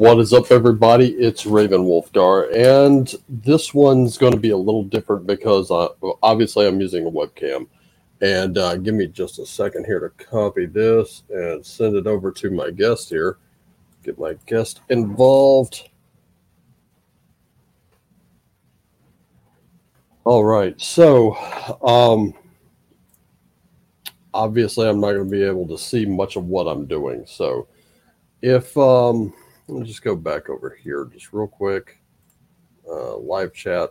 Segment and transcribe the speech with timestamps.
[0.00, 1.08] What is up, everybody?
[1.08, 5.88] It's Raven Wolfgar, and this one's going to be a little different because uh,
[6.22, 7.66] obviously I'm using a webcam.
[8.22, 12.32] And uh, give me just a second here to copy this and send it over
[12.32, 13.36] to my guest here.
[14.02, 15.90] Get my guest involved.
[20.24, 21.36] All right, so
[21.84, 22.32] um,
[24.32, 27.24] obviously I'm not going to be able to see much of what I'm doing.
[27.26, 27.68] So
[28.40, 29.34] if um,
[29.70, 32.00] let me just go back over here just real quick.
[32.90, 33.90] Uh, live chat.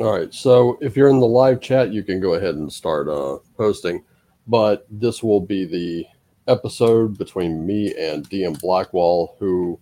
[0.00, 0.32] All right.
[0.34, 4.04] So if you're in the live chat, you can go ahead and start uh, posting.
[4.48, 6.06] But this will be the
[6.48, 9.78] episode between me and DM Blackwall, who,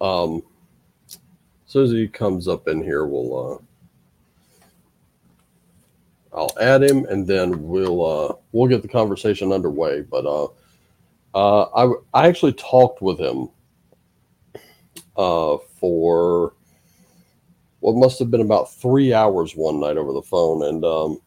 [0.00, 0.42] um,
[1.08, 1.18] as
[1.66, 3.58] soon as he comes up in here, we'll uh,
[6.32, 10.02] I'll add him, and then we'll uh, we'll get the conversation underway.
[10.02, 10.48] But uh,
[11.34, 13.48] uh, I I actually talked with him
[15.16, 16.54] uh, for
[17.80, 21.20] what must have been about three hours one night over the phone, and um,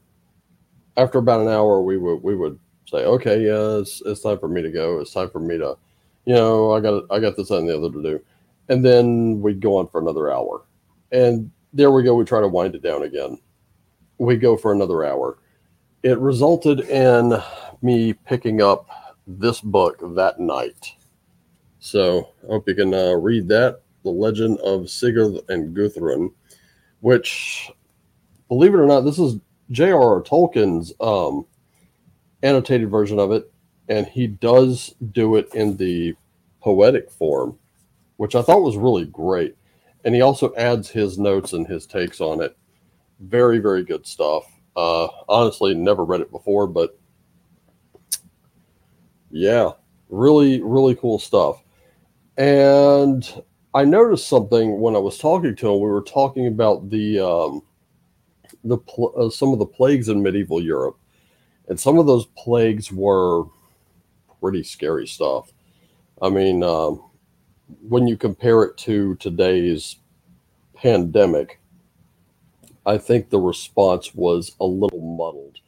[0.98, 4.48] after about an hour, we would we would say, okay, yeah, it's, it's time for
[4.48, 5.00] me to go.
[5.00, 5.78] It's time for me to,
[6.26, 8.22] you know, I got I got this and the other to do,
[8.70, 10.64] and then we'd go on for another hour,
[11.12, 12.16] and there we go.
[12.16, 13.40] We try to wind it down again.
[14.18, 15.38] We go for another hour.
[16.04, 17.42] It resulted in
[17.81, 18.90] me picking up
[19.28, 20.96] this book that night.
[21.80, 26.32] So I hope you can uh, read that, The Legend of Sigurd and Gudrún,
[27.02, 27.70] which,
[28.48, 29.36] believe it or not, this is
[29.72, 30.22] J.R.R.
[30.22, 31.46] Tolkien's um,
[32.42, 33.52] annotated version of it,
[33.90, 36.16] and he does do it in the
[36.62, 37.58] poetic form,
[38.18, 39.56] which I thought was really great.
[40.06, 42.56] And he also adds his notes and his takes on it.
[43.20, 44.44] Very, very good stuff.
[44.76, 46.97] Uh, honestly, never read it before, but
[49.34, 49.72] yeah,
[50.10, 51.64] really, really cool stuff.
[52.38, 55.82] And I noticed something when I was talking to him.
[55.82, 57.64] We were talking about the um,
[58.64, 60.98] the pl- uh, some of the plagues in medieval Europe,
[61.70, 63.46] and some of those plagues were
[64.42, 65.52] pretty scary stuff.
[66.22, 67.04] I mean, um,
[67.88, 69.98] when you compare it to today's
[70.76, 71.60] pandemic,
[72.86, 75.60] I think the response was a little muddled,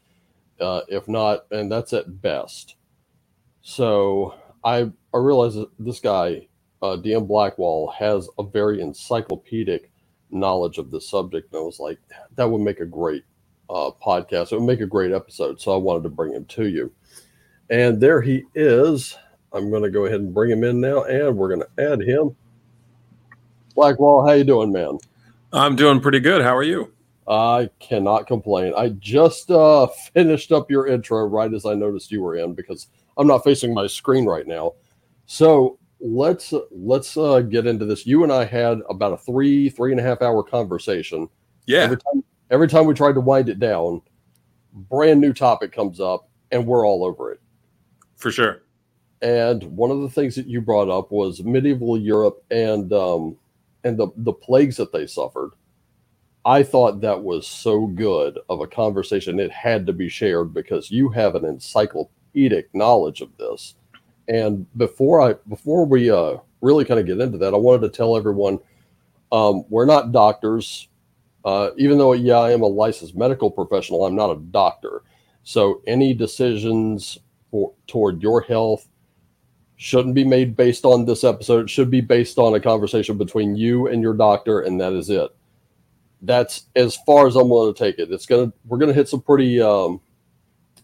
[0.59, 2.74] uh, if not, and that's at best.
[3.67, 6.47] So I I realized that this guy,
[6.83, 9.89] uh, DM Blackwall, has a very encyclopedic
[10.29, 11.97] knowledge of the subject, and I was like,
[12.35, 13.23] that would make a great
[13.67, 14.51] uh, podcast.
[14.51, 15.59] It would make a great episode.
[15.59, 16.93] So I wanted to bring him to you.
[17.71, 19.17] And there he is.
[19.51, 22.03] I'm going to go ahead and bring him in now, and we're going to add
[22.03, 22.35] him.
[23.75, 24.99] Blackwall, how you doing, man?
[25.51, 26.43] I'm doing pretty good.
[26.43, 26.93] How are you?
[27.27, 28.73] I cannot complain.
[28.77, 32.89] I just uh, finished up your intro right as I noticed you were in because
[33.17, 34.73] I'm not facing my screen right now.
[35.25, 38.05] So let's let's uh, get into this.
[38.05, 41.27] You and I had about a three three and a half hour conversation.
[41.65, 41.83] Yeah.
[41.83, 44.01] Every time, every time we tried to wind it down,
[44.73, 47.41] brand new topic comes up, and we're all over it.
[48.17, 48.61] For sure.
[49.21, 53.37] And one of the things that you brought up was medieval Europe and um,
[53.83, 55.51] and the the plagues that they suffered.
[56.47, 59.39] I thought that was so good of a conversation.
[59.39, 61.43] It had to be shared because you have an
[62.35, 63.75] encyclopedic knowledge of this.
[64.27, 67.89] And before I before we uh, really kind of get into that, I wanted to
[67.89, 68.59] tell everyone
[69.31, 70.87] um, we're not doctors.
[71.43, 75.03] Uh, even though yeah, I am a licensed medical professional, I'm not a doctor.
[75.43, 77.19] So any decisions
[77.51, 78.87] for toward your health
[79.77, 81.65] shouldn't be made based on this episode.
[81.65, 85.09] It should be based on a conversation between you and your doctor, and that is
[85.11, 85.29] it
[86.21, 88.11] that's as far as I'm willing to take it.
[88.11, 89.61] It's gonna we're gonna hit some pretty.
[89.61, 90.01] Um,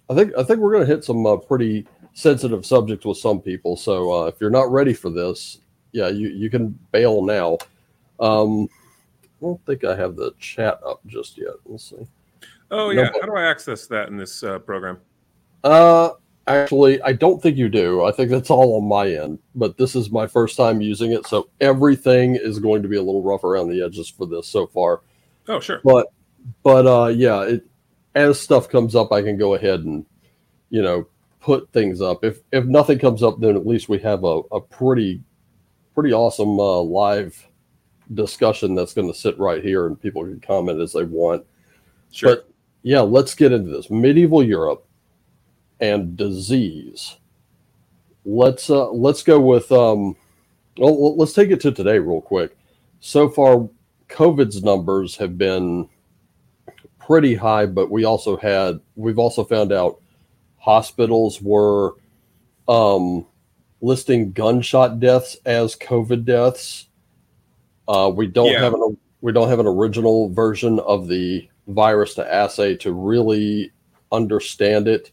[0.09, 3.77] I think I think we're gonna hit some uh, pretty sensitive subjects with some people.
[3.77, 5.59] So uh, if you're not ready for this,
[5.91, 7.57] yeah, you you can bail now.
[8.19, 8.67] Um,
[9.23, 11.53] I don't think I have the chat up just yet.
[11.65, 12.07] Let's see.
[12.69, 14.99] Oh yeah, no, how do I access that in this uh, program?
[15.63, 16.11] Uh,
[16.47, 18.03] actually, I don't think you do.
[18.05, 19.39] I think that's all on my end.
[19.55, 23.01] But this is my first time using it, so everything is going to be a
[23.01, 25.01] little rough around the edges for this so far.
[25.47, 25.81] Oh, sure.
[25.83, 26.07] But
[26.63, 27.65] but uh yeah, it
[28.15, 30.05] as stuff comes up I can go ahead and
[30.69, 31.07] you know
[31.39, 32.23] put things up.
[32.23, 35.21] If if nothing comes up then at least we have a, a pretty
[35.93, 37.47] pretty awesome uh, live
[38.13, 41.45] discussion that's going to sit right here and people can comment as they want.
[42.11, 42.35] Sure.
[42.35, 42.49] But
[42.83, 43.89] yeah, let's get into this.
[43.89, 44.85] Medieval Europe
[45.79, 47.17] and disease.
[48.23, 50.15] Let's uh let's go with um
[50.77, 52.55] well, let's take it to today real quick.
[52.99, 53.67] So far
[54.09, 55.89] COVID's numbers have been
[57.05, 60.01] pretty high, but we also had we've also found out
[60.57, 61.95] hospitals were
[62.67, 63.25] um,
[63.81, 66.87] listing gunshot deaths as COVID deaths.
[67.87, 68.61] Uh, we don't Yeah.
[68.61, 73.71] have an we don't have an original version of the virus to assay to really
[74.11, 75.11] understand it.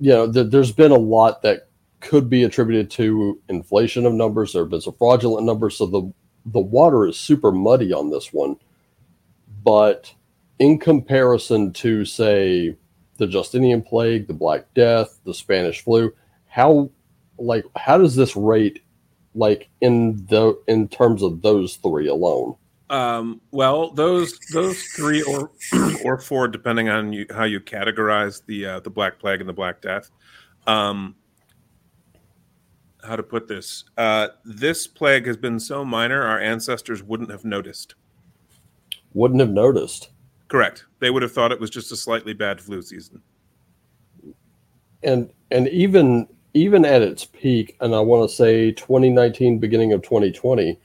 [0.00, 1.68] You know, th- there's been a lot that
[2.00, 4.52] could be attributed to inflation of numbers.
[4.52, 6.12] There have been some fraudulent numbers, so the
[6.46, 8.56] the water is super muddy on this one.
[9.64, 10.12] But
[10.62, 12.76] in comparison to, say,
[13.16, 16.14] the Justinian plague, the Black Death, the Spanish flu,
[16.46, 16.88] how
[17.36, 18.80] like how does this rate
[19.34, 22.54] like in the in terms of those three alone?
[22.90, 25.50] Um, well, those those three or
[26.04, 29.52] or four, depending on you, how you categorize the uh, the Black Plague and the
[29.52, 30.12] Black Death.
[30.68, 31.16] Um,
[33.02, 33.82] how to put this?
[33.98, 37.96] Uh, this plague has been so minor, our ancestors wouldn't have noticed.
[39.12, 40.11] Wouldn't have noticed.
[40.52, 40.84] Correct.
[40.98, 43.22] They would have thought it was just a slightly bad flu season.
[45.02, 50.02] And and even even at its peak, and I want to say 2019, beginning of
[50.02, 50.78] 2020,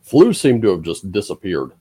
[0.00, 1.72] flu seemed to have just disappeared.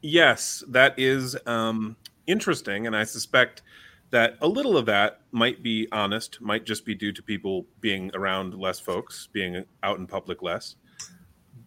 [0.00, 1.94] Yes, that is um,
[2.26, 3.60] interesting, and I suspect
[4.08, 8.10] that a little of that might be honest, might just be due to people being
[8.14, 10.76] around less folks, being out in public less.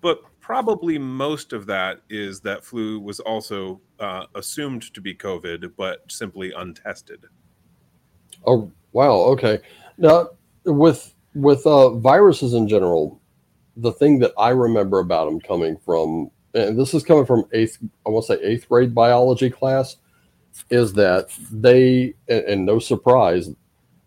[0.03, 5.71] But probably most of that is that flu was also uh, assumed to be COVID,
[5.77, 7.25] but simply untested.
[8.45, 9.59] Oh wow, okay.
[9.97, 10.29] Now
[10.65, 13.21] with with uh, viruses in general,
[13.77, 17.77] the thing that I remember about them coming from, and this is coming from eighth,
[18.05, 19.95] I want to say eighth grade biology class,
[20.69, 23.49] is that they, and, and no surprise,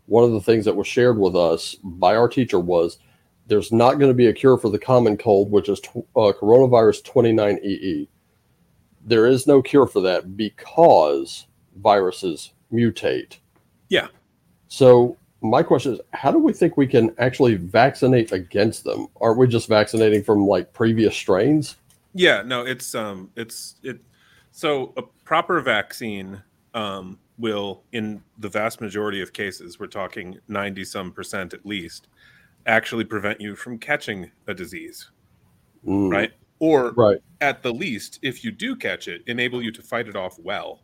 [0.06, 2.99] one of the things that was shared with us by our teacher was
[3.46, 6.32] there's not going to be a cure for the common cold, which is tw- uh,
[6.32, 8.08] coronavirus 229E.
[9.04, 11.46] There is no cure for that because
[11.76, 13.38] viruses mutate.
[13.88, 14.08] Yeah.
[14.69, 19.06] So my question is, how do we think we can actually vaccinate against them?
[19.20, 21.76] Aren't we just vaccinating from like previous strains?
[22.14, 24.00] Yeah, no, it's um, it's it.
[24.50, 26.42] So a proper vaccine
[26.75, 32.08] um, will, in the vast majority of cases, we're talking ninety some percent at least,
[32.66, 35.10] actually prevent you from catching a disease,
[35.84, 36.32] right?
[36.58, 37.18] Or Right.
[37.40, 40.82] at the least, if you do catch it, enable you to fight it off well.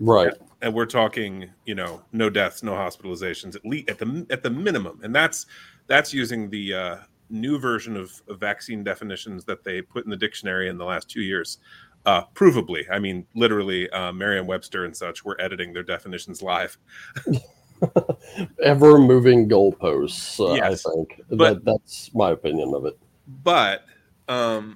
[0.00, 0.32] Right.
[0.62, 4.50] And we're talking, you know, no deaths, no hospitalizations, at least at the at the
[4.50, 5.46] minimum, and that's
[5.86, 6.96] that's using the uh,
[7.30, 11.08] new version of, of vaccine definitions that they put in the dictionary in the last
[11.10, 11.58] two years.
[12.06, 16.78] Uh, provably, I mean, literally, uh, Merriam-Webster and such were editing their definitions live.
[18.62, 20.86] Ever moving goalposts, uh, Yes.
[20.86, 21.22] I think.
[21.30, 22.98] But- that, that's my opinion of it.
[23.44, 23.84] But
[24.28, 24.74] um,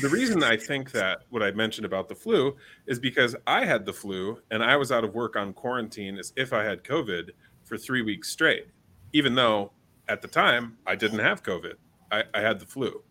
[0.00, 2.56] the reason I think that what I mentioned about the flu
[2.86, 6.32] is because I had the flu and I was out of work on quarantine as
[6.36, 7.30] if I had COVID
[7.64, 8.66] for three weeks straight,
[9.12, 9.72] even though
[10.08, 11.74] at the time I didn't have COVID.
[12.10, 13.02] I, I had the flu.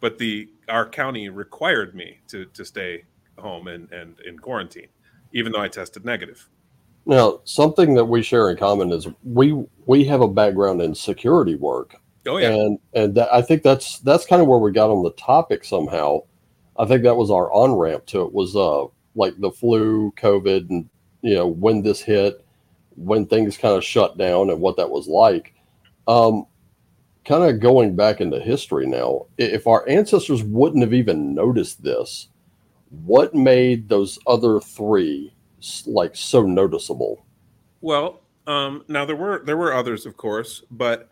[0.00, 3.04] But the our county required me to to stay
[3.38, 4.88] home and, and in quarantine,
[5.32, 6.48] even though I tested negative.
[7.08, 11.54] Now, something that we share in common is we we have a background in security
[11.54, 11.96] work,
[12.26, 12.50] Oh yeah.
[12.50, 15.64] and and that, I think that's that's kind of where we got on the topic
[15.64, 16.20] somehow.
[16.78, 18.84] I think that was our on ramp to it was uh
[19.14, 20.86] like the flu, COVID, and
[21.22, 22.44] you know when this hit,
[22.96, 25.54] when things kind of shut down, and what that was like.
[26.06, 26.44] Um,
[27.24, 32.28] kind of going back into history now, if our ancestors wouldn't have even noticed this,
[32.90, 35.32] what made those other three
[35.86, 37.24] like so noticeable?
[37.80, 41.10] Well, um, now there were there were others, of course, but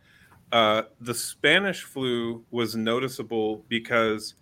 [0.53, 4.35] uh, the Spanish flu was noticeable because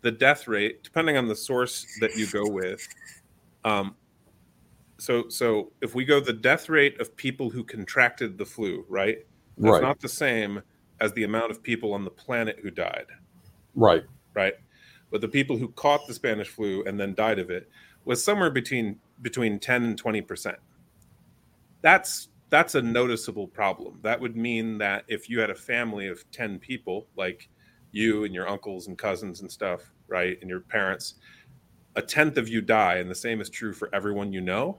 [0.00, 2.86] the death rate, depending on the source that you go with,
[3.64, 3.94] um,
[4.98, 9.18] so so if we go the death rate of people who contracted the flu, right?
[9.58, 9.82] That's Right.
[9.82, 10.62] not the same
[11.00, 13.06] as the amount of people on the planet who died,
[13.74, 14.04] Right.
[14.34, 14.54] right?
[15.10, 17.68] But the people who caught the Spanish flu and then died of it
[18.04, 20.56] was somewhere between between 10 and 20 percent.
[21.82, 24.00] That's that's a noticeable problem.
[24.02, 27.48] That would mean that if you had a family of 10 people, like
[27.92, 31.14] you and your uncles and cousins and stuff, right, and your parents,
[31.96, 34.78] a tenth of you die, and the same is true for everyone you know,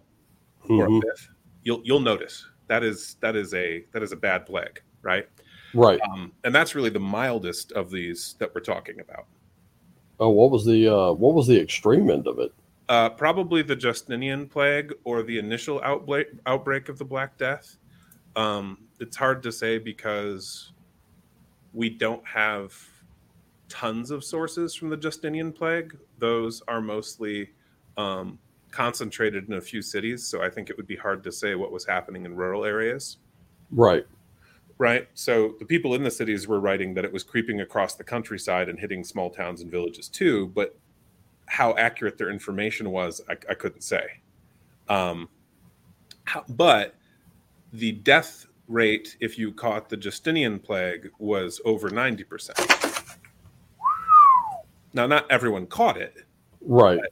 [0.70, 0.98] or Mhm.
[0.98, 1.30] a fifth,
[1.64, 5.28] you'll you'll notice that is that is a that is a bad plague, right?
[5.74, 6.00] Right.
[6.02, 9.28] Um, and that's really the mildest of these that we're talking about.
[10.20, 12.54] Oh, what was the uh, what was the extreme end of it?
[12.92, 17.78] Uh, probably the Justinian plague or the initial outbreak outbreak of the Black Death.
[18.36, 20.74] Um, it's hard to say because
[21.74, 22.78] we don't have
[23.70, 25.98] tons of sources from the Justinian plague.
[26.20, 27.52] Those are mostly
[27.96, 28.38] um,
[28.72, 31.72] concentrated in a few cities, so I think it would be hard to say what
[31.72, 33.20] was happening in rural areas.
[33.72, 34.06] Right.
[34.80, 35.08] right?
[35.14, 38.68] So the people in the cities were writing that it was creeping across the countryside
[38.68, 40.48] and hitting small towns and villages too.
[40.48, 40.78] But
[41.51, 44.03] how accurate their information was, I, I couldn't say.
[44.88, 45.27] Um,
[46.24, 46.96] how, but
[47.74, 53.17] the death rate, if you caught the Justinian plague, was over 90%.
[54.93, 56.24] Now, not everyone caught it.
[56.62, 57.01] Right.
[57.01, 57.12] But...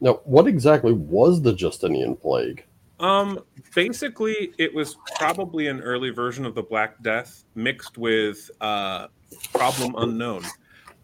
[0.00, 2.64] Now, what exactly was the Justinian plague?
[3.00, 3.40] Um,
[3.74, 9.08] basically, it was probably an early version of the Black Death mixed with uh,
[9.52, 10.44] Problem Unknown.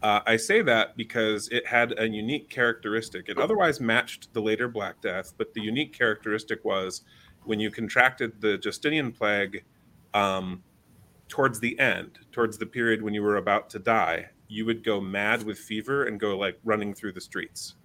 [0.01, 3.29] Uh, I say that because it had a unique characteristic.
[3.29, 7.01] It otherwise matched the later Black Death, but the unique characteristic was
[7.45, 9.63] when you contracted the Justinian plague
[10.13, 10.63] um,
[11.27, 15.01] towards the end, towards the period when you were about to die, you would go
[15.01, 17.75] mad with fever and go like running through the streets.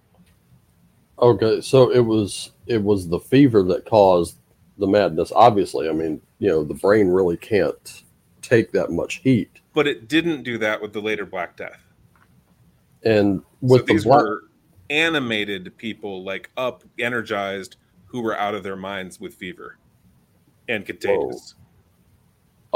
[1.19, 4.37] Okay, so it was it was the fever that caused
[4.77, 5.31] the madness.
[5.35, 8.03] Obviously, I mean, you know, the brain really can't
[8.41, 9.59] take that much heat.
[9.73, 11.81] But it didn't do that with the later Black Death.
[13.05, 14.23] And with so these the black...
[14.23, 14.43] were
[14.89, 19.77] animated people, like up, energized, who were out of their minds with fever
[20.69, 21.55] and contagious.
[21.57, 21.59] Whoa.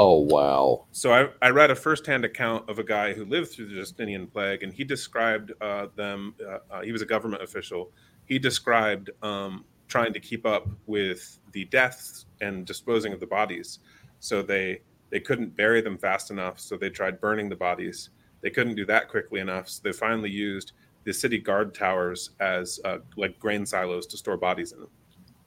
[0.00, 0.84] Oh wow!
[0.92, 4.28] So I, I read a firsthand account of a guy who lived through the Justinian
[4.28, 6.36] plague, and he described uh, them.
[6.40, 7.90] Uh, uh, he was a government official
[8.28, 13.80] he described um, trying to keep up with the deaths and disposing of the bodies.
[14.20, 18.10] So they they couldn't bury them fast enough, so they tried burning the bodies.
[18.40, 20.72] They couldn't do that quickly enough, so they finally used
[21.04, 24.90] the city guard towers as uh, like grain silos to store bodies in them.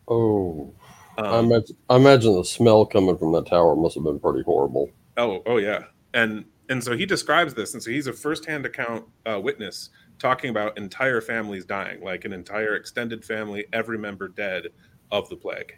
[0.08, 0.74] Oh,
[1.18, 4.44] um, I, imagine, I imagine the smell coming from that tower must have been pretty
[4.44, 4.90] horrible.
[5.18, 5.84] Oh, oh yeah,
[6.14, 10.50] and and so he describes this, and so he's a firsthand account uh, witness talking
[10.50, 14.68] about entire families dying, like an entire extended family, every member dead
[15.12, 15.78] of the plague,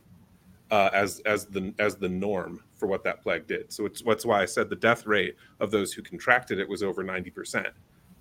[0.74, 3.72] uh, as as the as the norm for what that plague did.
[3.72, 6.82] So it's what's why I said the death rate of those who contracted it was
[6.82, 7.68] over ninety percent,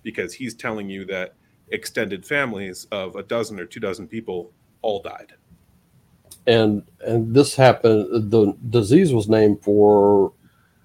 [0.03, 1.33] because he's telling you that
[1.69, 4.51] extended families of a dozen or two dozen people
[4.83, 5.33] all died.
[6.45, 8.29] And and this happened.
[8.29, 10.31] The disease was named for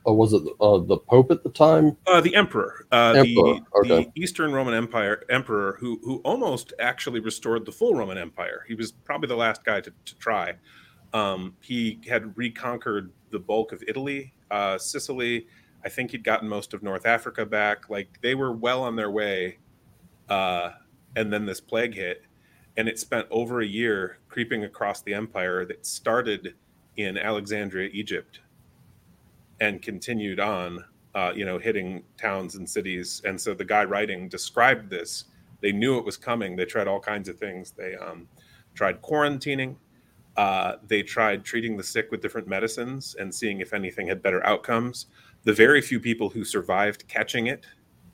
[0.09, 1.99] uh, was it uh, the Pope at the time?
[2.07, 3.25] Uh, the Emperor, uh, emperor.
[3.35, 4.11] The, okay.
[4.15, 8.65] the, Eastern Roman Empire emperor, who who almost actually restored the full Roman Empire.
[8.67, 10.55] He was probably the last guy to, to try.
[11.13, 15.47] Um, he had reconquered the bulk of Italy, uh, Sicily.
[15.85, 17.89] I think he'd gotten most of North Africa back.
[17.89, 19.59] Like they were well on their way,
[20.29, 20.71] uh,
[21.17, 22.23] and then this plague hit,
[22.77, 25.65] and it spent over a year creeping across the empire.
[25.65, 26.55] That started
[26.97, 28.41] in Alexandria, Egypt,
[29.61, 30.85] and continued on,
[31.15, 33.23] uh, you know, hitting towns and cities.
[33.25, 35.25] And so the guy writing described this.
[35.61, 36.57] They knew it was coming.
[36.57, 37.71] They tried all kinds of things.
[37.71, 38.29] They um,
[38.75, 39.77] tried quarantining.
[40.39, 44.47] Uh, they tried treating the sick with different medicines and seeing if anything had better
[44.47, 45.07] outcomes.
[45.43, 47.67] The very few people who survived catching it,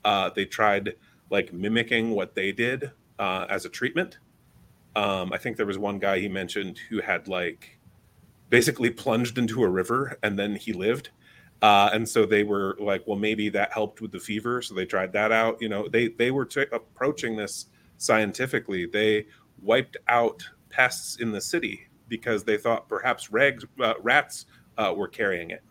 [0.03, 0.95] uh, they tried
[1.29, 2.89] like mimicking what they did
[3.19, 4.17] uh, as a treatment.
[4.95, 7.77] Um, I think there was one guy he mentioned who had like
[8.49, 11.11] basically plunged into a river and then he lived
[11.61, 14.85] uh, and so they were like, well, maybe that helped with the fever, so they
[14.85, 15.59] tried that out.
[15.61, 17.67] You know, they they were t- approaching this
[17.97, 18.85] scientifically.
[18.85, 19.27] They
[19.61, 24.45] wiped out pests in the city because they thought perhaps rags, uh, rats
[24.77, 25.63] uh, were carrying it.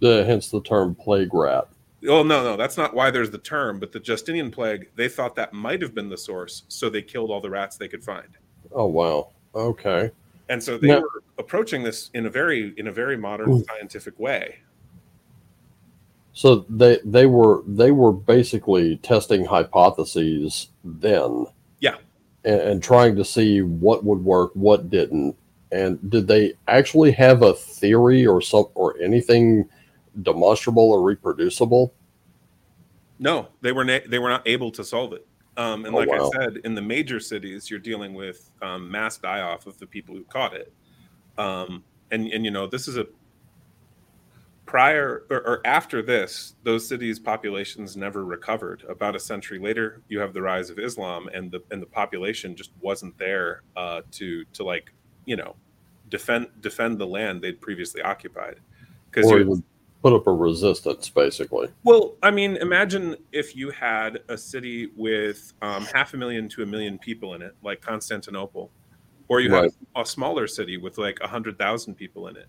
[0.00, 1.68] The, hence the term plague rat.
[2.08, 3.78] Oh no, no, that's not why there's the term.
[3.78, 7.30] But the Justinian plague, they thought that might have been the source, so they killed
[7.30, 8.36] all the rats they could find.
[8.72, 10.10] Oh wow, okay
[10.52, 14.18] and so they now, were approaching this in a very in a very modern scientific
[14.18, 14.58] way
[16.32, 21.46] so they they were they were basically testing hypotheses then
[21.80, 21.96] yeah
[22.44, 25.36] and, and trying to see what would work what didn't
[25.70, 29.68] and did they actually have a theory or some or anything
[30.22, 31.92] demonstrable or reproducible
[33.18, 36.08] no they were na- they were not able to solve it um, and oh, like
[36.08, 36.30] wow.
[36.34, 39.86] I said, in the major cities, you're dealing with um, mass die off of the
[39.86, 40.72] people who caught it.
[41.36, 43.06] Um, and and you know this is a
[44.72, 48.82] prior or, or, after this, those cities' populations never recovered.
[48.88, 52.56] About a century later, you have the rise of Islam, and the and the population
[52.56, 54.90] just wasn't there uh, to to like
[55.26, 55.54] you know
[56.08, 58.60] defend defend the land they'd previously occupied.
[59.10, 59.62] Because you
[60.02, 61.68] put up a resistance, basically.
[61.84, 66.62] Well, I mean, imagine if you had a city with um, half a million to
[66.62, 68.70] a million people in it, like Constantinople,
[69.28, 69.64] or you right.
[69.64, 72.48] have a smaller city with like a hundred thousand people in it,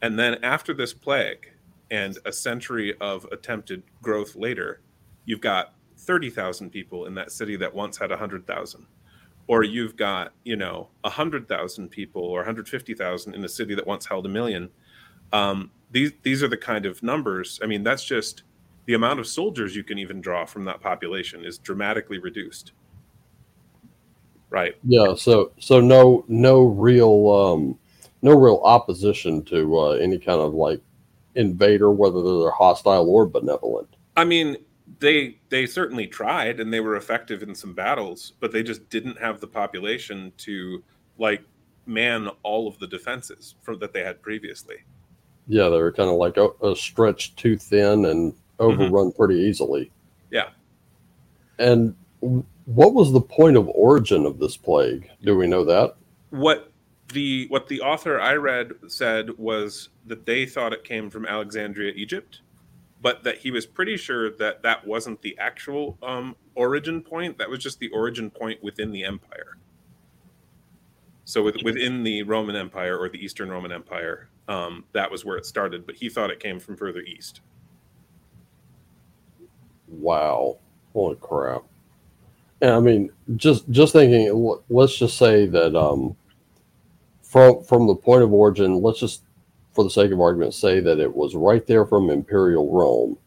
[0.00, 1.50] and then after this plague
[1.90, 4.80] and a century of attempted growth later,
[5.26, 8.86] you've got thirty thousand people in that city that once had a hundred thousand.
[9.48, 13.86] Or you've got, you know, a hundred thousand people or 150,000 in a city that
[13.86, 14.70] once held a million
[15.32, 17.60] Um, these these are the kind of numbers.
[17.62, 18.44] I mean, that's just
[18.86, 22.72] the amount of soldiers you can even draw from that population is dramatically reduced.
[24.50, 24.74] Right.
[24.84, 25.14] Yeah.
[25.16, 27.78] So so no no real um,
[28.22, 30.80] no real opposition to uh, any kind of like
[31.36, 33.94] invader, whether they're hostile or benevolent.
[34.16, 34.56] I mean,
[34.98, 39.18] they they certainly tried and they were effective in some battles, but they just didn't
[39.18, 40.82] have the population to
[41.18, 41.42] like
[41.86, 44.76] man all of the defenses for, that they had previously.
[45.46, 49.16] Yeah, they were kind of like a, a stretched too thin and overrun mm-hmm.
[49.16, 49.92] pretty easily.
[50.30, 50.48] Yeah.
[51.58, 55.08] And what was the point of origin of this plague?
[55.22, 55.94] Do we know that?
[56.30, 56.72] What
[57.16, 61.94] the what the author I read said was that they thought it came from Alexandria,
[61.96, 62.42] Egypt,
[63.00, 67.38] but that he was pretty sure that that wasn't the actual um, origin point.
[67.38, 69.56] That was just the origin point within the empire.
[71.24, 75.38] So with, within the Roman Empire or the Eastern Roman Empire, um, that was where
[75.38, 75.86] it started.
[75.86, 77.40] But he thought it came from further east.
[79.88, 80.58] Wow!
[80.92, 81.62] Holy crap!
[82.60, 84.58] And I mean, just just thinking.
[84.68, 86.14] Let's just say that um,
[87.36, 89.22] from from the point of origin, let's just,
[89.74, 93.18] for the sake of argument, say that it was right there from Imperial Rome,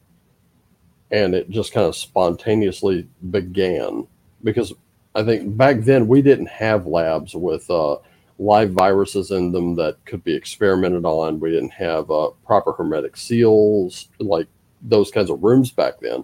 [1.12, 4.08] and it just kind of spontaneously began
[4.44, 4.74] because
[5.14, 7.98] I think back then we didn't have labs with uh,
[8.40, 11.40] live viruses in them that could be experimented on.
[11.40, 14.48] We didn't have uh, proper hermetic seals, like
[14.82, 16.24] those kinds of rooms back then.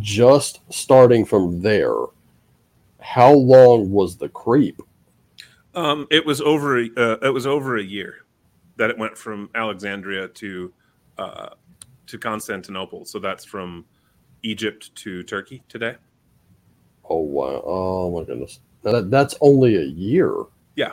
[0.00, 1.94] Just starting from there,
[2.98, 4.82] how long was the creep?
[5.74, 6.78] Um, it was over.
[6.78, 8.24] Uh, it was over a year
[8.76, 10.72] that it went from Alexandria to
[11.18, 11.50] uh,
[12.06, 13.04] to Constantinople.
[13.04, 13.84] So that's from
[14.42, 15.96] Egypt to Turkey today.
[17.08, 17.62] Oh wow!
[17.64, 18.60] Oh my goodness!
[18.82, 20.34] That, that's only a year.
[20.76, 20.92] Yeah.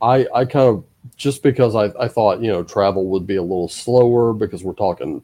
[0.00, 0.84] I I kind of
[1.16, 4.74] just because I, I thought you know travel would be a little slower because we're
[4.74, 5.22] talking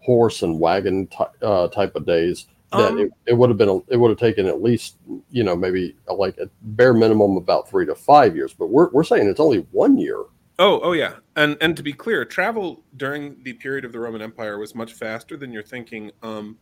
[0.00, 3.68] horse and wagon ty- uh, type of days that um, it, it would have been
[3.68, 4.96] a, it would have taken at least
[5.30, 9.04] you know maybe like a bare minimum about three to five years but we're, we're
[9.04, 10.24] saying it's only one year.
[10.58, 11.16] Oh oh yeah.
[11.36, 14.92] And and to be clear travel during the period of the roman empire was much
[14.92, 16.58] faster than you're thinking um,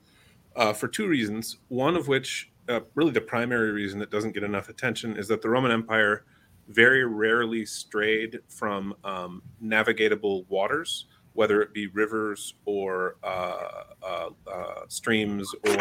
[0.56, 1.58] uh, for two reasons.
[1.68, 5.42] One of which, uh, really the primary reason that doesn't get enough attention, is that
[5.42, 6.24] the Roman Empire
[6.68, 14.82] very rarely strayed from um, navigatable waters, whether it be rivers or uh, uh, uh
[14.88, 15.76] streams or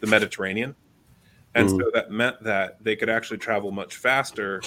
[0.00, 0.74] the Mediterranean.
[1.54, 1.78] And mm.
[1.78, 4.62] so that meant that they could actually travel much faster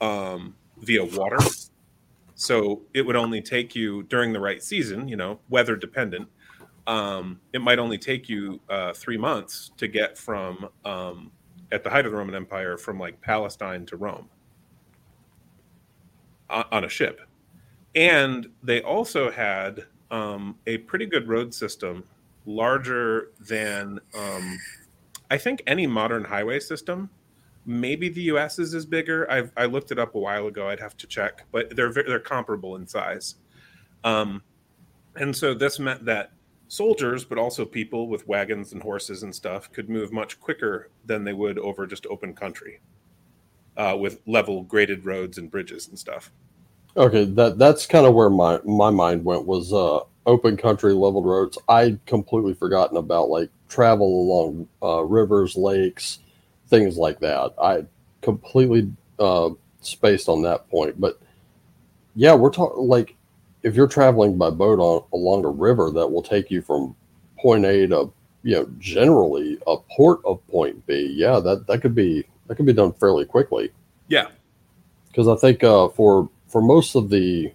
[0.00, 1.38] um, via water.
[2.34, 6.28] So it would only take you during the right season, you know, weather dependent
[6.86, 11.30] um, it might only take you uh, three months to get from um,
[11.70, 14.28] at the height of the Roman Empire from like Palestine to Rome
[16.48, 17.20] on, a ship.
[17.94, 22.04] And they also had um, a pretty good road system,
[22.46, 24.58] larger than um,
[25.30, 27.10] I think any modern highway system.
[27.66, 29.30] Maybe the U.S.'s is bigger.
[29.30, 30.68] I've, I looked it up a while ago.
[30.68, 33.36] I'd have to check, but they're they're comparable in size.
[34.02, 34.42] Um,
[35.16, 36.32] and so this meant that
[36.68, 41.24] soldiers, but also people with wagons and horses and stuff could move much quicker than
[41.24, 42.80] they would over just open country
[43.76, 46.32] uh, with level graded roads and bridges and stuff.
[46.96, 51.26] Okay, that that's kind of where my my mind went was uh, open country leveled
[51.26, 51.56] roads.
[51.68, 56.18] I'd completely forgotten about like travel along uh, rivers, lakes,
[56.68, 57.54] things like that.
[57.62, 57.84] I
[58.22, 59.50] completely uh,
[59.80, 61.20] spaced on that point, but
[62.16, 63.14] yeah, we're talking like
[63.62, 66.96] if you're traveling by boat on along a river that will take you from
[67.38, 71.94] point A to you know generally a port of point B, yeah, that that could
[71.94, 73.70] be that could be done fairly quickly.
[74.08, 74.26] Yeah,
[75.08, 77.52] because I think uh, for for most of the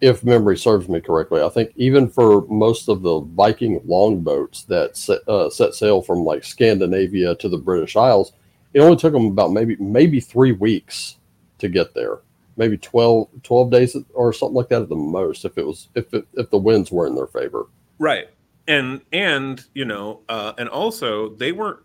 [0.00, 4.96] if memory serves me correctly, I think even for most of the Viking longboats that
[4.96, 8.32] set, uh, set sail from like Scandinavia to the British Isles,
[8.72, 11.16] it only took them about maybe maybe three weeks
[11.58, 12.20] to get there.
[12.56, 16.12] Maybe 12, 12 days or something like that at the most if it was if
[16.12, 17.66] it, if the winds were in their favor.
[17.98, 18.28] Right.
[18.68, 21.80] And and you know uh, and also they weren't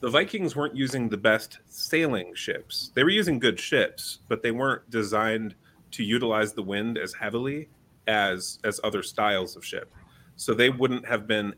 [0.00, 2.90] the vikings weren't using the best sailing ships.
[2.94, 5.54] They were using good ships but they weren't designed
[5.92, 7.68] to utilize the wind as heavily
[8.06, 9.92] as as other styles of ship.
[10.36, 11.54] So they wouldn't have been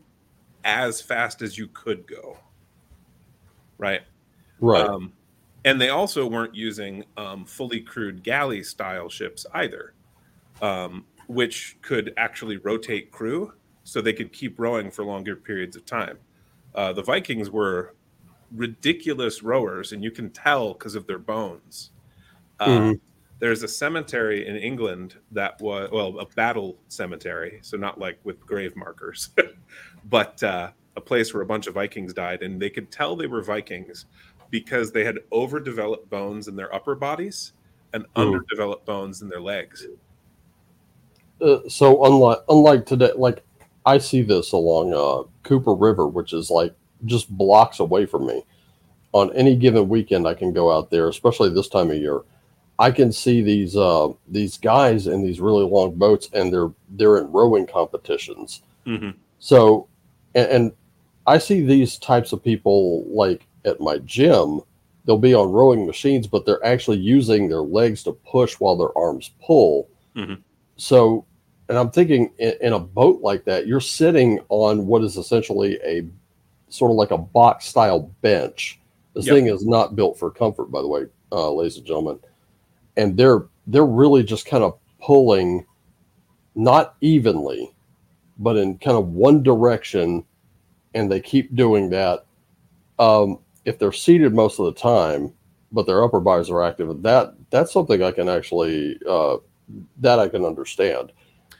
[0.63, 2.37] as fast as you could go.
[3.77, 4.01] Right?
[4.59, 4.85] Right.
[4.85, 5.13] Um,
[5.65, 9.93] and they also weren't using um, fully crewed galley style ships either,
[10.61, 15.85] um, which could actually rotate crew so they could keep rowing for longer periods of
[15.85, 16.17] time.
[16.75, 17.95] Uh, the Vikings were
[18.55, 21.91] ridiculous rowers, and you can tell because of their bones.
[22.59, 22.93] Uh, mm-hmm.
[23.39, 28.39] there's a cemetery in England that was well a battle cemetery, so not like with
[28.45, 29.29] grave markers,
[30.09, 33.27] but uh, a place where a bunch of Vikings died, and they could tell they
[33.27, 34.05] were Vikings
[34.49, 37.53] because they had overdeveloped bones in their upper bodies
[37.93, 38.21] and Ooh.
[38.21, 39.87] underdeveloped bones in their legs.
[41.41, 43.43] Uh, so unlike unlike today, like
[43.85, 46.73] I see this along uh, Cooper River, which is like
[47.05, 48.43] just blocks away from me.
[49.13, 52.21] On any given weekend, I can go out there, especially this time of year.
[52.79, 57.19] I can see these uh, these guys in these really long boats, and they're they're
[57.19, 58.63] in rowing competitions.
[58.87, 59.11] Mm-hmm.
[59.39, 59.87] So,
[60.33, 60.71] and, and
[61.27, 64.61] I see these types of people like at my gym.
[65.05, 68.97] They'll be on rowing machines, but they're actually using their legs to push while their
[68.97, 69.89] arms pull.
[70.15, 70.41] Mhm.
[70.77, 71.25] So,
[71.69, 75.77] and I'm thinking in, in a boat like that, you're sitting on what is essentially
[75.83, 76.05] a
[76.73, 78.79] sort of like a box style bench.
[79.13, 79.35] This Yep.
[79.35, 82.19] thing is not built for comfort, by the way, uh, ladies and gentlemen.
[82.97, 85.65] And they're they're really just kind of pulling,
[86.55, 87.73] not evenly,
[88.39, 90.25] but in kind of one direction,
[90.95, 92.25] and they keep doing that.
[92.99, 95.31] Um, if they're seated most of the time,
[95.71, 99.37] but their upper bodies are active, that that's something I can actually uh,
[99.99, 101.11] that I can understand.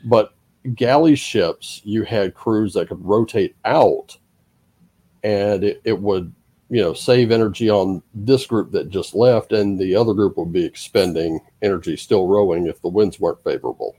[0.06, 0.34] But
[0.76, 4.18] galley ships, you had crews that could rotate out,
[5.24, 6.34] and it, it would
[6.70, 10.52] you know save energy on this group that just left, and the other group would
[10.52, 13.96] be expending energy still rowing if the winds weren't favorable.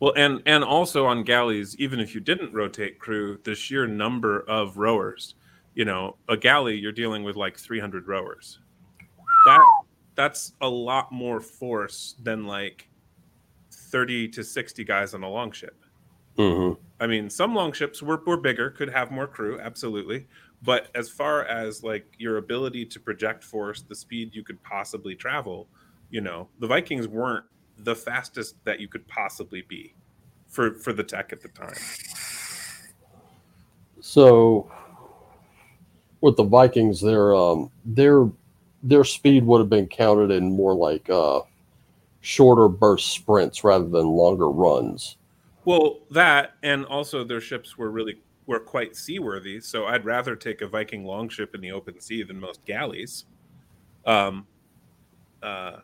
[0.00, 4.40] Well, and and also on galleys, even if you didn't rotate crew, the sheer number
[4.48, 5.34] of rowers,
[5.74, 8.58] you know, a galley you're dealing with like 300 rowers.
[9.46, 9.64] That
[10.14, 12.88] that's a lot more force than like
[13.70, 15.76] 30 to 60 guys on a longship.
[16.38, 16.80] Mm-hmm.
[17.00, 20.26] I mean, some longships were, were bigger, could have more crew, absolutely.
[20.62, 25.14] But as far as like your ability to project force, the speed you could possibly
[25.14, 25.68] travel,
[26.10, 27.44] you know, the Vikings weren't
[27.78, 29.94] the fastest that you could possibly be
[30.48, 31.74] for for the tech at the time.
[34.00, 34.70] So
[36.20, 38.28] with the Vikings, their um their
[38.82, 41.40] their speed would have been counted in more like uh
[42.20, 45.16] shorter burst sprints rather than longer runs.
[45.64, 48.18] Well, that and also their ships were really
[48.50, 52.40] were quite seaworthy, so I'd rather take a Viking longship in the open sea than
[52.40, 53.26] most galleys.
[54.04, 54.48] Um,
[55.40, 55.76] uh,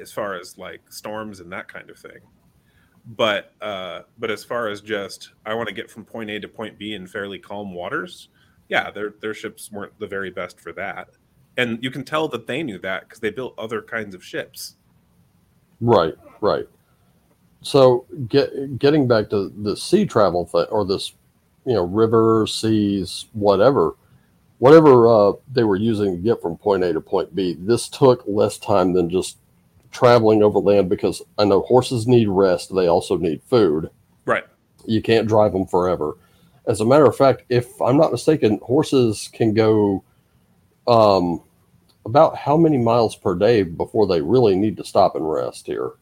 [0.00, 2.20] as far as like storms and that kind of thing.
[3.06, 6.48] But uh, but as far as just I want to get from point A to
[6.48, 8.30] point B in fairly calm waters,
[8.70, 11.10] yeah, their their ships weren't the very best for that,
[11.58, 14.76] and you can tell that they knew that because they built other kinds of ships.
[15.82, 16.66] Right, right.
[17.60, 21.12] So get getting back to the sea travel thing or this,
[21.64, 23.94] you know, river, seas, whatever,
[24.58, 27.56] whatever uh, they were using to get from point A to point B.
[27.58, 29.38] This took less time than just
[29.90, 32.74] traveling over land because I know horses need rest.
[32.74, 33.90] They also need food.
[34.24, 34.44] Right.
[34.86, 36.16] You can't drive them forever.
[36.66, 40.02] As a matter of fact, if I'm not mistaken, horses can go
[40.86, 41.42] um,
[42.06, 45.92] about how many miles per day before they really need to stop and rest here?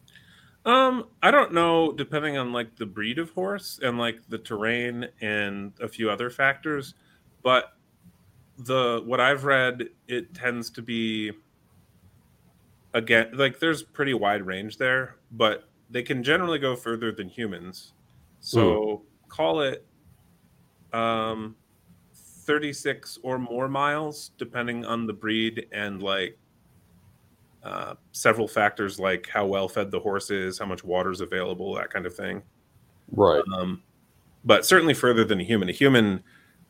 [0.65, 5.09] Um, I don't know, depending on like the breed of horse and like the terrain
[5.19, 6.95] and a few other factors,
[7.41, 7.73] but
[8.57, 11.33] the what I've read, it tends to be
[12.93, 17.93] again like there's pretty wide range there, but they can generally go further than humans.
[18.39, 19.85] So call it
[20.93, 21.55] um
[22.13, 26.37] 36 or more miles depending on the breed and like
[27.63, 31.73] uh, several factors like how well fed the horse is, how much water is available,
[31.75, 32.41] that kind of thing.
[33.11, 33.43] Right.
[33.55, 33.81] Um,
[34.43, 35.69] but certainly further than a human.
[35.69, 36.23] A human,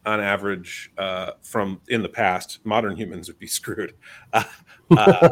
[0.05, 3.93] on average, uh, from in the past, modern humans would be screwed.
[4.31, 4.43] Uh,
[4.95, 5.29] uh,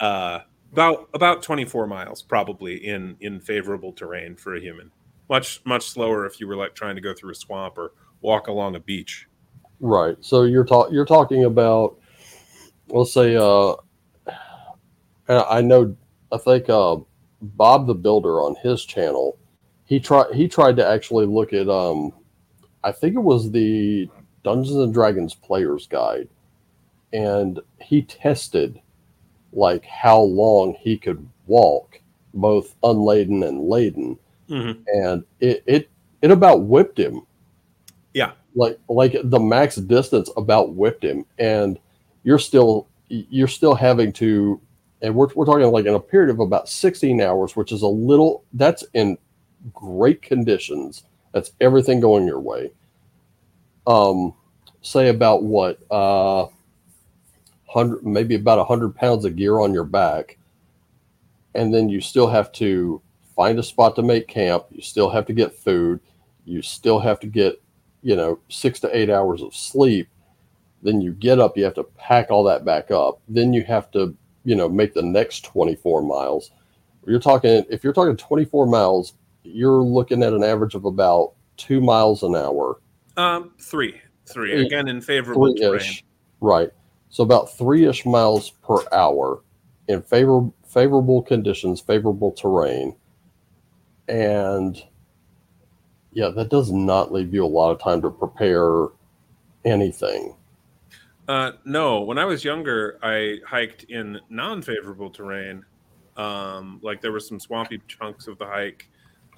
[0.00, 0.40] uh,
[0.72, 4.90] about about 24 miles probably in in favorable terrain for a human.
[5.28, 8.48] Much much slower if you were like trying to go through a swamp or walk
[8.48, 9.28] along a beach.
[9.80, 10.16] Right.
[10.20, 11.98] So you're talking you're talking about
[12.88, 13.74] let's say uh
[15.32, 15.96] and I know
[16.30, 16.96] I think uh
[17.40, 19.38] Bob World Builder on his channel
[19.84, 22.12] he tried he tried to actually look at um
[22.84, 24.08] I think it was the
[24.44, 26.28] Dungeons and Dragons player's guide
[27.12, 28.80] and he tested
[29.52, 32.00] like how long he could walk
[32.34, 34.18] both unladen and laden
[34.48, 34.82] Mm-hmm.
[34.86, 35.90] and it it
[36.20, 37.22] it about whipped him
[38.12, 38.32] Yeah.
[38.54, 41.78] like like the max distance about whipped him and
[42.24, 44.60] you're still you're still having to
[45.02, 47.88] and we're, we're talking like in a period of about 16 hours which is a
[47.88, 49.18] little that's in
[49.72, 52.70] great conditions that's everything going your way
[53.86, 54.32] um
[54.80, 56.46] say about what uh
[57.66, 60.38] 100 maybe about 100 pounds of gear on your back
[61.54, 63.00] and then you still have to
[63.34, 64.64] find a spot to make camp.
[64.70, 66.00] You still have to get food.
[66.44, 67.60] You still have to get,
[68.02, 70.08] you know, six to eight hours of sleep.
[70.82, 73.20] Then you get up, you have to pack all that back up.
[73.28, 76.50] Then you have to, you know, make the next 24 miles.
[77.06, 81.80] You're talking, if you're talking 24 miles, you're looking at an average of about two
[81.80, 82.80] miles an hour.
[83.16, 85.98] Um, three, three again in favorable terrain.
[86.40, 86.70] Right?
[87.10, 89.42] So about three-ish miles per hour
[89.88, 92.96] in favor favorable conditions, favorable terrain,
[94.08, 94.82] and
[96.12, 98.88] yeah, that does not leave you a lot of time to prepare
[99.64, 100.34] anything.
[101.28, 105.64] Uh, no, when I was younger, I hiked in non-favorable terrain.
[106.16, 108.88] Um, like there were some swampy chunks of the hike,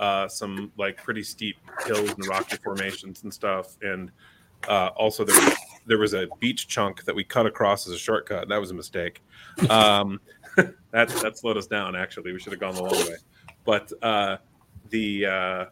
[0.00, 4.10] uh, some like pretty steep hills and rocky formations and stuff, and
[4.68, 7.98] uh, also there was, there was a beach chunk that we cut across as a
[7.98, 8.48] shortcut.
[8.48, 9.22] That was a mistake.
[9.68, 10.20] Um,
[10.56, 11.94] that that slowed us down.
[11.94, 13.16] Actually, we should have gone the long way.
[13.64, 14.38] But uh,
[14.90, 15.64] the uh,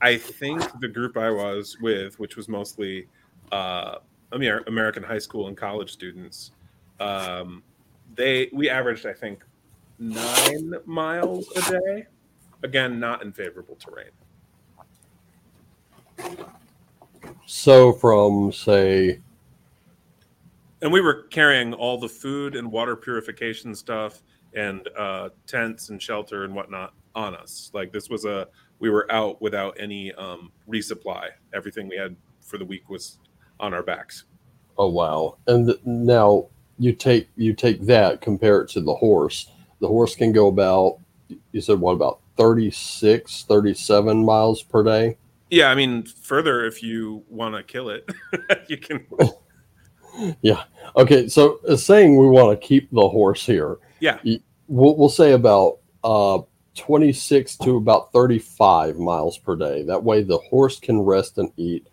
[0.00, 3.08] I think the group I was with, which was mostly
[4.34, 6.52] uh, American high school and college students,
[7.00, 7.62] um,
[8.14, 9.44] they we averaged I think
[9.98, 12.06] nine miles a day.
[12.62, 14.10] Again, not in favorable terrain.
[17.46, 19.20] So from say
[20.84, 24.22] and we were carrying all the food and water purification stuff
[24.54, 27.70] and uh, tents and shelter and whatnot on us.
[27.72, 28.48] Like this was a
[28.80, 31.28] we were out without any um, resupply.
[31.54, 33.18] Everything we had for the week was
[33.60, 34.24] on our backs.
[34.76, 35.36] Oh wow!
[35.46, 39.50] And now you take you take that compare it to the horse.
[39.80, 40.98] The horse can go about
[41.52, 45.16] you said what about 36 37 miles per day
[45.48, 48.08] yeah i mean further if you want to kill it
[48.68, 49.06] you can
[50.42, 50.64] yeah.
[50.96, 51.28] Okay.
[51.28, 53.78] So uh, saying we want to keep the horse here.
[54.00, 54.18] Yeah.
[54.68, 56.40] We'll, we'll say about uh,
[56.76, 59.82] 26 to about 35 miles per day.
[59.82, 61.86] That way the horse can rest and eat,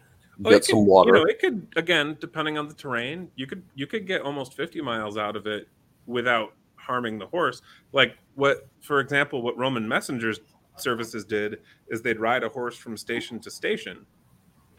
[0.44, 1.15] oh, get some water.
[1.15, 4.54] You know, it could again, depending on the terrain, you could you could get almost
[4.56, 5.67] 50 miles out of it
[6.06, 7.62] without harming the horse.
[7.94, 10.39] Like what, for example, what Roman messengers
[10.78, 14.06] services did is they'd ride a horse from station to station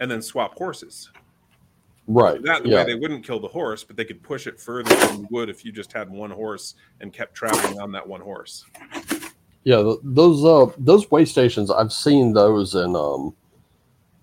[0.01, 1.11] and then swap horses.
[2.09, 2.43] Right.
[2.43, 2.79] That yeah.
[2.79, 5.49] way they wouldn't kill the horse, but they could push it further than you would
[5.49, 8.65] if you just had one horse and kept traveling on that one horse.
[9.65, 13.35] Yeah, those uh those way stations I've seen those in um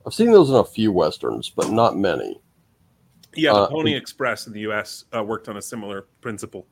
[0.10, 2.42] I've seen those in a few westerns, but not many.
[3.36, 5.06] Yeah, the uh, Pony Express in the U.S.
[5.16, 6.66] Uh, worked on a similar principle.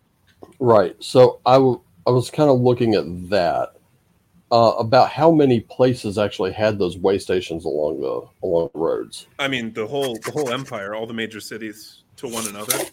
[0.58, 0.96] Right.
[0.98, 3.74] So I, w- I was kind of looking at that,
[4.52, 9.28] uh, about how many places actually had those way stations along the along the roads.
[9.38, 12.86] I mean, the whole the whole empire, all the major cities to one another,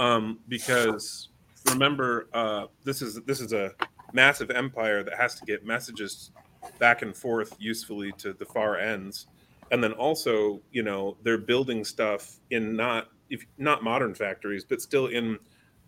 [0.00, 1.28] um, because
[1.70, 3.70] remember, uh, this is this is a
[4.12, 6.32] massive empire that has to get messages
[6.80, 9.28] back and forth usefully to the far ends,
[9.70, 14.80] and then also, you know, they're building stuff in not if not modern factories, but
[14.80, 15.38] still in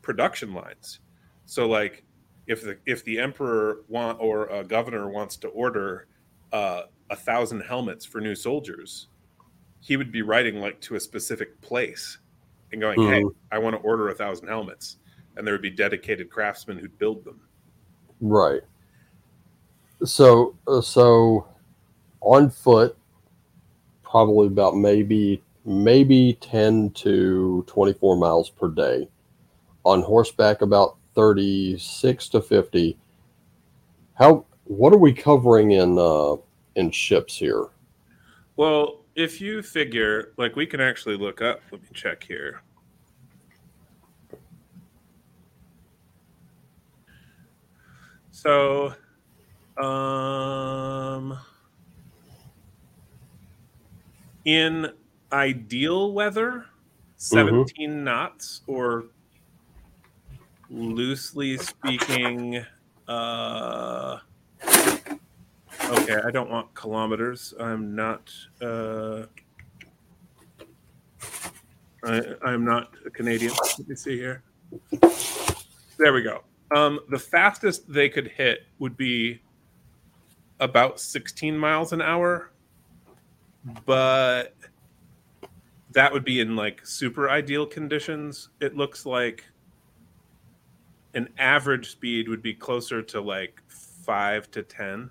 [0.03, 1.01] production lines.
[1.45, 2.05] So like
[2.47, 6.07] if the if the emperor want or a governor wants to order
[6.53, 9.09] uh, a thousand helmets for new soldiers,
[9.81, 12.19] he would be writing like to a specific place
[12.73, 13.13] and going, mm-hmm.
[13.13, 14.99] "Hey, I want to order a thousand helmets,"
[15.37, 17.41] and there would be dedicated craftsmen who'd build them.
[18.21, 18.63] Right.
[20.05, 21.49] So uh, so
[22.21, 22.97] on foot,
[24.09, 29.09] probably about maybe maybe ten to twenty four miles per day.
[29.85, 32.99] On horseback, about 36 to 50
[34.15, 36.37] how what are we covering in uh
[36.77, 37.69] in ships here?
[38.57, 42.63] Well if you figure like we can actually look up let me check here.
[48.31, 48.95] So
[49.79, 51.39] um
[54.47, 54.91] in
[55.33, 56.67] ideal weather
[57.17, 58.05] 17 mm-hmm.
[58.05, 59.07] knots or
[60.71, 62.65] loosely speaking,
[63.09, 64.19] uh,
[64.65, 67.55] okay, I don't want kilometers.
[67.59, 68.33] I'm not.
[68.61, 69.25] Uh,
[72.05, 73.53] I, I'm not a Canadian.
[73.79, 74.43] Let me see here.
[75.99, 76.43] There we go.
[76.75, 79.41] Um, the fastest they could hit would be
[80.61, 82.51] about 16 miles an hour,
[83.85, 84.55] but
[85.93, 88.51] that would be in like super ideal conditions.
[88.61, 89.45] It looks like
[91.15, 95.11] an average speed would be closer to like five to ten.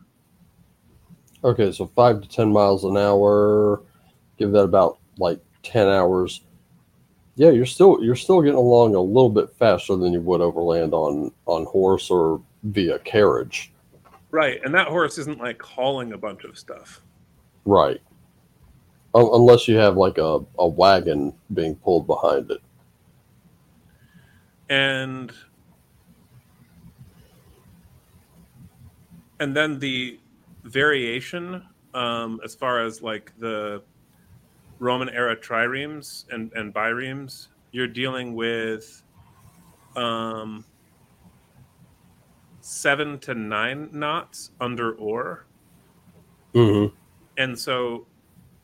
[1.43, 3.81] Okay, so five to ten miles an hour.
[4.37, 6.41] Give that about like ten hours.
[7.35, 10.93] Yeah, you're still you're still getting along a little bit faster than you would overland
[10.93, 13.71] on on horse or via carriage.
[14.31, 17.01] Right, and that horse isn't like hauling a bunch of stuff.
[17.65, 18.01] Right.
[19.15, 22.61] Un- unless you have like a, a wagon being pulled behind it.
[24.69, 25.31] And
[29.39, 30.19] and then the
[30.63, 33.81] variation um, as far as like the
[34.79, 39.01] Roman era triremes and, and biremes, you're dealing with
[39.95, 40.65] um,
[42.59, 45.45] seven to nine knots under oar.
[46.53, 46.93] Mm-hmm.
[47.37, 48.05] And so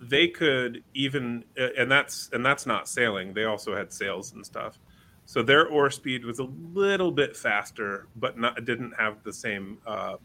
[0.01, 3.33] they could even and that's and that's not sailing.
[3.33, 4.79] They also had sails and stuff.
[5.25, 9.77] So their oar speed was a little bit faster, but not didn't have the same
[9.85, 10.15] uh,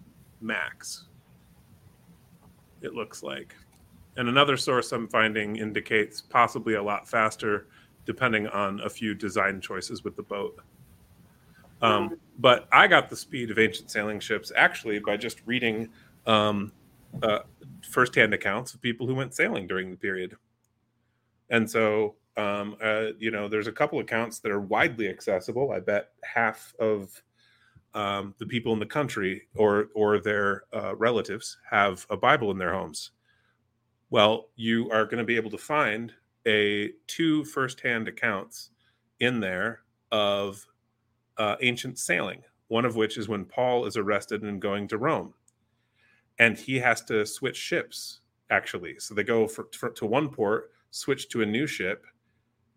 [0.41, 1.05] max.
[2.81, 3.55] It looks like.
[4.17, 7.67] And another source I'm finding indicates possibly a lot faster,
[8.07, 10.59] depending on a few design choices with the boat.
[11.83, 15.91] Um, but I got the speed of ancient sailing ships actually by just reading
[16.27, 16.73] um,
[17.23, 17.41] uh,
[17.89, 20.37] firsthand accounts of people who went sailing during the period.
[21.51, 25.73] And so, um, uh, you know, there's a couple accounts that are widely accessible.
[25.73, 27.23] I bet half of
[27.95, 32.59] um, the people in the country or or their uh, relatives have a Bible in
[32.59, 33.13] their homes.
[34.11, 36.13] Well, you are going to be able to find
[36.47, 38.71] a two firsthand accounts
[39.21, 39.81] in there
[40.13, 40.65] of
[41.39, 42.43] uh, ancient sailing.
[42.69, 45.35] One of which is when Paul is arrested and going to Rome,
[46.39, 48.21] and he has to switch ships.
[48.49, 52.07] Actually, so they go for, for, to one port, switch to a new ship,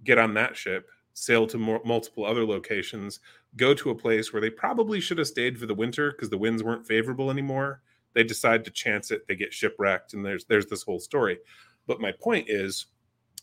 [0.04, 3.20] get on that ship, sail to more, multiple other locations,
[3.56, 6.38] go to a place where they probably should have stayed for the winter because the
[6.38, 7.82] winds weren't favorable anymore.
[8.14, 11.38] They decide to chance it, they get shipwrecked, and there's there's this whole story.
[11.86, 12.88] But my point is,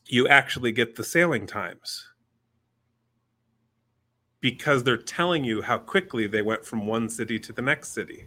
[0.06, 2.04] you actually get the sailing times
[4.40, 8.26] because they're telling you how quickly they went from one city to the next city.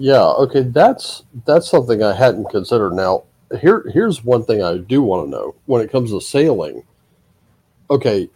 [0.00, 2.94] Yeah, okay, that's that's something I hadn't considered.
[2.94, 3.24] Now,
[3.60, 6.84] here here's one thing I do want to know when it comes to sailing.
[7.90, 8.30] Okay,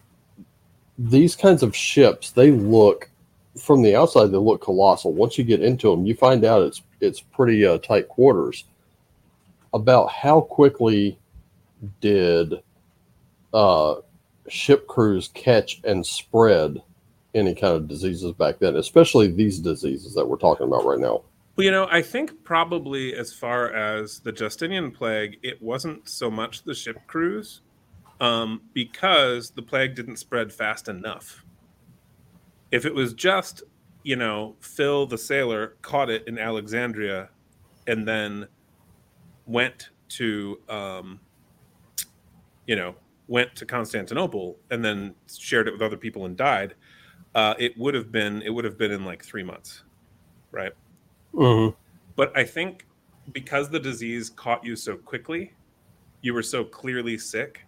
[0.98, 3.08] these kinds of ships, they look
[3.58, 5.14] from the outside they look colossal.
[5.14, 8.64] Once you get into them, you find out it's it's pretty uh, tight quarters.
[9.72, 11.18] About how quickly
[12.02, 12.62] did
[13.54, 13.94] uh,
[14.48, 16.82] ship crews catch and spread
[17.34, 21.22] any kind of diseases back then, especially these diseases that we're talking about right now?
[21.56, 26.30] Well, you know, I think probably as far as the Justinian plague, it wasn't so
[26.30, 27.60] much the ship crews
[28.20, 31.44] um, because the plague didn't spread fast enough.
[32.72, 33.62] If it was just,
[34.02, 37.30] you know, Phil the sailor caught it in Alexandria
[37.86, 38.48] and then
[39.46, 41.20] went to, um,
[42.66, 42.96] you know,
[43.28, 46.74] went to Constantinople and then shared it with other people and died,
[47.34, 49.84] uh, it would have been it would have been in like three months,
[50.50, 50.72] right?
[51.34, 51.74] Mm-hmm.
[52.16, 52.86] But I think
[53.32, 55.52] because the disease caught you so quickly,
[56.22, 57.62] you were so clearly sick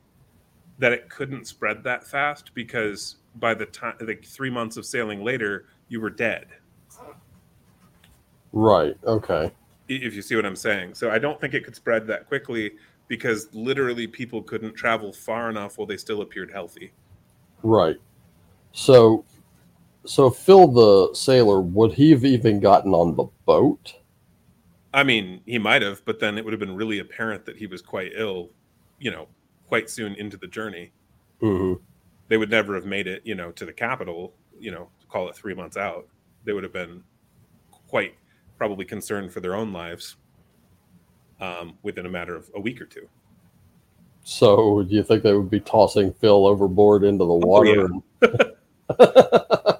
[0.78, 5.24] that it couldn't spread that fast because by the time like three months of sailing
[5.24, 6.46] later, you were dead.
[8.52, 8.96] Right.
[9.04, 9.52] Okay.
[9.88, 10.94] If you see what I'm saying.
[10.94, 12.72] So I don't think it could spread that quickly
[13.08, 16.92] because literally people couldn't travel far enough while they still appeared healthy.
[17.62, 17.96] Right.
[18.72, 19.24] So
[20.06, 23.94] so Phil the sailor, would he have even gotten on the boat?
[24.94, 27.66] I mean, he might have, but then it would have been really apparent that he
[27.66, 28.50] was quite ill,
[28.98, 29.28] you know,
[29.68, 30.90] quite soon into the journey.
[31.42, 31.82] Mm-hmm.
[32.28, 35.36] They would never have made it, you know, to the capital, you know, call it
[35.36, 36.08] three months out.
[36.44, 37.02] They would have been
[37.70, 38.14] quite
[38.56, 40.16] probably concerned for their own lives
[41.40, 43.08] um, within a matter of a week or two.
[44.24, 47.84] So, do you think they would be tossing Phil overboard into the water?
[47.84, 48.02] and...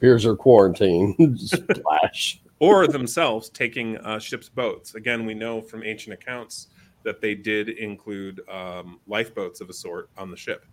[0.00, 1.36] Here's your quarantine.
[1.38, 2.40] Splash.
[2.58, 4.94] or themselves taking uh, ships' boats.
[4.94, 6.68] Again, we know from ancient accounts
[7.02, 10.64] that they did include um, lifeboats of a sort on the ship.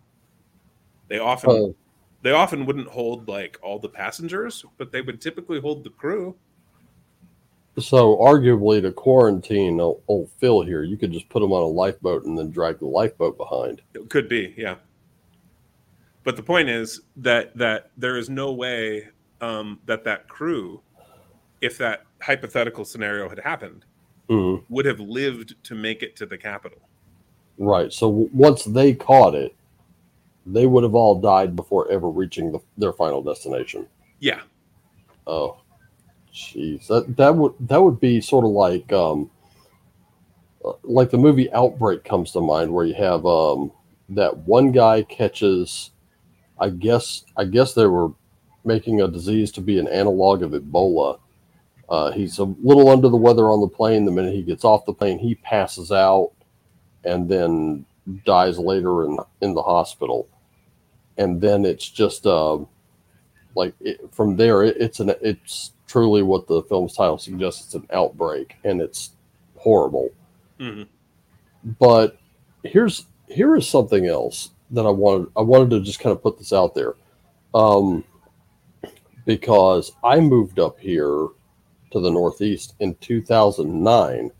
[1.10, 1.76] They often Oh.
[2.22, 6.36] they often wouldn't hold like all the passengers, but they would typically hold the crew.
[7.80, 11.66] So, arguably, to quarantine old, old Phil here, you could just put him on a
[11.68, 13.82] lifeboat and then drag the lifeboat behind.
[13.94, 14.76] It could be, yeah.
[16.24, 19.08] But the point is that that there is no way
[19.42, 20.82] um, that that crew,
[21.62, 23.86] if that hypothetical scenario had happened,
[24.30, 24.64] Mhm.
[24.70, 26.78] would have lived to make it to the capital.
[27.58, 27.92] Right.
[27.92, 29.56] So, w- once they caught it,
[30.46, 33.88] they would have all died before ever reaching the, their final destination.
[34.20, 34.42] Yeah,
[35.28, 35.58] Oh,
[36.34, 39.30] jeez, that that would that would be sort of like um,
[40.64, 43.72] uh, like the movie Outbreak comes to mind, where you have um
[44.10, 45.92] that one guy catches
[46.62, 48.12] I guess I guess they were
[48.64, 51.20] making a disease to be an analog of Ebola.
[51.90, 54.06] Uh, he's a little under the weather on the plane.
[54.06, 56.32] The minute he gets off the plane, he passes out
[57.04, 57.86] and then
[58.26, 60.30] dies later in in the hospital.
[61.18, 62.60] And then it's just uh,
[63.56, 67.66] like it, from there, it, it's an it's truly what the film's title suggests.
[67.66, 69.12] It's an outbreak, and it's
[69.58, 70.10] horrible.
[70.60, 70.88] Mhm.
[71.80, 72.18] But
[72.64, 76.38] here's here is something else that I wanted I wanted to just kind of put
[76.38, 76.96] this out there.
[77.54, 78.04] Um,
[79.26, 81.28] because I moved up here
[81.92, 84.32] to the Northeast in 2009.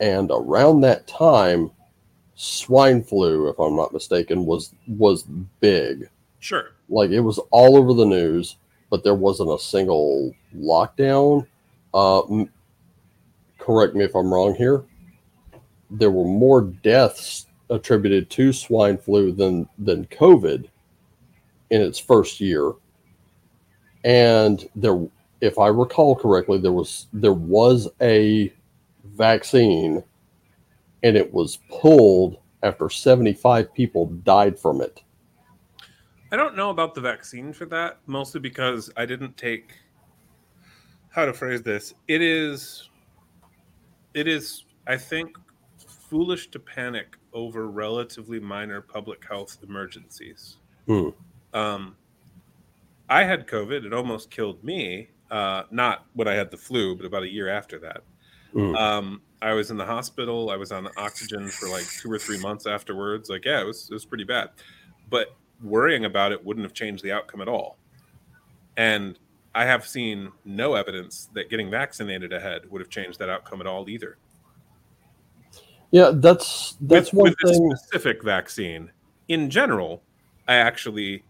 [0.00, 1.70] And around that time,
[2.34, 5.22] swine flu, if I'm not mistaken, was was
[5.60, 6.08] big.
[6.40, 6.70] Sure.
[6.88, 8.56] Like it was all over the news,
[8.90, 11.46] but there wasn't a single lockdown.
[11.92, 12.50] Uh, m-
[13.58, 14.84] correct me if I'm wrong here.
[15.90, 20.68] There were more deaths attributed to swine flu than than COVID
[21.70, 22.72] in its first year
[24.04, 25.06] and there
[25.40, 28.52] if i recall correctly there was there was a
[29.04, 30.04] vaccine
[31.02, 35.02] and it was pulled after 75 people died from it
[36.34, 39.72] I don't know about the vaccine for that, mostly because I didn't take
[41.10, 41.94] how to phrase this.
[42.08, 42.90] It is
[44.14, 45.38] it is, I think,
[46.14, 50.58] foolish to panic over relatively minor public health emergencies.
[50.86, 51.08] Hmm.
[51.52, 51.96] Um,
[53.08, 55.08] I had COVID; it almost killed me.
[55.28, 58.04] Uh, not when I had the flu, but about a year after that.
[58.54, 58.76] Mm.
[58.78, 60.50] Um, I was in the hospital.
[60.50, 63.28] I was on oxygen for like two or three months afterwards.
[63.28, 64.50] Like, yeah, it was it was pretty bad.
[65.10, 65.34] But
[65.64, 67.76] worrying about it wouldn't have changed the outcome at all.
[68.76, 69.18] And
[69.52, 73.66] I have seen no evidence that getting vaccinated ahead would have changed that outcome at
[73.66, 74.18] all either.
[75.94, 78.90] Yeah that's that's with, one with thing specific vaccine,
[79.28, 80.02] in general,
[80.48, 81.22] I actually,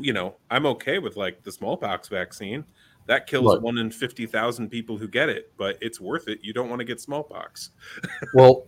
[0.00, 2.64] you know, I'm okay with like the smallpox vaccine.
[3.06, 3.60] That kills Right.
[3.60, 6.38] one in fifty thousand people who get it, but it's worth it.
[6.40, 7.70] You don't want to get smallpox.
[8.34, 8.66] well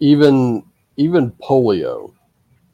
[0.00, 0.64] even
[0.96, 2.14] even polio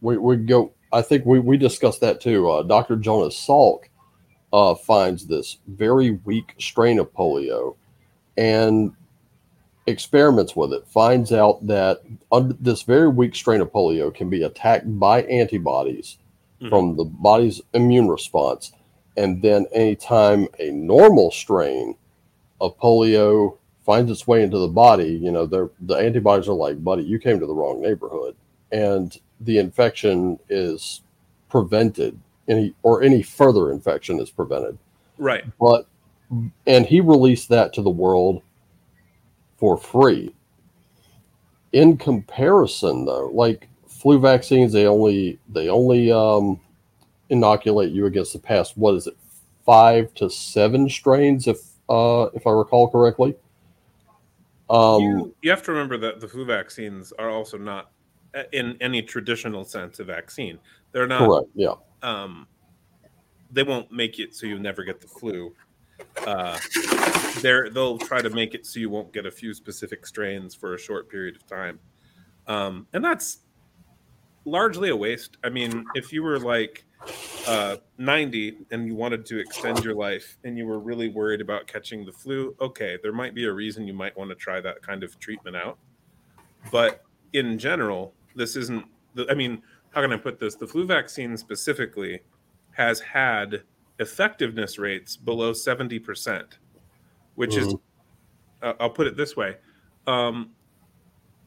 [0.00, 3.84] we, we go i think we, we discussed that too uh, dr jonas salk
[4.52, 7.76] uh, finds this very weak strain of polio
[8.38, 8.92] and
[9.88, 14.42] experiments with it finds out that under this very weak strain of polio can be
[14.42, 16.18] attacked by antibodies
[16.60, 16.68] Mhm.
[16.68, 18.72] from the body's immune response
[19.16, 21.94] and then anytime a normal strain
[22.60, 27.02] of polio finds its way into the body you know the antibodies are like buddy
[27.02, 28.34] you came to the wrong neighborhood
[28.72, 31.00] and the infection is
[31.48, 32.18] prevented
[32.48, 34.76] any or any further infection is prevented
[35.16, 35.44] Right.
[35.58, 35.86] but
[36.66, 38.42] and he released that to the world
[39.58, 40.34] for free
[41.72, 46.58] in comparison though like flu vaccines they only they only um,
[47.28, 49.16] inoculate you against the past what is it
[49.66, 51.58] five to seven strains if
[51.90, 53.34] uh, if i recall correctly
[54.70, 57.90] um, you, you have to remember that the flu vaccines are also not,
[58.34, 60.58] uh, in any traditional sense, a vaccine.
[60.92, 61.20] They're not.
[61.20, 62.46] correct yeah Um,
[63.50, 65.54] they won't make it so you never get the flu.
[66.26, 66.58] Uh,
[67.40, 70.74] they're they'll try to make it so you won't get a few specific strains for
[70.74, 71.78] a short period of time,
[72.46, 73.38] um, and that's
[74.44, 75.36] largely a waste.
[75.44, 76.84] I mean, if you were like
[77.46, 81.66] uh, 90 and you wanted to extend your life and you were really worried about
[81.66, 84.82] catching the flu, okay, there might be a reason you might want to try that
[84.82, 85.78] kind of treatment out.
[86.72, 88.84] But in general, this isn't,
[89.14, 90.54] the, I mean, how can I put this?
[90.54, 92.20] The flu vaccine specifically
[92.72, 93.62] has had
[93.98, 96.58] effectiveness rates below 70%,
[97.34, 97.80] which is, Mhm.
[98.62, 99.56] uh, I'll put it this way.
[100.06, 100.54] Um,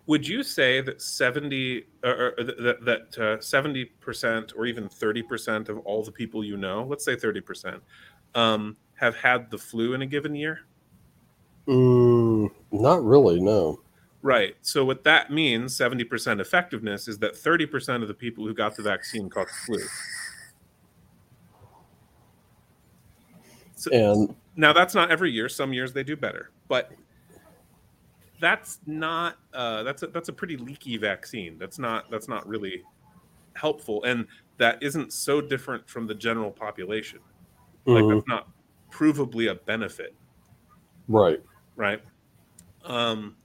[0.08, 5.78] would you say that 70 or, or that that uh, 70% or even 30% of
[5.80, 7.80] all the people you know let's say 30%
[8.36, 10.62] um, have had the flu in a given year
[11.68, 13.80] Mm, not really no
[14.24, 18.76] right so what that means 70% effectiveness is that 30% of the people who got
[18.76, 19.78] the vaccine caught the flu
[23.82, 25.50] so, and now that's not every year.
[25.50, 26.52] Some years they do better.
[26.68, 26.92] But
[28.40, 31.58] that's not uh, that's a, that's a pretty leaky vaccine.
[31.58, 32.84] That's not that's not really
[33.56, 34.04] helpful.
[34.04, 34.28] And
[34.58, 37.20] that isn't so different from the general population.
[37.86, 38.50] Like mhm, that's not
[38.92, 40.14] provably a benefit.
[41.08, 41.42] Right.
[41.76, 42.04] Right?
[42.86, 43.36] Um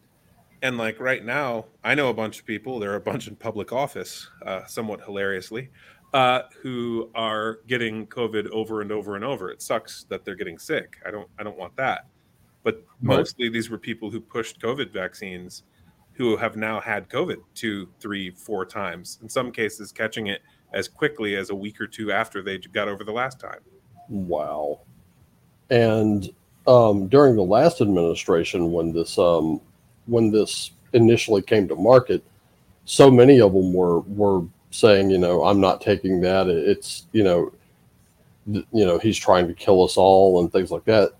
[0.63, 2.79] and like right now i know a bunch of people.
[2.79, 5.71] There are a bunch in public office uh, somewhat hilariously
[6.17, 10.59] uh, who are getting covid over and over and over it sucks that they're getting
[10.59, 12.07] sick i don't i don't want that
[12.63, 13.19] but Right.
[13.19, 15.65] mostly these were people who pushed covid vaccines
[16.13, 20.41] who have now had covid two three four times in some cases catching it
[20.73, 23.61] as quickly as a week or two after they got over the last time.
[24.09, 24.81] Wow.
[25.71, 26.29] And
[26.67, 29.61] um, during the last administration, when this um,
[30.07, 32.23] when this initially came to market,
[32.85, 36.49] so many of them were were saying, you know, I'm not taking that.
[36.49, 37.53] It's you know,
[38.53, 41.13] th- you know, he's trying to kill us all and things like that.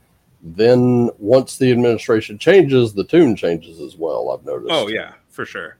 [0.43, 4.31] Then once the administration changes, the tune changes as well.
[4.31, 4.71] I've noticed.
[4.71, 5.79] Oh yeah, for sure.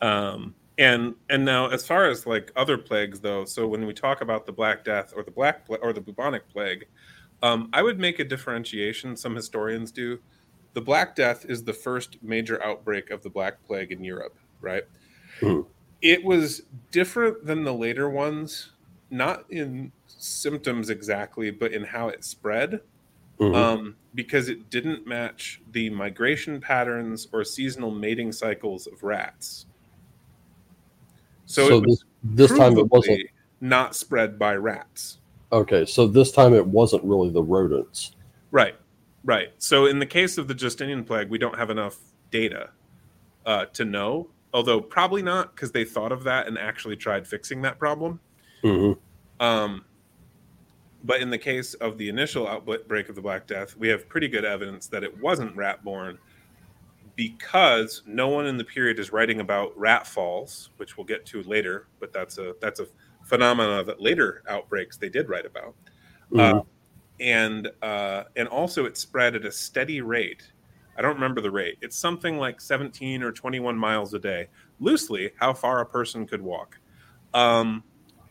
[0.00, 4.20] Um, and and now as far as like other plagues though, so when we talk
[4.20, 6.86] about the Black Death or the Black Pla- or the bubonic plague,
[7.42, 9.16] um, I would make a differentiation.
[9.16, 10.18] Some historians do.
[10.74, 14.84] The Black Death is the first major outbreak of the Black Plague in Europe, right?
[15.40, 15.62] Hmm.
[16.02, 18.72] It was different than the later ones,
[19.10, 22.80] not in symptoms exactly, but in how it spread
[23.38, 23.54] Mhm.
[23.54, 29.66] um, because it didn't match the migration patterns or seasonal mating cycles of rats.
[31.46, 33.22] So, so this this time it wasn't
[33.60, 35.18] not spread by rats.
[35.52, 35.84] okay.
[35.86, 38.12] So this time it wasn't really the rodents.
[38.50, 38.74] Right,
[39.24, 39.50] right.
[39.58, 41.98] So in the case of the Justinian plague, we don't have enough
[42.30, 42.70] data
[43.44, 47.60] uh, to know, although probably not because they thought of that and actually tried fixing
[47.60, 48.18] that problem.
[48.62, 48.98] Mhm.
[49.38, 49.84] Um,
[51.04, 54.28] but in the case of the initial outbreak of the Black Death, we have pretty
[54.28, 56.18] good evidence that it wasn't rat borne
[57.16, 61.42] because no one in the period is writing about rat falls, which we'll get to
[61.42, 61.86] later.
[62.00, 62.86] But that's a that's a
[63.24, 65.74] phenomena that later outbreaks they did write about,
[66.32, 66.40] Mhm.
[66.40, 66.62] Uh,
[67.20, 70.50] and uh, and also it spread at a steady rate.
[70.96, 71.78] I don't remember the rate.
[71.82, 74.48] It's something like 17 or 21 miles a day,
[74.80, 76.78] loosely how far a person could walk
[77.34, 77.82] um,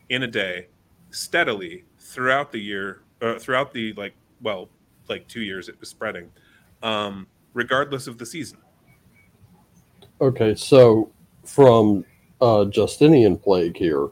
[0.08, 0.66] in a day,
[1.10, 4.68] steadily throughout the year, uh, throughout the like, well,
[5.08, 6.30] like two years it was spreading,
[6.82, 8.58] um, regardless of the season.
[10.20, 11.10] Okay, so
[11.44, 12.04] from
[12.40, 14.08] uh, Justinian plague here,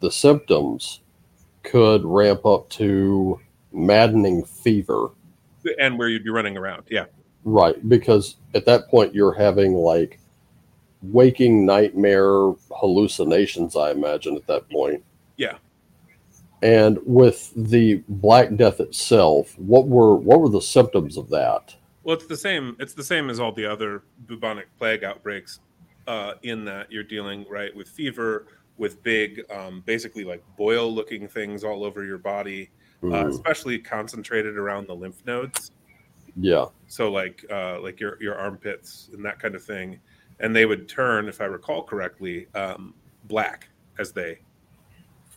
[0.00, 1.00] the symptoms
[1.62, 3.40] could ramp up to
[3.72, 5.10] maddening fever,
[5.78, 7.06] And where you'd be running around, yeah,
[7.44, 7.88] right?
[7.88, 10.18] Because at that point you're having like
[11.02, 15.04] waking nightmare hallucinations, I imagine at that point.
[15.36, 15.56] Yeah.
[16.62, 21.74] And with the Black Death itself, what were what were the symptoms of that?
[22.04, 22.76] Well, it's the same.
[22.78, 25.60] It's the same as all the other bubonic plague outbreaks.
[26.08, 31.62] Uh, in that you're dealing right with fever, with big, um, basically like boil-looking things
[31.62, 32.70] all over your body,
[33.04, 35.70] uh, Hmm, especially concentrated around the lymph nodes.
[36.36, 36.66] Yeah.
[36.86, 40.00] So like uh, like your your armpits and that kind of thing,
[40.40, 43.68] and they would turn, if I recall correctly, um, black
[43.98, 44.38] as they,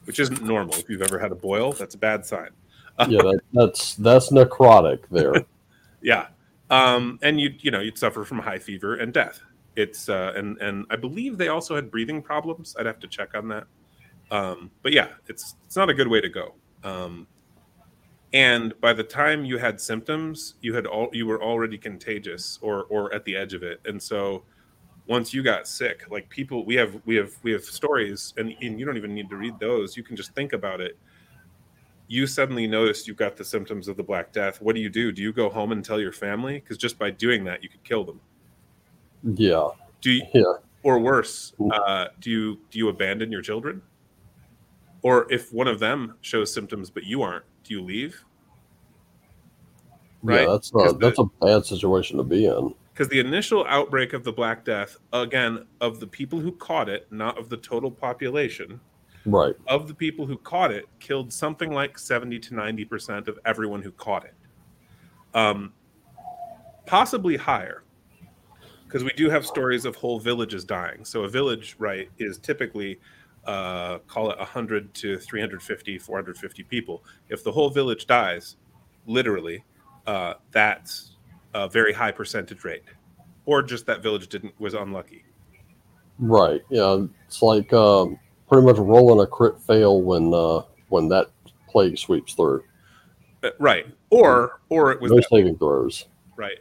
[0.06, 0.76] which isn't normal.
[0.76, 2.50] If you've ever had a boil, that's a bad sign.
[3.10, 5.34] Yeah, that, that's that's necrotic there.
[6.02, 6.28] Yeah,
[6.70, 9.42] um, and you you know you'd suffer from high fever and death.
[9.76, 12.76] It's uh, and and I believe they also had breathing problems.
[12.80, 13.66] I'd have to check on that.
[14.30, 16.54] Um, but yeah, it's it's not a good way to go.
[16.84, 17.28] Um,
[18.36, 22.84] and by the time you had symptoms, you had all you were already contagious or
[22.90, 23.80] or at the edge of it.
[23.86, 24.44] And so
[25.08, 28.78] once you got sick, like people, we have we have we have stories, and, and
[28.78, 29.96] you don't even need to read those.
[29.96, 30.98] You can just think about it.
[32.08, 34.62] You suddenly noticed you've got the symptoms of the black death.
[34.62, 35.14] What do you do?
[35.14, 36.60] Do you go home and tell your family?
[36.60, 38.20] Because just by doing that you could kill them.
[39.24, 39.70] Yeah,
[40.02, 40.44] do you, yeah.
[40.84, 43.82] or worse uh, do you do you abandon your children?
[45.04, 48.24] Or if one of them shows symptoms but you aren't do you leave
[50.24, 52.74] Right, Yeah, that's the- that's a bad situation to be in.
[52.94, 57.12] because the initial outbreak of the black death again of the people who caught it
[57.12, 58.80] not of the total population
[59.26, 59.56] Right.
[59.68, 63.92] of the people who caught it killed something like 70 to 90% of everyone who
[63.92, 64.34] caught it
[65.34, 65.74] um,
[66.86, 67.84] possibly higher
[68.88, 73.00] because we do have stories of whole villages dying so a village right is typically
[73.46, 78.58] uh, call it 100 to 350 450 people if the whole village dies
[79.06, 79.64] literally
[80.08, 81.12] uh, that's
[81.54, 82.84] a very high percentage rate
[83.46, 85.26] or just that village didn't was unlucky
[86.20, 86.62] Right.
[86.70, 87.06] Yeah.
[87.28, 88.20] It's like um,
[88.50, 91.30] pretty much rolling a crit fail when uh, when that
[91.68, 92.64] plague sweeps through.
[93.44, 96.06] Uh, right or or it was No saving throws.
[96.36, 96.60] Right.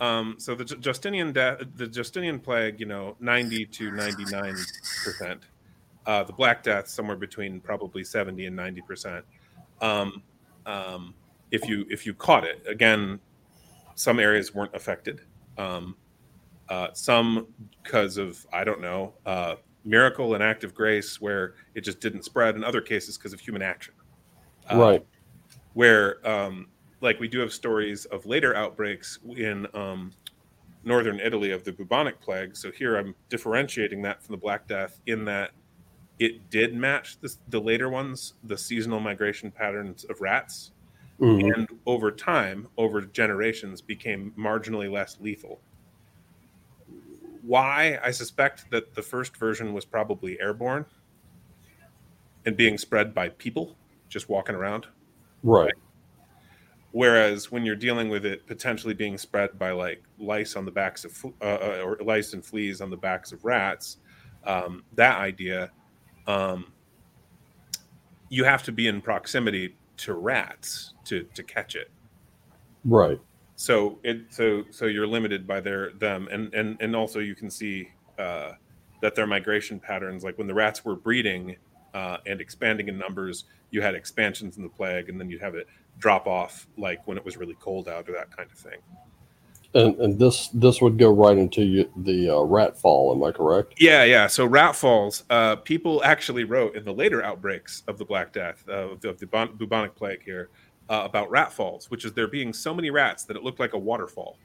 [0.00, 4.56] Um, so the Justinian death, the Justinian plague, you know, ninety to ninety nine
[5.04, 5.42] percent.
[6.06, 9.24] Uh, the Black Death somewhere between probably seventy and ninety percent.
[9.80, 10.22] Um,
[10.66, 11.14] um,
[11.50, 13.20] if you if you caught it, again,
[13.94, 15.20] some areas weren't affected.
[15.58, 15.96] Um,
[16.68, 17.48] uh, some
[17.82, 22.24] because of I don't know uh, miracle and act of grace, where it just didn't
[22.24, 22.56] spread.
[22.56, 23.94] In other cases, because of human action.
[24.70, 25.06] Uh, right.
[25.74, 26.68] where um,
[27.00, 30.12] like we do have stories of later outbreaks in um,
[30.84, 32.56] northern Italy of the bubonic plague.
[32.56, 35.50] So here I'm differentiating that from the Black Death in that
[36.20, 40.72] it did match the, the later ones, the seasonal migration patterns of rats,
[41.18, 41.54] Mhm.
[41.54, 45.60] and over time, over generations, became marginally less lethal.
[47.42, 47.98] Why?
[48.02, 50.84] I suspect that the first version was probably airborne
[52.46, 53.76] and being spread by people
[54.08, 54.86] just walking around.
[55.42, 55.74] Right.
[56.92, 61.04] Whereas when you're dealing with it potentially being spread by like lice on the backs
[61.04, 63.98] of uh, uh, or lice and fleas on the backs of rats,
[64.44, 65.70] um, that idea,
[66.30, 66.72] um,
[68.28, 71.90] you have to be in proximity to rats to to catch it.
[72.84, 73.20] Right.
[73.56, 77.50] So it so so you're limited by their them and and and also you can
[77.50, 78.52] see uh,
[79.02, 81.56] that their migration patterns, like when the rats were breeding
[81.94, 85.54] uh, and expanding in numbers, you had expansions in the plague, and then you'd have
[85.54, 85.66] it
[85.98, 88.78] drop off, like when it was really cold out or that kind of thing.
[89.72, 93.14] And and this this would go right into you, the uh, rat fall.
[93.14, 93.74] Am I correct?
[93.78, 94.26] Yeah, yeah.
[94.26, 95.24] So rat falls.
[95.30, 99.10] Uh, people actually wrote in the later outbreaks of the Black Death uh, of the,
[99.10, 100.48] of the bon- bubonic plague here
[100.88, 103.74] uh, about rat falls, which is there being so many rats that it looked like
[103.74, 104.36] a waterfall,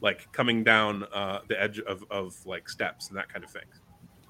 [0.00, 3.66] like coming down uh, the edge of, of like steps and that kind of thing.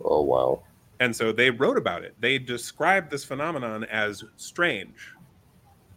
[0.05, 0.63] Oh wow.
[0.99, 2.15] And so they wrote about it.
[2.21, 5.15] They described this phenomenon as strange.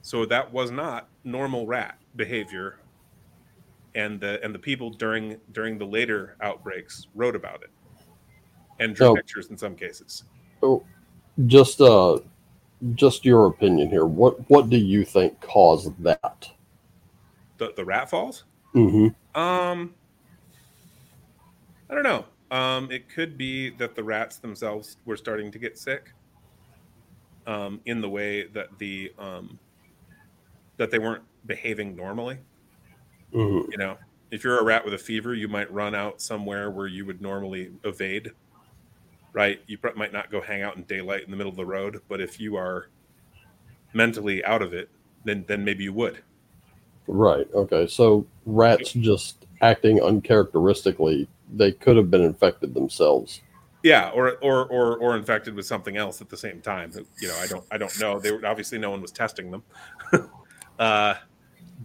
[0.02, 2.78] So that was not normal rat behavior.
[3.96, 7.70] And the and the people during during the later outbreaks wrote about it
[8.80, 9.16] and drew Oh.
[9.16, 10.24] pictures in some cases.
[11.48, 12.20] Just uh,
[12.96, 14.06] just your opinion here.
[14.06, 16.50] What what do you think caused that?
[17.58, 18.44] The the rat falls?
[18.74, 19.40] Mm-hmm.
[19.40, 19.94] Um
[21.90, 22.26] I don't know.
[22.52, 26.12] Um it could be that the rats themselves were starting to get sick.
[27.48, 29.58] Um in the way that the um
[30.78, 32.38] that they weren't behaving normally.
[33.36, 33.72] Mm-hmm.
[33.72, 33.98] you know
[34.32, 37.22] if you're a rat with a fever you might run out somewhere where you would
[37.22, 38.32] normally evade
[39.34, 41.66] right you pr- might not go hang out in daylight in the middle of the
[41.66, 42.90] road but if you are
[43.94, 44.90] mentally out of it
[45.26, 46.22] then then maybe you would
[47.08, 47.48] Right.
[47.54, 47.86] Okay.
[47.86, 53.42] So rats just acting uncharacteristically, they could have been infected themselves.
[53.84, 57.38] yeah or or or or infected with something else at the same time you know
[57.40, 59.62] i don't i don't know they were obviously no one was testing them
[60.80, 61.14] uh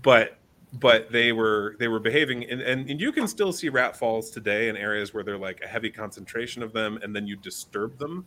[0.01, 0.38] but
[0.74, 4.30] but they were they were behaving and, and and you can still see rat falls
[4.30, 7.98] today in areas where they're like a heavy concentration of them and then you disturb
[7.98, 8.24] them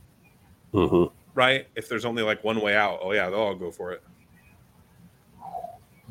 [0.73, 1.13] Mm-hmm.
[1.35, 1.67] right?
[1.75, 4.01] If there's only like one way out, oh yeah, they'll all go for it.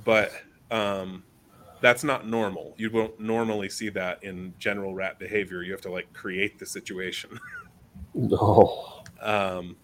[0.05, 0.31] But
[0.71, 1.25] um,
[1.81, 2.75] that's not normal.
[2.77, 5.63] You won't normally see that in general rat behavior.
[5.63, 7.39] You have to like create the situation.
[8.31, 9.75] Oh, um,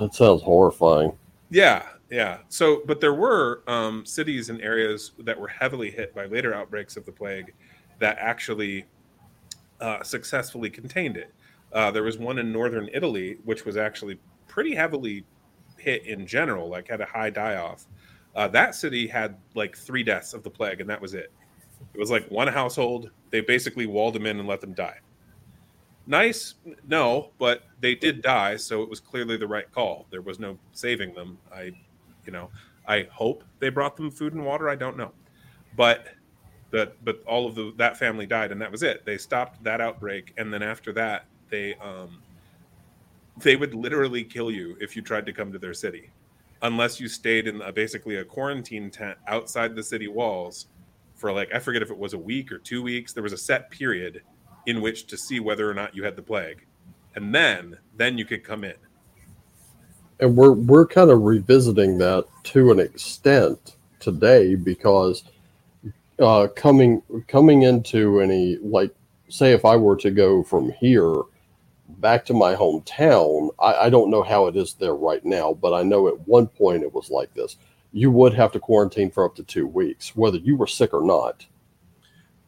[0.00, 1.12] that sounds horrifying.
[1.50, 2.38] yeah, yeah.
[2.48, 6.96] So, but there were um, cities and areas that were heavily hit by later outbreaks
[6.96, 7.52] of the plague
[7.98, 8.86] that actually
[9.80, 11.32] uh, successfully contained it.
[11.72, 15.24] Uh, there was one in northern Italy, which was actually pretty heavily
[15.76, 17.86] hit in general, like had a high die off.
[18.34, 21.30] Uh, that city had like three deaths of the plague, and that was it.
[21.94, 23.10] It was like one household.
[23.30, 24.98] They basically walled them in and let them die.
[26.06, 26.54] Nice,
[26.86, 30.06] no, but they did die, so it was clearly the right call.
[30.10, 31.36] There was no saving them.
[31.52, 31.72] I,
[32.28, 32.50] you know,
[32.86, 34.68] I hope they brought them food and water.
[34.68, 35.12] I don't know,
[35.78, 36.08] but
[36.70, 39.06] but but all of the that family died, and that was it.
[39.06, 42.22] They stopped that outbreak, and then after that, they um
[43.38, 46.10] they would literally kill you if you tried to come to their city,
[46.60, 50.66] unless you stayed in a, basically a quarantine tent outside the city walls
[51.14, 53.14] for like I forget if it was a week or two weeks.
[53.14, 54.20] There was a set period
[54.66, 56.66] in which to see whether or not you had the plague,
[57.14, 58.76] and then then you could come in.
[60.20, 65.24] And we're we're kind of revisiting that to an extent today because
[66.18, 68.94] uh, coming coming into any like
[69.28, 71.22] say if I were to go from here
[71.88, 75.74] back to my hometown, I, I don't know how it is there right now, but
[75.74, 77.56] I know at one point it was like this.
[77.92, 81.02] You would have to quarantine for up to two weeks, whether you were sick or
[81.02, 81.46] not.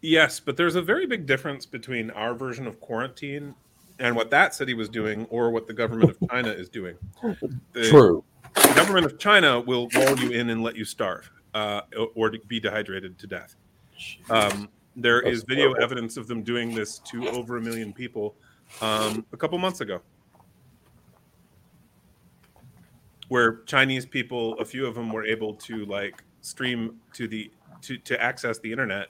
[0.03, 3.55] Yes, but there's a very big difference between our version of quarantine
[4.01, 6.97] and what that city was doing, or what the government of China is doing.
[7.73, 8.25] The, True.
[8.55, 11.83] the government of China will wall you in and let you starve, uh,
[12.15, 13.57] or be dehydrated to death.
[14.31, 15.85] Um, there That's is video horrible.
[15.85, 18.35] evidence of them doing this to over a million people
[18.81, 20.01] um, a couple months ago,
[23.29, 27.51] where Chinese people, a few of them, were able to like stream to the
[27.83, 29.09] to to access the internet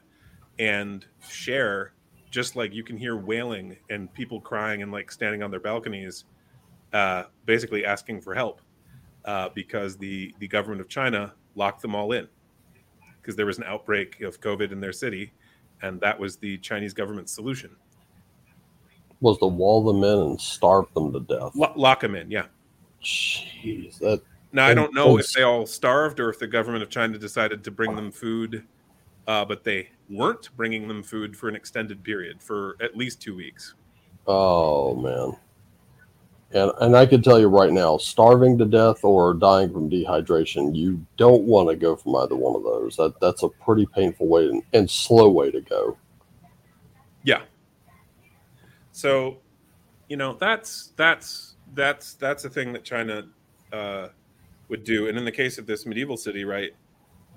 [0.59, 1.93] and share,
[2.31, 6.25] just like you can hear wailing and people crying and like standing on their balconies,
[6.93, 8.61] uh, basically asking for help
[9.25, 12.29] uh, because the the government of China locked them all in
[13.21, 15.33] because there was an outbreak of COVID in their city,
[15.83, 17.71] and that was the Chinese government's solution.
[19.21, 21.53] was to wall them in and starve them to death.
[21.55, 22.47] Lo- lock them in, yeah.
[23.03, 24.23] Jeez, that
[24.53, 27.65] Now I don't know if they all starved or if the government of China decided
[27.65, 28.65] to bring them food,
[29.31, 33.37] uh, but they weren't bringing them food for an extended period for at least two
[33.37, 33.75] weeks.
[34.27, 35.37] oh man.
[36.53, 40.75] And and I can tell you right now, starving to death or dying from dehydration,
[40.75, 42.97] you don't want to go from either one of those.
[42.97, 45.97] That that's a pretty painful way and, and slow way to go.
[47.23, 47.43] Yeah.
[48.91, 49.39] So,
[50.09, 53.29] you know, that's that's that's that's a thing that China
[53.73, 54.09] uh,
[54.69, 55.07] would do.
[55.07, 56.73] And in the case of this medieval city, right,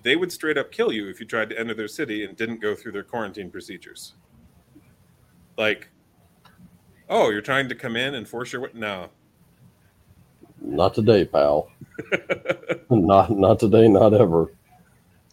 [0.03, 2.61] they would straight up kill you if you tried to enter their city and didn't
[2.61, 4.13] go through their quarantine procedures.
[5.57, 5.89] Like,
[7.09, 8.69] oh, you're trying to come in and force your way?
[8.73, 9.09] No.
[10.61, 11.69] Not today, pal.
[12.89, 14.53] not not today, not ever.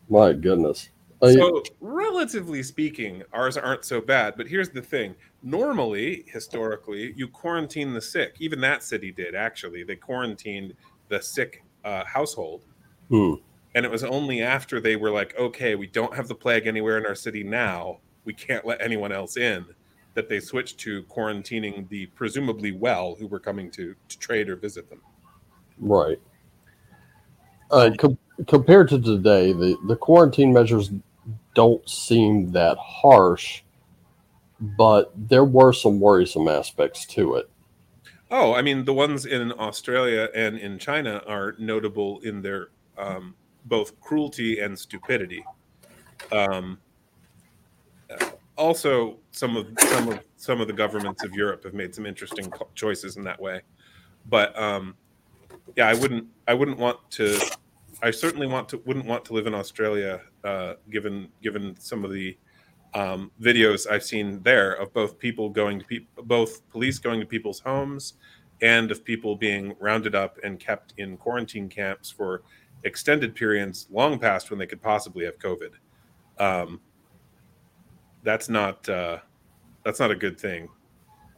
[0.09, 0.91] My goodness.
[1.23, 4.35] So, relatively speaking, ours aren't so bad.
[4.37, 8.37] But here's the thing: normally, historically, you quarantine the sick.
[8.41, 9.85] Even that city did actually.
[9.85, 10.75] They quarantined
[11.09, 12.65] the sick uh, household,
[13.09, 13.35] hmm.
[13.75, 16.99] And it was only after they were like, "Okay, we don't have the plague anywhere
[16.99, 17.99] in our city now.
[18.25, 19.65] We can't let anyone else in."
[20.15, 24.57] That they switched to quarantining the presumably well who were coming to to trade or
[24.57, 25.01] visit them.
[25.79, 26.19] Right.
[27.71, 30.91] Uh, com- compared to today, the, the quarantine measures
[31.55, 33.63] don't seem that harsh,
[34.61, 37.49] but there were some worrisome aspects to it.
[38.31, 43.35] Oh, I mean, the ones in Australia and in China are notable in their um,
[43.67, 45.45] both cruelty and stupidity.
[46.33, 46.79] Um,
[48.57, 52.53] also, some of some of some of the governments of Europe have made some interesting
[52.75, 53.63] choices in that way.
[54.29, 54.97] But um,
[55.77, 57.39] yeah, I wouldn't I wouldn't want to.
[58.03, 62.13] I certainly want to wouldn't want to live in Australia, uh, given given some of
[62.13, 62.37] the
[62.95, 67.27] um, videos I've seen there of both people going to pe- both police going to
[67.27, 68.15] people's homes
[68.63, 72.43] and of people being rounded up and kept in quarantine camps for
[72.85, 75.71] extended periods, long past when they could possibly have COVID.
[76.39, 76.81] Um,
[78.23, 79.19] that's not uh,
[79.85, 80.69] that's not a good thing,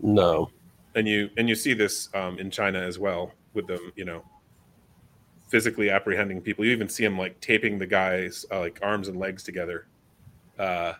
[0.00, 0.50] No.
[0.94, 4.24] and you and you see this um, in China as well with them, you know,
[5.48, 6.64] physically apprehending people.
[6.64, 9.86] You even see them like taping the guys uh, like arms and legs together,
[10.58, 10.94] uh,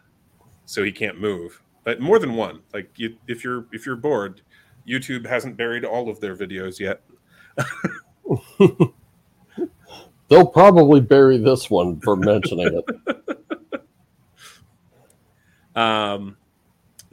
[0.67, 1.61] so he can't move.
[1.85, 2.61] But more than one.
[2.73, 4.41] Like you, if you're if you're bored,
[4.87, 7.03] YouTube hasn't buried all of their videos yet.
[10.33, 13.39] They'll probably bury this one for mentioning it.
[15.75, 16.37] Um,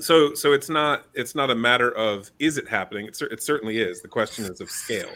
[0.02, 3.06] so so it's not it's not a matter of is it happening.
[3.06, 4.02] It, it certainly is.
[4.02, 5.12] The question is of scale.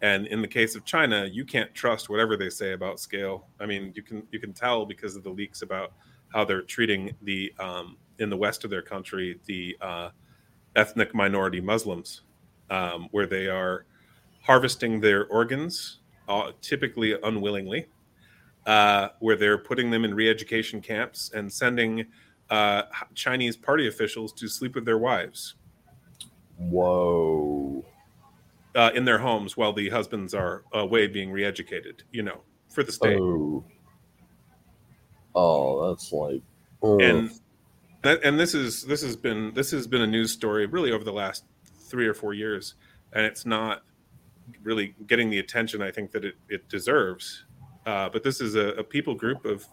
[0.00, 3.48] And in the case of China, you can't trust whatever they say about scale.
[3.60, 5.92] I mean, you can you can tell because of the leaks about
[6.32, 10.08] how they're treating the um, in the west of their country the uh,
[10.74, 12.22] ethnic minority Muslims,
[12.70, 13.84] um, where they are
[14.40, 15.98] harvesting their organs,
[16.28, 17.86] uh, typically unwillingly,
[18.66, 22.06] uh, where they're putting them in re-education camps and sending
[22.50, 22.82] uh,
[23.14, 25.54] Chinese party officials to sleep with their wives
[26.58, 27.84] Whoa.
[28.74, 32.02] uh, in their homes while the husbands are away being re-educated.
[32.12, 33.18] You know, for the state.
[33.20, 33.64] Oh.
[35.34, 36.42] Oh, that's like.
[36.82, 37.30] and
[38.02, 41.02] that, and this is this has been this has been a news story really over
[41.02, 41.44] the last
[41.88, 42.74] three or four years,
[43.12, 43.82] and it's not
[44.62, 47.44] really getting the attention I think that it, it deserves.
[47.86, 49.66] Uh, but this is a, a people group of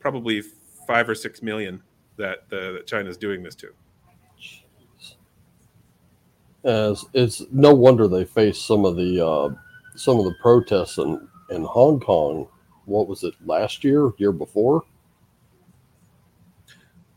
[0.00, 0.42] probably
[0.86, 1.82] five or six million
[2.16, 3.68] that, uh, that China's doing this to.
[6.64, 9.50] As it's no wonder they face some of the uh,
[9.94, 12.48] some of the protests in in Hong Kong.
[12.86, 14.10] What was it last year?
[14.18, 14.82] Year before?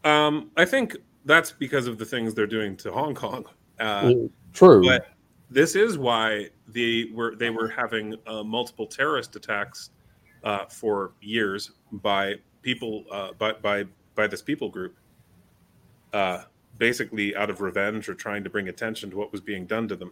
[0.03, 3.45] Um, I think that's because of the things they're doing to Hong Kong.
[3.79, 4.13] Uh,
[4.53, 4.83] True.
[4.83, 5.07] but
[5.49, 9.91] this is why they were they were having uh, multiple terrorist attacks
[10.43, 14.95] uh, for years by people uh, by by by this people group,
[16.13, 16.43] uh,
[16.77, 19.95] basically out of revenge or trying to bring attention to what was being done to
[19.95, 20.11] them.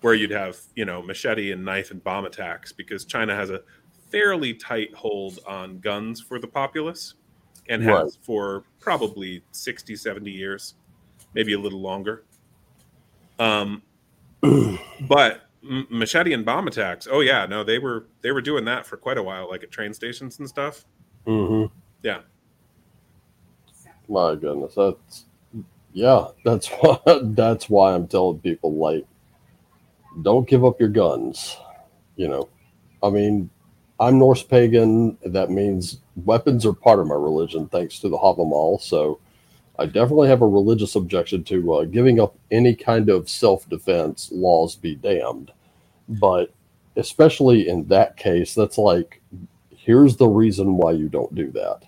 [0.00, 3.62] Where you'd have you know machete and knife and bomb attacks because China has a
[4.10, 7.14] fairly tight hold on guns for the populace
[7.68, 8.12] and has Right.
[8.22, 10.74] for probably 60 70 years
[11.34, 12.24] maybe a little longer
[13.38, 13.82] um,
[14.42, 17.08] but m- machete and bomb attacks.
[17.10, 19.70] Oh yeah, no, they were they were doing that for quite a while, like at
[19.70, 20.84] train stations and stuff.
[21.26, 21.66] hmm
[22.02, 22.20] Yeah.
[24.08, 25.26] My goodness, that's
[25.92, 26.28] yeah.
[26.44, 29.06] That's why that's why I'm telling people like,
[30.22, 31.56] don't give up your guns.
[32.16, 32.48] You know,
[33.02, 33.50] I mean,
[34.00, 35.18] I'm Norse pagan.
[35.24, 38.80] That means weapons are part of my religion, thanks to the Havamal.
[38.80, 39.20] So,
[39.80, 44.28] I definitely have a religious objection to uh, giving up any kind of self defense.
[44.30, 45.52] Laws be damned,
[46.06, 46.52] but
[46.96, 49.22] especially in that case, that's like,
[49.74, 51.84] here's the reason why you don't do that.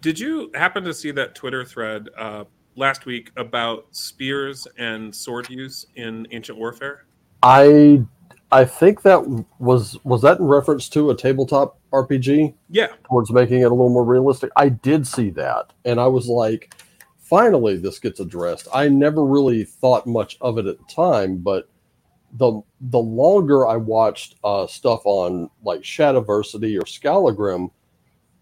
[0.00, 2.44] Did you happen to see that Twitter thread uh,
[2.74, 7.04] last week about spears and sword use in ancient warfare?
[7.44, 8.04] I
[8.50, 9.24] I think that
[9.60, 12.54] was was that in reference to a tabletop RPG?
[12.70, 14.50] Yeah, towards making it a little more realistic.
[14.56, 16.74] I did see that, and I was like,
[17.28, 18.68] finally, this gets addressed.
[18.72, 21.68] I never really thought much of it at the time, but
[22.32, 27.70] the the longer I watched uh, stuff on like Shadiversity or Skallagrim,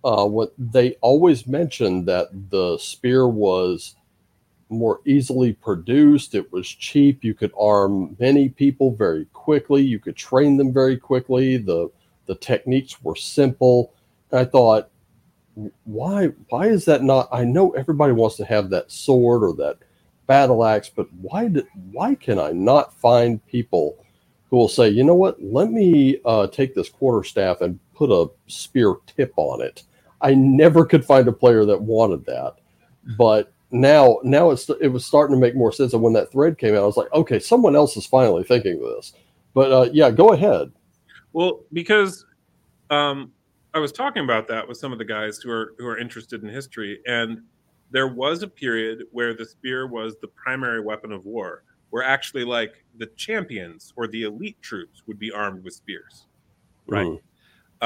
[0.05, 3.97] uh, what they always mentioned that the spear was
[4.68, 6.35] more easily produced.
[6.35, 7.22] It was cheap.
[7.22, 9.82] You could arm many people very quickly.
[9.82, 11.57] You could train them very quickly.
[11.57, 11.91] The
[12.26, 13.93] the techniques were simple.
[14.30, 14.91] And I thought,
[15.85, 17.29] why why is that not?
[17.33, 19.79] I know everybody wants to have that sword or that
[20.27, 23.97] battle axe, but why did why can I not find people
[24.51, 25.43] who will say, you know what?
[25.43, 29.85] Let me uh, take this quarter staff and put a spear tip on it.
[30.21, 32.55] I never could find a player that wanted that,
[33.19, 35.93] but now now it's it was starting to make more sense.
[35.93, 38.75] And when that thread came out, I was like, okay, someone else is finally thinking
[38.75, 39.13] of this.
[39.53, 40.73] But uh, yeah, go ahead.
[41.33, 42.25] Well, because
[42.91, 43.33] um,
[43.75, 46.43] I was talking about that with some of the guys who are who are interested
[46.43, 47.43] in history, and
[47.91, 52.45] there was a period where the spear was the primary weapon of war, where actually
[52.45, 56.27] like the champions or the elite troops would be armed with spears,
[56.87, 57.07] right?
[57.07, 57.20] Mm.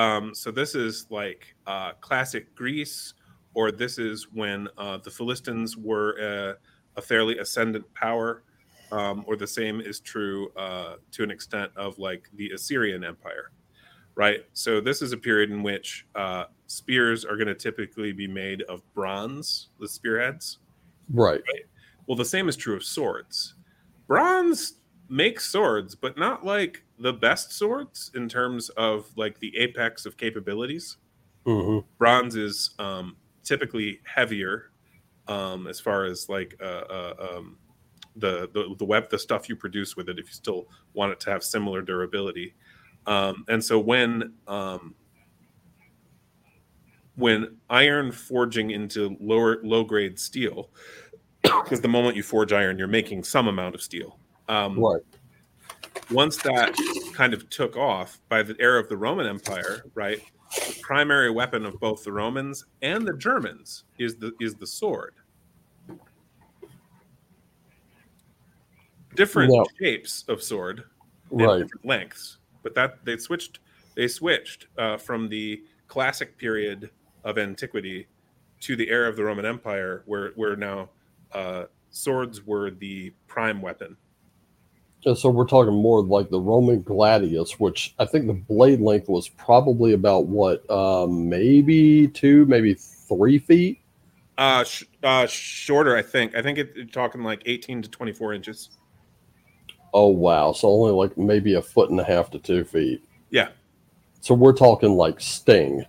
[0.01, 3.15] Um, so this is like uh, classic Greece
[3.55, 6.57] or this is when uh, the Philistines were a,
[6.97, 8.45] a fairly ascendant power,
[8.93, 13.51] um, or the same is true uh, to an extent of like the Assyrian Empire,
[14.19, 14.45] right?
[14.53, 18.63] So this is a period in which uh, spears are going to typically be made
[18.63, 20.59] of bronze, the spearheads,
[21.15, 21.41] right.
[21.47, 21.63] right?
[22.09, 23.55] Well, the same is true of swords.
[24.09, 24.75] Bronze
[25.09, 30.17] makes swords, but not like the best swords in terms of like the apex of
[30.17, 30.97] capabilities.
[31.47, 31.87] Mm-hmm.
[31.97, 34.73] Bronze is um, typically heavier
[35.29, 37.57] um, as far as like uh, uh, um,
[38.17, 41.21] the, the the web the stuff you produce with it if you still want it
[41.21, 42.55] to have similar durability
[43.09, 44.95] um, and so when um,
[47.17, 50.71] when iron forging into lower low grade steel
[51.43, 55.03] because the moment you forge iron you're making some amount of steel um, right
[56.11, 56.75] once that
[57.13, 60.23] kind of took off by the era of the roman empire right
[60.55, 65.15] the primary weapon of both the Romans and the Germans is the is the sword.
[69.15, 69.67] Different no.
[69.81, 70.85] shapes of sword,
[71.31, 71.59] right?
[71.59, 73.61] Different lengths, but that they switched.
[73.95, 76.91] They switched uh, from the classic period
[77.25, 78.07] of antiquity
[78.61, 80.91] to the era of the Roman Empire, where where now
[81.33, 83.97] uh, swords were the prime weapon
[85.05, 89.09] And so we're talking more like the Roman gladius, which I think the blade length
[89.09, 93.81] was probably about what, um, maybe two, maybe three feet.
[94.37, 96.37] Uh, sh- uh, shorter, I think.
[96.37, 98.71] I think it, it's talking like eighteen to twenty-four inches.
[99.95, 100.53] Oh wow!
[100.53, 103.05] So only like maybe a foot and a half to two feet.
[103.31, 103.49] Yeah.
[104.21, 105.85] So we're talking like Sting.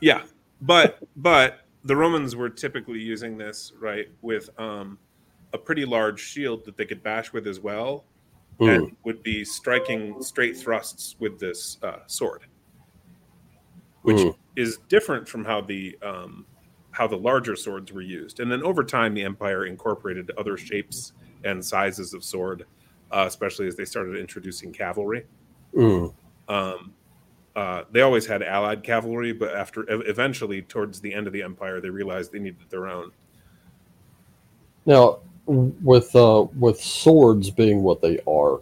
[0.00, 0.22] Yeah,
[0.60, 4.98] but but the Romans were typically using this right with um,
[5.52, 8.04] a pretty large shield that they could bash with as well
[8.60, 8.74] mm.
[8.74, 12.46] and would be striking straight thrusts with this uh, sword,
[14.02, 14.34] which mm.
[14.56, 16.44] is different from how the um,
[16.90, 18.40] how the larger swords were used.
[18.40, 21.12] And then over time, the empire incorporated other shapes
[21.44, 22.64] and sizes of sword,
[23.10, 25.24] uh, especially as they started introducing cavalry.
[25.74, 26.12] Mm.
[26.48, 26.92] Um,
[27.56, 31.80] uh, they always had allied cavalry, but after eventually, towards the end of the empire,
[31.80, 33.10] they realized they needed their own.
[34.86, 38.60] Now, with uh, with swords being what they are,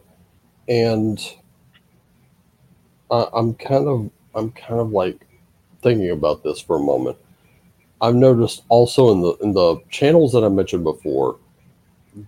[0.69, 1.21] and
[3.11, 5.27] uh, I'm kind of I'm kind of like
[5.83, 7.19] thinking about this for a moment.
[8.01, 11.37] I've noticed also in the in the channels that I mentioned before,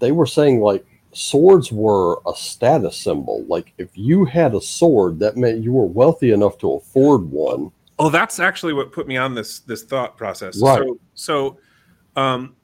[0.01, 3.45] they were saying like swords were a status symbol.
[3.47, 7.71] Like if you had a sword, that meant you were wealthy enough to afford one.
[7.99, 10.61] Oh, that's actually what put me on this this thought process.
[10.61, 10.79] Right.
[10.79, 11.59] So, so
[12.21, 12.57] um,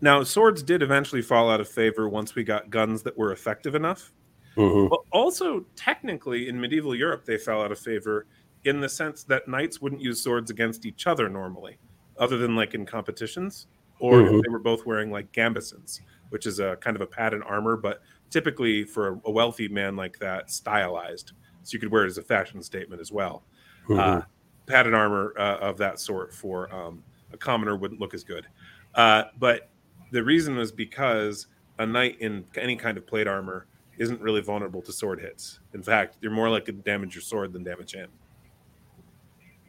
[0.00, 3.74] now, swords did eventually fall out of favor once we got guns that were effective
[3.74, 4.12] enough.
[4.56, 4.88] Mm-hmm.
[4.88, 8.26] But also, technically, in medieval Europe, they fell out of favor
[8.64, 11.78] in the sense that knights wouldn't use swords against each other normally,
[12.18, 13.66] other than like in competitions,
[14.00, 14.40] or mm-hmm.
[14.40, 16.00] they were both wearing like gambesons,
[16.30, 20.18] which is a kind of a padded armor, but typically for a wealthy man like
[20.18, 21.32] that, stylized.
[21.62, 23.42] So you could wear it as a fashion statement as well.
[23.88, 24.00] Mm-hmm.
[24.00, 24.22] Uh,
[24.66, 27.02] padded armor uh, of that sort for um,
[27.32, 28.46] a commoner wouldn't look as good.
[28.94, 29.70] Uh, but
[30.10, 31.46] the reason was because
[31.78, 33.66] a knight in any kind of plate armor
[33.98, 35.60] isn't really vulnerable to sword hits.
[35.74, 38.10] In fact, you're more likely to damage your sword than damage him.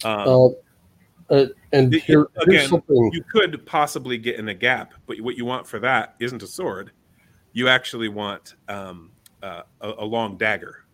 [0.04, 0.56] Um,
[1.30, 3.12] Uh, and it- here, again, something.
[3.14, 6.48] you could possibly get in a gap, but what you want for that isn't a
[6.48, 6.92] sword.
[7.54, 9.12] You actually want um,
[9.44, 10.86] uh, a, a long dagger,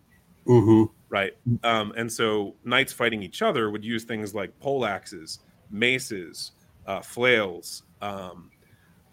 [0.46, 0.90] Mhm.
[1.08, 1.36] right?
[1.62, 6.52] Um, and so knights fighting each other would use things like pole axes, maces,
[6.86, 8.50] uh, flails, um,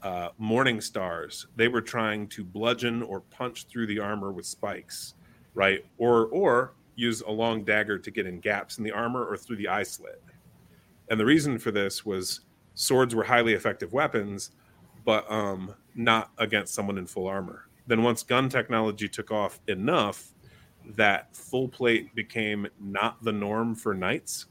[0.01, 1.45] uh, morning stars.
[1.55, 5.13] They were trying to bludgeon or punch through the armor with spikes,
[5.53, 5.86] right?
[5.97, 9.57] Or or use a long dagger to get in gaps in the armor or through
[9.57, 10.22] the eye slit.
[11.12, 12.39] And the reason for this was
[12.74, 14.51] swords were highly effective weapons,
[15.03, 17.68] but um, not against someone in full armor.
[17.86, 20.34] Then once gun technology took off enough
[20.95, 24.45] that full plate became not the norm for knights,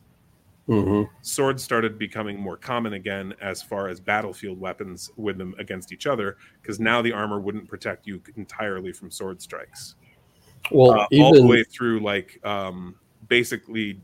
[0.69, 1.09] Mhm.
[1.23, 6.07] swords started becoming more common again as far as battlefield weapons with them against each
[6.07, 9.97] other because now the armor wouldn't protect you entirely from sword strikes
[10.71, 12.95] Well, uh, all the way through like um,
[13.29, 14.01] basically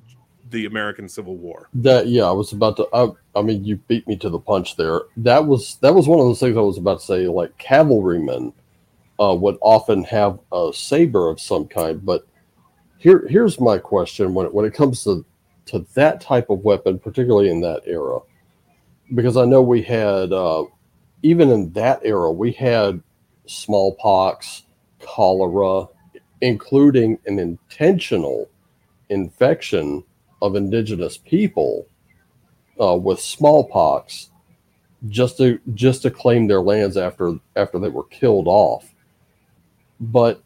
[0.50, 1.68] the American Civil War.
[1.74, 2.88] that, yeah, I was about to.
[2.92, 5.02] I, I mean, you beat me to the punch there.
[5.16, 7.26] That was that was one of those things I was about to say.
[7.28, 8.52] Like cavalrymen
[9.20, 12.26] uh, would often have a saber of some kind, but
[12.98, 15.24] here here's my question when it, when it comes to
[15.66, 18.20] to that type of weapon, particularly in that era,
[19.14, 20.64] because I know we had uh,
[21.22, 23.02] even in that era we had
[23.46, 24.62] smallpox,
[25.00, 25.86] cholera,
[26.40, 28.48] including an intentional
[29.08, 30.02] infection
[30.42, 31.86] of indigenous people
[32.80, 34.30] uh, with smallpox
[35.08, 38.92] just to just to claim their lands after after they were killed off.
[40.00, 40.42] But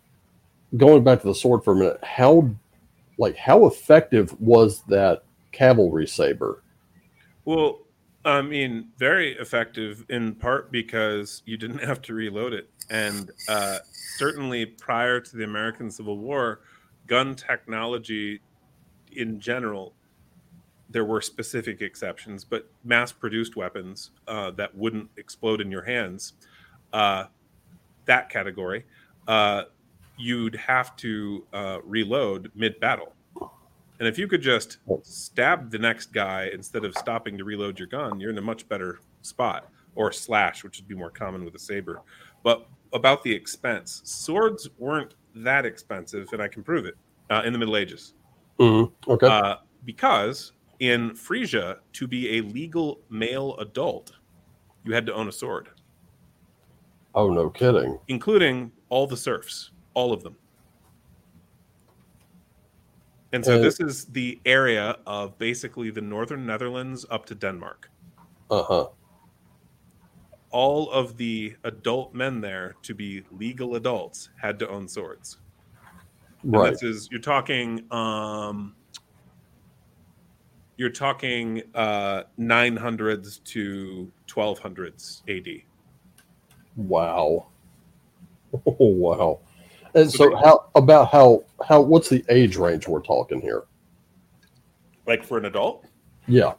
[0.76, 2.50] going back to the sword for a minute, how
[3.18, 6.62] like how effective was that cavalry saber?
[7.44, 7.80] Well,
[8.24, 12.68] I mean, very effective in part because you didn't have to reload it.
[12.90, 13.78] And uh,
[14.18, 16.60] certainly prior to the American Civil War,
[17.06, 18.40] gun technology
[19.12, 19.94] in general,
[20.88, 26.34] there were specific exceptions, but mass produced weapons uh, that wouldn't explode in your hands,
[26.92, 27.24] uh,
[28.06, 28.84] that category,
[29.28, 29.64] uh,
[30.18, 33.14] you'd have to uh, reload mid battle.
[33.98, 37.88] And if you could just stab the next guy instead of stopping to reload your
[37.88, 39.70] gun, you're in a much better spot.
[39.96, 42.00] Or slash, which would be more common with a saber.
[42.44, 46.94] But about the expense, swords weren't that expensive, and I can prove it
[47.28, 48.14] uh, in the Middle Ages.
[48.60, 49.10] Mm-hmm.
[49.10, 49.26] Okay.
[49.26, 54.12] Uh, because in Frisia, to be a legal male adult,
[54.84, 55.68] you had to own a sword,
[57.14, 57.98] oh no, kidding.
[58.08, 60.36] including all the serfs, all of them.
[63.32, 67.88] And so Uh, this is the area of basically the northern Netherlands up to Denmark.
[68.50, 68.86] Uh huh.
[70.50, 75.38] All of the adult men there to be legal adults had to own swords.
[76.42, 76.72] And Right.
[76.72, 78.74] This is you're talking um
[80.76, 85.62] you're talking uh 900s to 1200s AD.
[86.76, 87.48] Wow.
[88.66, 89.40] Oh wow.
[89.94, 93.64] And So how about how how what's the age range we're talking here?
[95.06, 95.84] Like for an adult?
[96.26, 96.54] Yeah.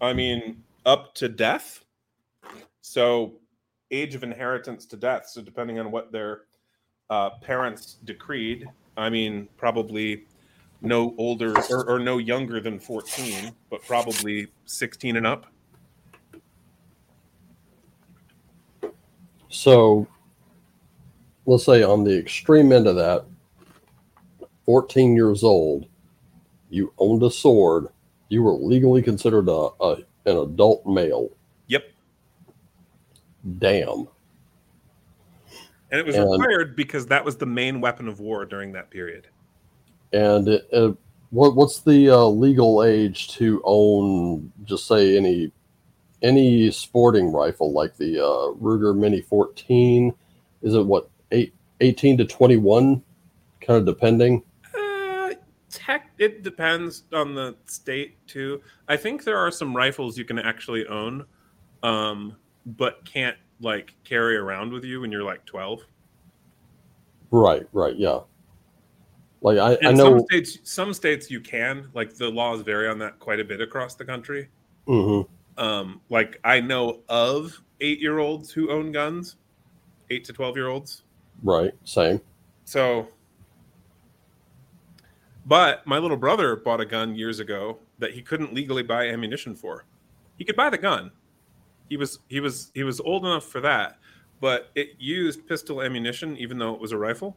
[0.00, 1.84] I mean, up to death.
[2.80, 3.34] So,
[3.92, 5.28] age of inheritance to death.
[5.28, 6.42] So, depending on what their
[7.12, 10.24] uh, parents decreed, I mean, probably
[10.80, 15.44] no older or, or no younger than 14, but probably 16 and up.
[19.50, 20.06] So
[21.44, 23.26] let's say on the extreme end of that,
[24.64, 25.86] 14 years old,
[26.70, 27.88] you owned a sword,
[28.30, 31.28] you were legally considered a, a an adult male.
[31.66, 31.84] Yep.
[33.58, 34.08] Damn.
[35.92, 38.90] And it was And- required because that was the main weapon of war during that
[38.90, 39.28] period.
[40.12, 40.96] And it, it,
[41.30, 45.52] what what's the uh, legal age to own just say any
[46.22, 50.12] any sporting rifle like the uh, Ruger Mini 14?
[50.62, 53.02] Is it what eight, 18 to 21
[53.60, 54.42] kind of depending?
[54.78, 55.32] Uh,
[55.70, 58.60] tech, it depends on the state too.
[58.88, 61.24] I think there are some rifles you can actually own,
[61.82, 65.80] um, but can't like carry around with you when you're like 12.
[67.30, 68.20] Right, right, yeah.
[69.40, 71.88] Like I, In I some states, some states you can.
[71.94, 74.48] Like the laws vary on that quite a bit across the country.
[74.86, 75.26] Mhm.
[75.58, 79.36] Um, like I know of eight year olds who own guns,
[80.10, 81.02] eight to 12 year olds.
[81.42, 82.20] Right, same.
[82.64, 83.08] So,
[85.46, 89.56] but my little brother bought a gun years ago that he couldn't legally buy ammunition
[89.56, 89.84] for.
[90.38, 91.10] He could buy the gun,
[91.92, 93.98] he was he was he was old enough for that,
[94.40, 97.36] but it used pistol ammunition even though it was a rifle.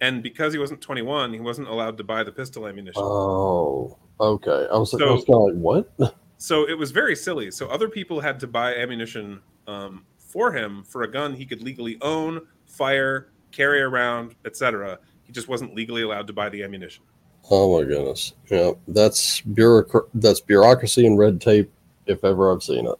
[0.00, 3.02] And because he wasn't 21, he wasn't allowed to buy the pistol ammunition.
[3.04, 4.66] Oh, okay.
[4.72, 5.92] I was, So- I was like, what?
[6.38, 7.52] So it was very silly.
[7.52, 11.62] So other people had to buy ammunition um, for him for a gun he could
[11.62, 14.98] legally own, fire, carry around, etc.
[15.22, 17.04] He just wasn't legally allowed to buy the ammunition.
[17.48, 18.32] Oh my goodness.
[18.50, 21.70] Yeah, that's bureaucra- that's bureaucracy and red tape
[22.06, 22.98] if ever I've seen it.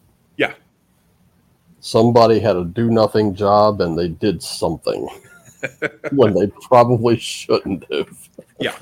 [1.85, 5.05] Somebody had a do nothing job and they did something
[6.13, 8.29] when they probably shouldn't have.
[8.57, 8.77] Yeah.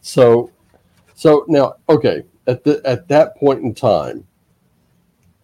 [0.00, 0.52] So
[1.16, 4.24] so now okay, at the at that point in time,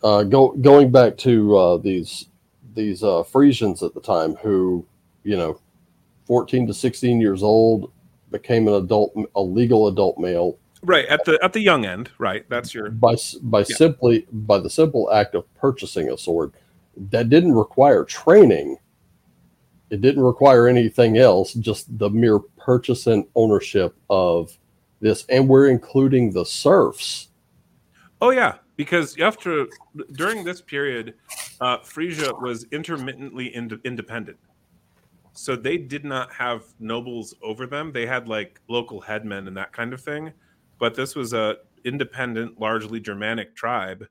[0.05, 2.28] uh go going back to uh these
[2.72, 4.86] these uh Frisians at the time who,
[5.24, 5.59] you know,
[6.26, 7.91] 14 to 16 years old
[8.30, 12.10] became an adult a legal adult male Right at the at the young end.
[12.18, 12.48] Right.
[12.48, 13.76] That's your by by Yeah.
[13.76, 16.52] simply by the simple act of purchasing a sword
[17.10, 18.76] that didn't require training
[19.90, 24.58] it didn't require anything else just the mere purchase and ownership of
[25.00, 27.28] this and we're including the serfs
[28.20, 29.68] Oh yeah, because you have to
[30.14, 31.14] during this period,
[31.60, 34.38] uh, Frisia was intermittently ind- independent,
[35.32, 37.92] so they did not have nobles over them.
[37.92, 40.32] They had like local headmen and that kind of thing,
[40.78, 44.06] but this was a independent, largely Germanic tribe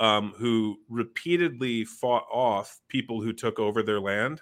[0.00, 4.40] um, who repeatedly fought off people who took over their land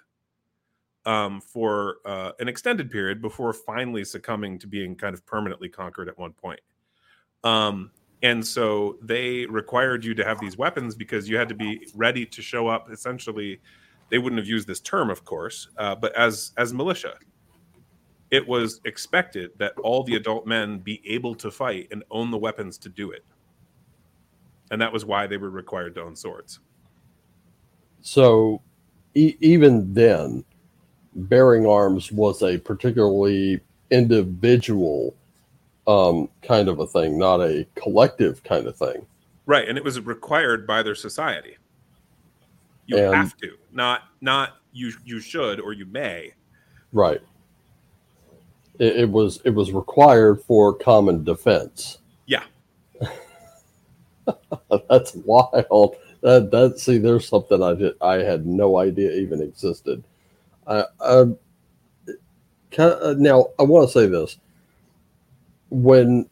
[1.05, 6.09] um, for uh, an extended period before finally succumbing to being kind of permanently conquered
[6.09, 6.59] at one point.
[7.43, 7.91] Um,
[8.23, 12.25] and so they required you to have these weapons because you had to be ready
[12.25, 12.91] to show up.
[12.91, 13.61] Essentially,
[14.09, 17.13] they wouldn't have used this term, of course, uh, but as as militia,
[18.31, 22.37] it was expected that all the adult men be able to fight and own the
[22.37, 23.23] weapons to do it.
[24.69, 26.59] And that was why they were required to own swords.
[28.01, 28.61] so
[29.15, 30.43] e- even then
[31.15, 33.59] bearing arms was a particularly
[33.91, 35.15] individual
[35.87, 39.05] um, kind of a thing not a collective kind of thing
[39.45, 41.55] Right, and it was required by their society.
[42.85, 46.33] You And- have to, not not you you should or you may.
[46.91, 47.21] Right.
[48.79, 51.99] It, it was it was required for common defense.
[52.25, 52.43] Yeah.
[54.89, 55.95] That's wild.
[56.21, 60.03] That that see, there's something I did I had no idea even existed.
[60.65, 61.37] I, I of,
[62.79, 64.37] uh, now I want to say this.
[65.69, 66.29] When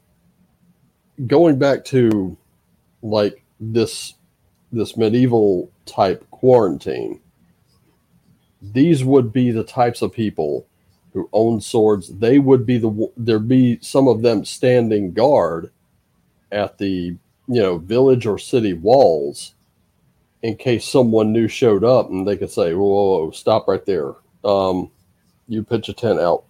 [1.27, 2.37] going back to
[3.01, 4.13] like this
[4.71, 7.21] this medieval type quarantine,
[8.61, 10.65] these would be the types of people
[11.15, 12.09] who own swords.
[12.09, 15.71] They would be the there'd be some of them standing guard
[16.51, 17.15] at the
[17.47, 19.55] you know village or city walls
[20.43, 23.83] in case someone new showed up and they could say, "Whoa, whoa, whoa stop right
[23.85, 24.13] there!
[24.43, 24.91] Um,
[25.47, 26.43] you pitch a tent out,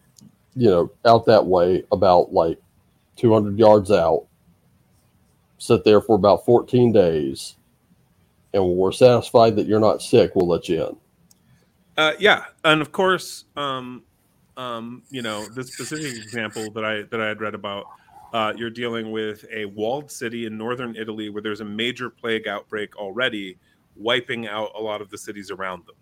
[0.55, 2.59] you know, out that way, about like
[3.17, 4.25] 200 yards out.
[5.59, 7.55] Sit there for about 14 days,
[8.51, 10.97] and when we're satisfied that you're not sick, we'll let you in."
[11.97, 14.03] Uh, yeah, and of course, um,
[14.57, 17.89] um, you know, this specific example that I that I had read about,
[18.33, 22.47] uh, you're dealing with a walled city in northern Italy where there's a major plague
[22.47, 23.59] outbreak already,
[23.95, 25.95] wiping out a lot of the cities around them.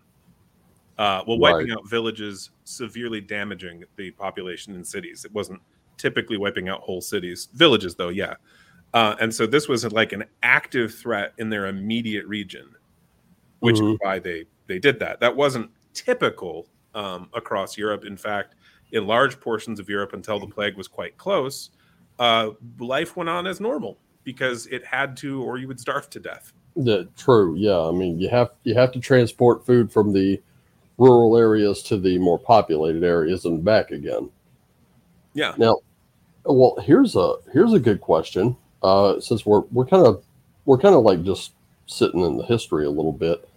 [0.98, 1.72] Uh, well, wiping Right.
[1.72, 5.24] out villages, severely damaging the population in cities.
[5.24, 5.60] It wasn't
[5.96, 8.34] typically wiping out whole cities, villages though, yeah.
[8.94, 12.76] Uh, and so this was like an active threat in their immediate region,
[13.60, 13.92] which Mhm.
[13.94, 15.20] is why they they did that.
[15.20, 18.04] That wasn't typical um, across Europe.
[18.04, 18.54] In fact,
[18.92, 21.70] in large portions of Europe, until the plague was quite close,
[22.18, 26.20] uh, life went on as normal because it had to, or you would starve to
[26.20, 26.52] death.
[26.76, 27.54] Yeah, true.
[27.56, 30.40] Yeah, I mean, you have you have to transport food from the
[30.98, 34.30] rural areas to the more populated areas and back again.
[35.34, 35.54] Yeah.
[35.56, 35.76] Now,
[36.44, 38.56] well, here's a here's a good question.
[38.82, 40.24] Uh, since we're we're kind of
[40.64, 41.52] we're kind of like just
[41.86, 43.48] sitting in the history a little bit.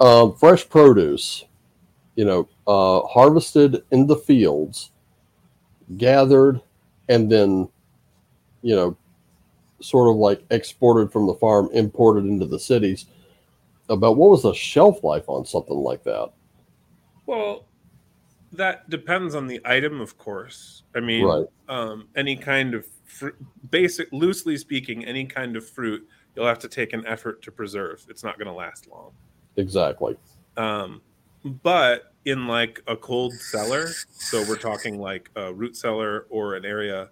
[0.00, 1.44] Um, fresh produce,
[2.18, 4.90] you know, uh, harvested in the fields,
[5.98, 6.60] gathered,
[7.08, 7.68] and then,
[8.60, 8.96] you know,
[9.80, 13.06] sort of like exported from the farm, imported into the cities.
[13.88, 16.32] About what was the shelf life on something like that?
[17.26, 17.66] Well,
[18.50, 20.82] that depends on the item, of course.
[20.96, 21.46] I mean, Right.
[21.68, 23.28] um, any kind of fr-
[23.70, 26.04] basic, loosely speaking, any kind of fruit,
[26.34, 28.04] you'll have to take an effort to preserve.
[28.08, 29.12] It's not going to last long.
[29.54, 30.16] Exactly.
[30.56, 31.00] Um,
[31.48, 36.64] but in like a cold cellar, so we're talking like a root cellar or an
[36.64, 37.10] area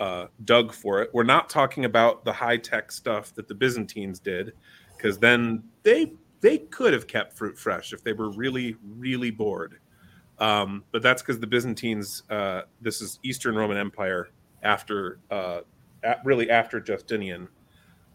[0.00, 1.10] uh, dug for it.
[1.12, 4.52] We're not talking about the high tech stuff that the Byzantines did.
[4.96, 9.78] because then they they could have kept fruit fresh if they were really really bored.
[10.38, 12.22] Um, but that's because the Byzantines.
[12.30, 14.30] Uh, this is Eastern Roman Empire
[14.62, 15.60] after uh,
[16.02, 17.48] at, really after Justinian.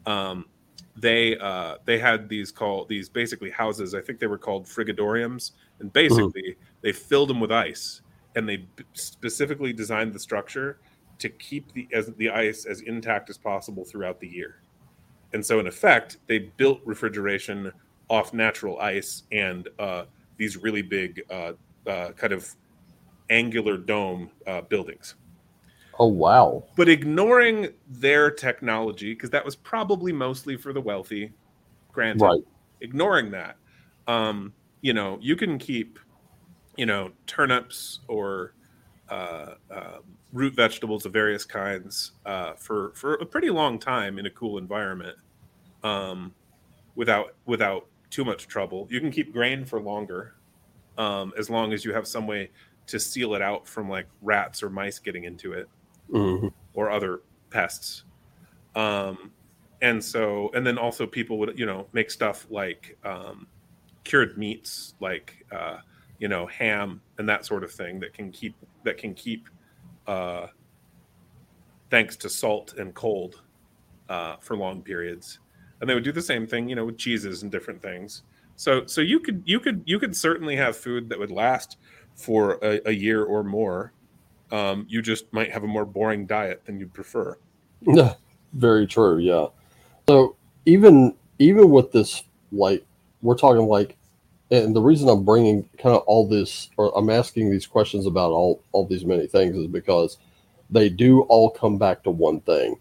[0.05, 0.45] Um,
[1.01, 3.93] they uh, they had these called these basically houses.
[3.93, 6.61] I think they were called frigidoriums, and basically mm-hmm.
[6.81, 8.01] they filled them with ice,
[8.35, 10.79] and they specifically designed the structure
[11.19, 14.61] to keep the as the ice as intact as possible throughout the year.
[15.33, 17.71] And so, in effect, they built refrigeration
[18.09, 20.05] off natural ice and uh,
[20.37, 21.53] these really big, uh,
[21.85, 22.55] uh, kind of
[23.29, 25.15] angular dome uh, buildings.
[26.01, 26.63] Oh wow!
[26.77, 31.33] But ignoring their technology, because that was probably mostly for the wealthy.
[31.91, 32.41] Granted, right.
[32.79, 33.57] ignoring that,
[34.07, 35.99] um, you know, you can keep,
[36.77, 38.53] you know, turnips or
[39.09, 39.97] uh, uh,
[40.31, 44.57] root vegetables of various kinds uh, for for a pretty long time in a cool
[44.57, 45.17] environment,
[45.83, 46.33] um,
[46.95, 48.87] without without too much trouble.
[48.89, 50.35] You can keep grain for longer,
[50.97, 52.51] um, as long as you have some way
[52.87, 55.67] to seal it out from like rats or mice getting into it
[56.11, 56.47] mm-hmm.
[56.73, 58.03] or other pests.
[58.75, 59.31] Um,
[59.81, 63.47] and so, and then also people would, you know, make stuff like um,
[64.03, 65.77] cured meats, like, uh,
[66.19, 69.49] you know, ham and that sort of thing that can keep, that can keep,
[70.07, 70.47] uh,
[71.89, 73.41] thanks to salt and cold
[74.09, 75.39] uh, for long periods.
[75.79, 78.23] And they would do the same thing, you know, with cheeses and different things.
[78.57, 81.77] So, so you could, you could, you could certainly have food that would last
[82.15, 83.93] for a, a year or more
[84.51, 87.37] um, you just might have a more boring diet than you'd prefer.
[87.81, 88.15] Yeah,
[88.53, 89.17] very true.
[89.17, 89.47] Yeah.
[90.07, 90.35] So
[90.65, 92.85] even even with this, like
[93.21, 93.95] we're talking like,
[94.51, 98.31] and the reason I'm bringing kind of all this, or I'm asking these questions about
[98.31, 100.17] all all these many things, is because
[100.69, 102.79] they do all come back to one thing.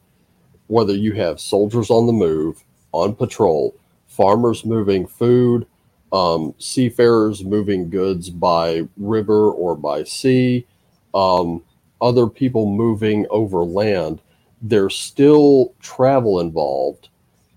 [0.66, 2.62] Whether you have soldiers on the move,
[2.93, 3.74] on patrol,
[4.07, 5.66] farmers moving food,
[6.12, 10.66] um, seafarers moving goods by river or by sea,
[11.15, 11.63] um,
[12.01, 14.21] other people moving over land,
[14.63, 17.09] there's still travel involved.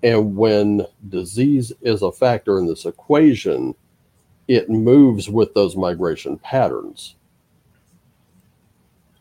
[0.04, 3.76] And when disease is a factor in this equation,
[4.48, 7.16] it moves with those migration patterns.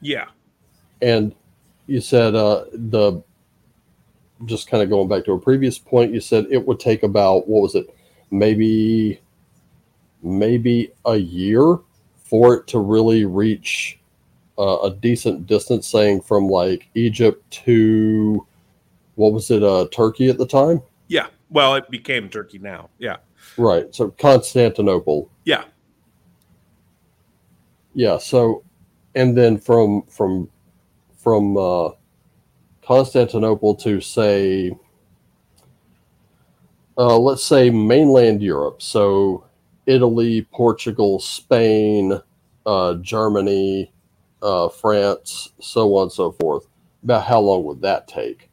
[0.01, 0.27] Yeah.
[1.03, 1.35] And
[1.87, 3.23] you said uh, the
[4.47, 7.47] just kind of going back to a previous point, you said it would take about
[7.47, 7.95] what was it,
[8.31, 9.21] maybe
[10.23, 11.79] maybe a year
[12.17, 14.00] for it to really reach
[14.61, 18.47] uh, a decent distance, saying from like Egypt to
[19.15, 20.83] what was it, uh, Turkey at the time?
[21.09, 21.29] Yeah.
[21.49, 22.91] Well, it became Turkey now.
[22.99, 23.17] Yeah.
[23.57, 23.93] Right.
[23.95, 25.31] So Constantinople.
[25.45, 25.65] Yeah.
[27.95, 28.19] Yeah.
[28.19, 28.63] So,
[29.15, 30.49] and then from from
[31.17, 31.91] from uh,
[32.83, 34.73] Constantinople to say,
[36.99, 38.83] uh, let's say mainland Europe.
[38.83, 39.45] So
[39.87, 42.21] Italy, Portugal, Spain,
[42.67, 43.91] uh, Germany,
[44.43, 46.67] uh, France, so on and so forth.
[47.03, 48.51] About how long would that take?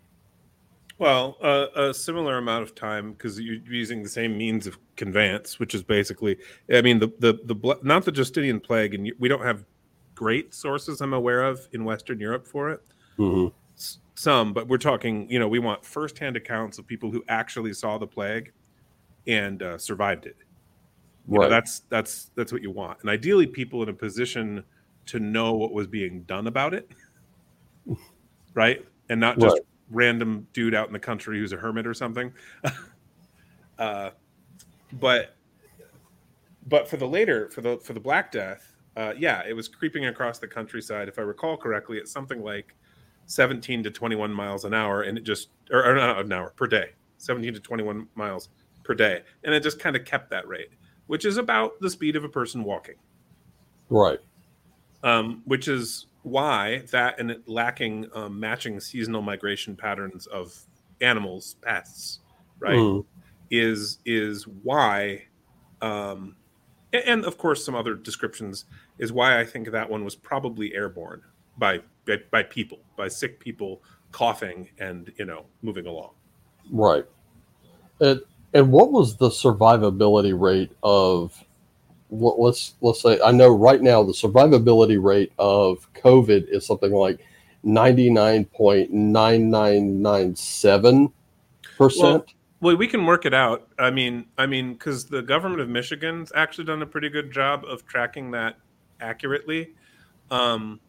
[1.00, 5.60] Well, uh, a similar amount of time because you're using the same means of conveyance,
[5.60, 6.38] which is basically,
[6.74, 9.64] I mean, the the the not the Justinian plague, and we don't have
[10.16, 12.82] great sources I'm aware of in Western Europe for it.
[13.20, 13.56] Mm-hmm.
[14.16, 18.00] Some, but we're talking, you know, we want firsthand accounts of people who actually saw
[18.00, 18.52] the plague
[19.28, 20.38] and uh, survived it.
[21.30, 21.44] You right.
[21.44, 24.64] Know, that's that's that's what you want, and ideally, people in a position
[25.08, 26.92] to know what was being done about it,
[28.54, 28.86] right?
[29.10, 29.62] And not just right.
[29.90, 32.32] random dude out in the country who's a hermit or something.
[33.80, 34.12] uh,
[34.94, 35.36] but
[36.68, 40.06] but for the later for the for the Black Death, uh, yeah, it was creeping
[40.06, 41.08] across the countryside.
[41.08, 42.76] If I recall correctly, it's something like
[43.28, 46.68] 17 to 21 miles an hour, and it just or, or not an hour per
[46.68, 48.50] day, 17 to 21 miles
[48.84, 50.70] per day, and it just kind of kept that rate,
[51.08, 52.96] which is about the speed of a person walking.
[53.90, 54.20] Right
[55.04, 60.60] um, which is why that and lacking um, matching seasonal migration patterns of
[61.02, 62.20] animals, pests,
[62.60, 63.06] right, mm.
[63.50, 65.24] is is why,
[65.82, 66.36] um,
[66.94, 68.66] and, and of course some other descriptions
[69.00, 71.22] is why I think that one was probably airborne
[71.58, 76.12] by by, by people, by sick people coughing and you know moving along.
[76.72, 77.06] Right.
[78.00, 78.22] And
[78.54, 81.44] and what was the survivability rate of
[82.10, 87.20] let's let's say I know right now the survivability rate of COVID is something like
[87.64, 91.12] ninety nine point nine nine nine seven
[91.78, 92.34] percent.
[92.60, 93.68] Well, we can work it out.
[93.78, 97.64] I mean, I mean, because the government of Michigan's actually done a pretty good job
[97.66, 98.58] of tracking that
[99.00, 99.76] accurately,
[100.32, 100.80] um,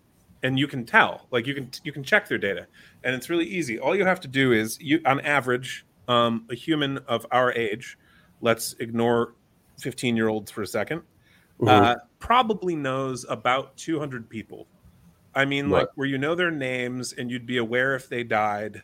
[0.42, 1.26] and you can tell.
[1.30, 2.66] Like you can you can check their data,
[3.04, 3.78] and it's really easy.
[3.78, 7.98] All you have to do is you on average um, a human of our age,
[8.40, 9.34] let's ignore
[9.78, 11.04] 15 year olds for a 2nd
[11.60, 11.92] Mhm.
[11.92, 14.70] uh, probably knows about 200 people.
[15.34, 18.82] I mean, like where you know their names and you'd be aware if they died.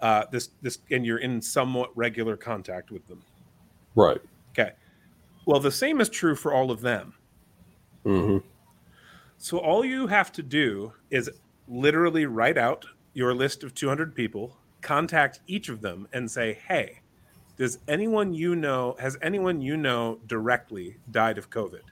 [0.00, 3.26] Uh, this this and you're in somewhat regular contact with them.
[3.94, 4.20] right.
[4.58, 4.72] Okay.
[5.46, 7.14] Well, the same is true for all of them.
[8.04, 8.38] hmm
[9.38, 11.30] So all you have to do is
[11.66, 12.84] literally write out
[13.14, 17.00] your list of 200 people, contact each of them and say, "Hey,
[17.56, 21.82] does anyone you know has anyone you know directly died of COVID?"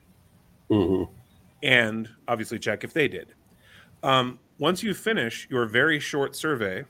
[0.69, 1.05] hmm
[1.63, 3.35] And obviously check if they did.
[4.03, 6.85] Um, once you finish your very short survey,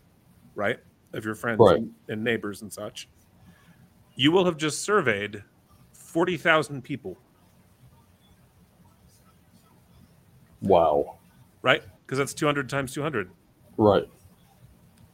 [0.54, 0.78] right,
[1.12, 1.76] of your friends Right.
[1.76, 3.08] and, and neighbors and such,
[4.16, 5.42] you will have just surveyed
[5.92, 7.18] 40,000 people,
[10.60, 11.18] Wow.
[11.62, 11.82] right?
[12.06, 13.30] Because that's 200 times 200.
[13.76, 14.04] Right.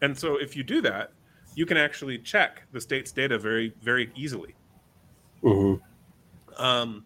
[0.03, 1.13] And so if you do that,
[1.55, 4.55] you can actually check the state's data very, very easily.
[5.43, 5.75] hmm
[6.57, 7.05] Um,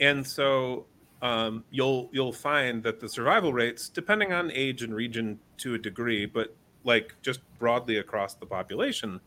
[0.00, 0.86] and so
[1.22, 5.78] um, you'll you'll find that the survival rates, depending on age and region to a
[5.78, 6.54] degree, but
[6.84, 9.20] like just broadly across the population,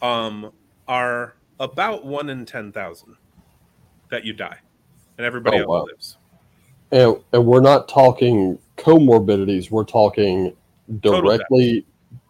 [0.00, 0.52] um,
[0.86, 3.16] are about one in ten thousand
[4.10, 4.58] that you die,
[5.18, 5.84] and everybody Oh, else wow.
[5.84, 6.18] lives.
[6.92, 9.70] And and we're not talking comorbidities.
[9.70, 10.54] We're talking
[11.00, 11.84] directly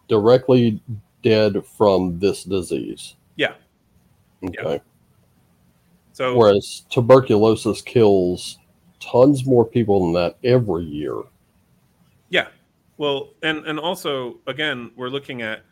[0.07, 0.81] directly
[1.25, 3.15] dead from this disease.
[3.35, 3.55] Yeah.
[4.45, 4.79] Okay.
[6.13, 8.59] So Whereas tuberculosis kills
[9.01, 11.15] tons more people than that every year.
[12.29, 12.47] Yeah.
[12.97, 15.63] Well, and and also again, we're looking at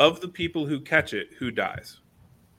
[0.00, 2.00] of the people who catch it, who dies,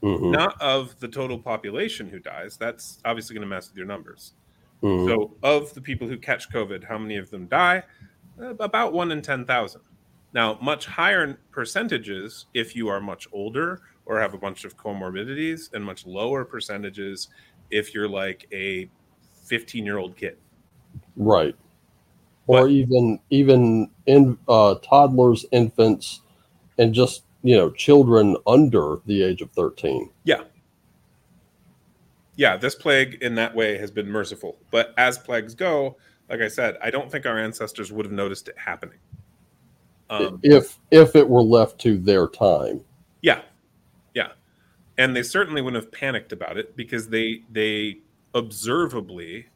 [0.02, 0.32] Mhm.
[0.32, 2.58] not of the total population who dies.
[2.58, 4.34] That's obviously going to mess with your numbers.
[4.82, 5.08] Mhm.
[5.08, 7.84] So, of the people who catch COVID, how many of them die?
[8.40, 9.82] About one in 10,000.
[10.34, 15.72] Now, much higher percentages if you are much older or have a bunch of comorbidities,
[15.74, 17.30] and much lower percentages
[17.70, 18.90] if you're like a
[19.46, 20.38] 15 year old kid.
[21.16, 21.56] Right.
[22.48, 26.22] Or But- even even in uh, toddlers, infants,
[26.80, 30.10] and just you know children under the age of thirteen.
[30.24, 30.44] Yeah.
[32.36, 34.58] Yeah, this plague in that way has been merciful.
[34.72, 35.98] But as plagues go,
[36.30, 38.98] like I said, I don't think our ancestors would have noticed it happening.
[40.10, 42.82] Um, if if it were left to their time.
[43.22, 43.42] Yeah,
[44.14, 44.30] yeah,
[44.98, 48.00] and they certainly wouldn't have panicked about it because they they
[48.34, 49.48] observably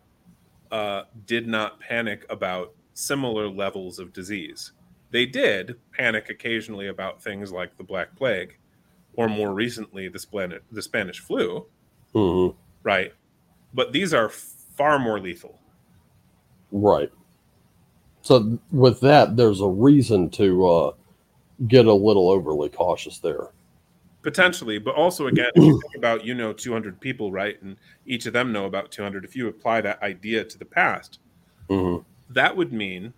[0.72, 4.72] uh, did not panic about similar levels of disease.
[5.12, 8.58] They did panic occasionally about things like the Black Plague,
[9.16, 11.66] or more recently the Spanish the Spanish flu,
[12.14, 12.56] Mhm.
[12.84, 13.14] right?
[13.74, 15.60] But these are far more lethal.
[16.72, 17.12] Right.
[18.24, 20.92] So with that, there's a reason to uh,
[21.68, 23.50] get a little overly cautious there.
[24.22, 27.76] Potentially, but also again, if you think about you know 200 people, right, and
[28.06, 29.26] each of them know about 200.
[29.26, 31.20] If you apply that idea to the past,
[31.70, 31.98] hmm
[32.30, 33.14] that would mean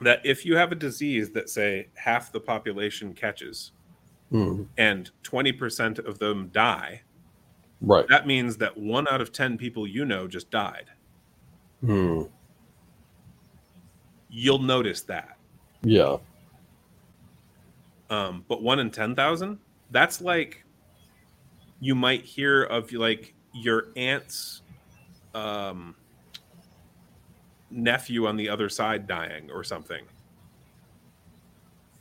[0.00, 3.72] that if you have a disease that say half the population catches
[4.30, 7.02] hmm and 20% of them die,
[7.80, 8.06] Right.
[8.08, 10.86] that means that one out of 10 people you know just died.
[11.84, 12.22] Hmm.
[14.34, 15.36] You'll notice that.
[15.82, 16.16] Yeah.
[18.08, 19.58] Um, but one in 10,000,
[19.90, 20.64] that's like
[21.80, 24.62] you might hear of like your aunt's
[25.34, 25.94] um,
[27.70, 30.04] nephew on the other side dying or something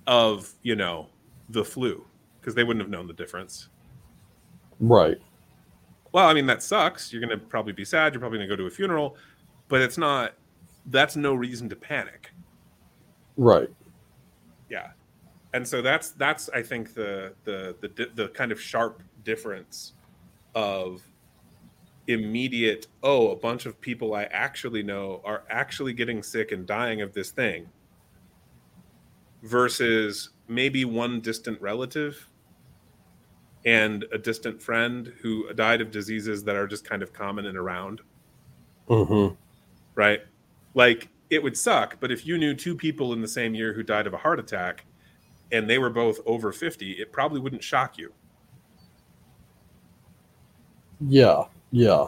[0.08, 1.08] of, you know,
[1.50, 2.06] the flu
[2.40, 3.68] because they wouldn't have known the difference.
[4.80, 5.18] Right.
[6.12, 7.12] Well, I mean, that sucks.
[7.12, 8.14] You're going to probably be sad.
[8.14, 9.16] You're probably going to go to a funeral,
[9.68, 10.34] but it's not,
[10.88, 12.32] that's no reason to panic.
[13.38, 13.70] Right.
[14.70, 14.90] yeah
[15.54, 19.94] and so that's that's i think the the the, the kind of sharp difference
[20.54, 21.02] of
[22.08, 27.02] immediate oh a bunch of people i actually know are actually getting sick and dying
[27.02, 27.68] of this thing
[29.44, 32.28] versus maybe one distant relative
[33.66, 37.58] and a distant friend who died of diseases that are just kind of common and
[37.58, 38.02] around
[38.88, 39.30] hmm
[39.96, 40.22] right?
[40.74, 43.84] Like it would suck, but if you knew two people in the same year who
[43.84, 44.86] died of a heart attack
[45.52, 48.14] and they were both over 50, it probably wouldn't shock you.
[51.08, 51.46] Yeah.
[51.72, 52.08] Yeah.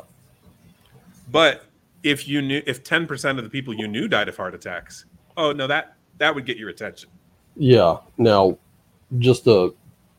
[1.32, 1.66] But
[2.04, 5.06] if you knew if 10% of the people you knew died of heart attacks,
[5.38, 7.10] oh no, that that would get your attention.
[7.56, 7.98] Yeah.
[8.18, 8.58] Now,
[9.20, 9.76] just to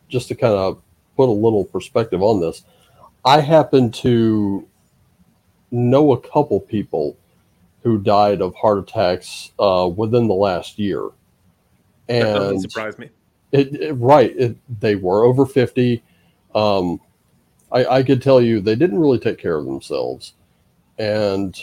[0.08, 0.80] just to kind of
[1.16, 2.64] put a little perspective on this,
[3.24, 4.66] I happen to
[5.70, 7.16] know a couple people
[7.84, 11.10] who died of heart attacks uh, within the last year,
[12.08, 13.10] That doesn't surprise me.
[13.52, 14.34] It, it right.
[14.36, 16.02] It, they were over fifty.
[16.54, 17.00] Um,
[17.70, 20.32] I, I could tell you they didn't really take care of themselves,
[20.98, 21.56] and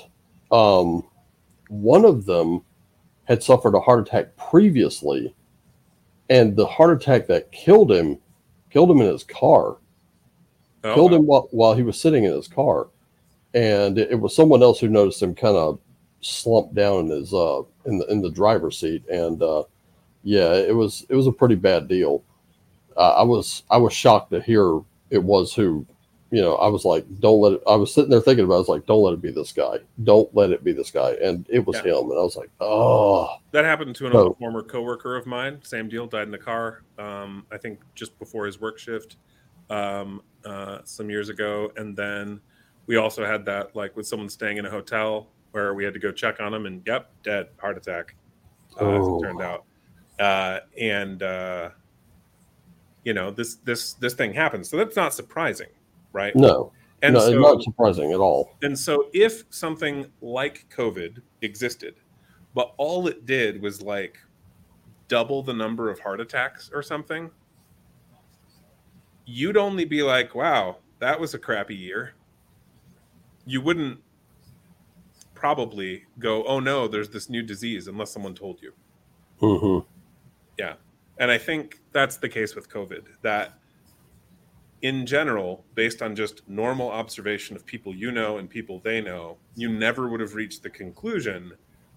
[0.51, 1.03] um,
[1.69, 2.61] one of them
[3.25, 5.33] had suffered a heart attack previously,
[6.29, 8.19] and the heart attack that killed him
[8.69, 9.77] killed him in his car.
[10.83, 12.87] Oh, killed him while, while he was sitting in his car,
[13.53, 15.79] and it, it was someone else who noticed him kind of
[16.21, 19.63] slump down in his uh in the in the driver's seat, and uh,
[20.23, 22.23] yeah, it was it was a pretty bad deal.
[22.95, 24.79] Uh, I was I was shocked to hear
[25.09, 25.85] it was who,
[26.29, 26.55] you know.
[26.55, 27.61] I was like, don't let it.
[27.67, 28.53] I was sitting there thinking about.
[28.53, 28.57] it.
[28.57, 29.77] I was like, don't let it be this guy.
[30.03, 31.83] Don't let it be this guy, and it was Yeah.
[31.93, 32.11] him.
[32.11, 34.35] And I was like, oh, That happened to an Oh.
[34.39, 35.59] former coworker of mine.
[35.63, 36.05] Same deal.
[36.05, 36.83] Died in the car.
[36.99, 39.17] Um, I think just before his work shift,
[39.69, 41.71] um, uh, some years ago.
[41.77, 42.41] And then
[42.87, 45.99] we also had that like with someone staying in a hotel where we had to
[45.99, 48.15] go check on him, and yep, dead, heart attack.
[48.79, 49.17] Uh, as Oh.
[49.19, 49.65] it turned out,
[50.19, 51.69] uh, and uh,
[53.03, 54.69] you know this this this thing happens.
[54.69, 55.67] So that's not surprising,
[56.13, 56.33] right?
[56.35, 56.71] no,
[57.01, 58.55] And no, so, not surprising at all.
[58.61, 61.95] and so, if something like COVID existed,
[62.53, 64.17] but all it did was like
[65.09, 67.29] double the number of heart attacks or something,
[69.25, 72.13] you'd only be like, wow, that was a crappy year.
[73.45, 73.99] You wouldn't
[75.41, 78.73] probably go, oh no, there's this new disease unless someone told you.
[79.39, 79.79] hmm
[80.59, 80.75] Yeah.
[81.17, 83.53] And I think that's the case with COVID, that
[84.83, 89.37] in general, based on just normal observation of people you know and people they know,
[89.55, 91.53] you never would have reached the conclusion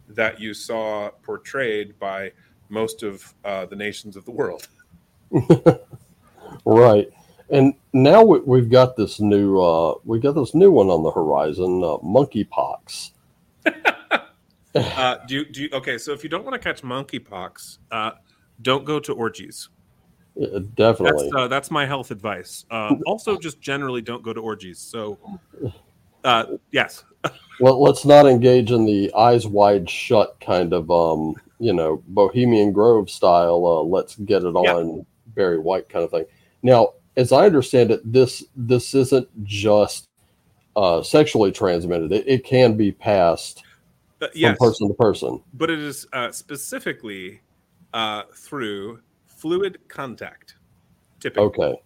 [0.08, 2.32] that you saw portrayed by
[2.70, 4.68] most of uh, the nations of the world.
[6.64, 7.10] Right.
[7.50, 11.10] And now we, we've got this new uh, we got this new one on the
[11.10, 13.10] horizon, uh, monkeypox.
[14.74, 18.10] Uh, do you, do you, okay, so if you don't want to catch monkeypox, uh,
[18.60, 19.68] don't go to orgies.
[20.34, 21.30] Yeah, That's definitely.
[21.36, 22.64] uh, that's my health advice.
[22.70, 24.80] Uh, also, just generally don't go to orgies.
[24.80, 25.18] So,
[26.24, 27.04] uh, yes,
[27.60, 32.72] Well, let's not engage in the eyes wide shut kind of um, you know, Bohemian
[32.72, 33.64] Grove style.
[33.64, 34.74] Uh, let's get it Yeah.
[34.74, 36.24] on Barry White kind of thing.
[36.62, 40.08] Now, as I understand it, this this isn't just
[40.76, 42.12] uh, sexually transmitted.
[42.12, 43.62] It, it can be passed
[44.20, 45.42] Uh, from person to person.
[45.54, 47.40] but it is uh, specifically
[47.92, 50.56] uh, through fluid contact.
[51.20, 51.82] Typically, Okay.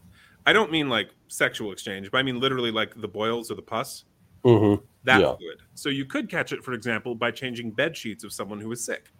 [0.47, 3.63] I don't mean like sexual exchange, but I mean literally like the boils or the
[3.63, 4.05] pus.
[4.45, 5.37] hmm That Yeah.
[5.37, 5.59] fluid.
[5.75, 8.85] So you could catch it, for example, by changing bed sheets of someone who is
[8.85, 9.13] sick.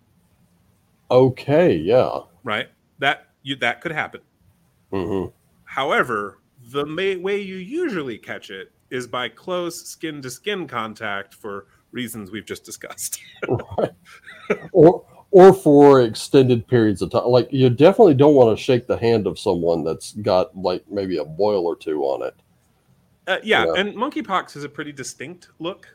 [1.11, 1.75] Okay.
[1.77, 2.21] Yeah.
[2.45, 2.69] Right?
[2.99, 4.21] That you that could happen.
[4.91, 5.27] hmm
[5.65, 6.39] However,
[6.73, 11.67] the ma- way you usually catch it is by close skin to skin contact for
[11.93, 13.21] reasons we've just discussed.
[13.79, 13.93] right.
[14.73, 17.27] or or for extended periods of time.
[17.27, 21.19] Like you definitely don't want to shake the hand of someone that's got like maybe
[21.19, 22.35] a boil or two on it.
[23.27, 25.87] Uh, yeah, and monkeypox is a pretty distinct look.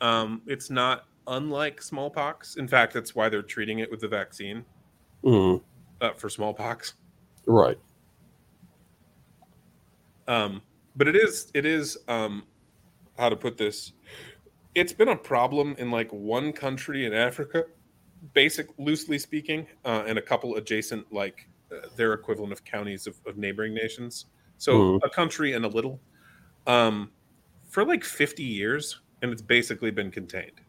[0.00, 2.56] Um, it's not unlike smallpox.
[2.56, 4.64] In fact, that's why they're treating it with the vaccine
[5.22, 5.62] Mhm.
[6.00, 6.94] uh, for smallpox.
[7.46, 7.78] Right.
[10.26, 10.60] Um,
[10.96, 12.44] but it is it is um,
[13.18, 13.92] how to put this.
[14.74, 17.64] It's been a problem in like one country in Africa,
[18.34, 23.16] basic loosely speaking, uh, and a couple adjacent like uh, their equivalent of counties of,
[23.26, 24.26] of neighboring nations.
[24.58, 25.00] So Mhm.
[25.04, 26.00] a country and a little,
[26.66, 27.12] um,
[27.68, 30.60] for like fifty years, and it's basically been contained.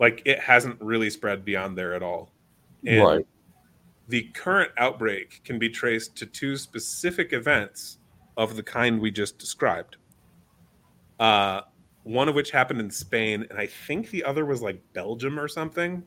[0.00, 2.32] Like it hasn't really spread beyond there at all.
[2.86, 3.26] And Right.
[4.08, 7.98] the current outbreak can be traced to two specific events
[8.36, 9.96] of the kind we just described.
[11.20, 11.62] Uh,
[12.02, 15.48] one of which happened in Spain, and I think the other was like Belgium or
[15.48, 16.02] something,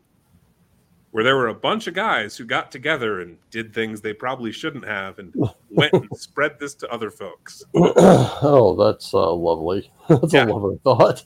[1.11, 4.51] where there were a bunch of guys who got together and did things they probably
[4.51, 5.33] shouldn't have and
[5.71, 7.63] went and spread this to other folks.
[7.75, 9.91] oh, that's uh, lovely.
[10.09, 10.45] That's Yeah.
[10.45, 11.25] a lovely thought.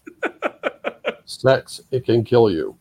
[1.25, 2.77] Sex, it can kill you.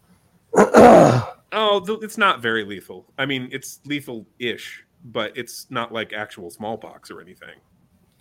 [1.52, 3.06] Oh, th- it's not very lethal.
[3.18, 7.56] I mean, it's lethal ish, but it's not like actual smallpox or anything.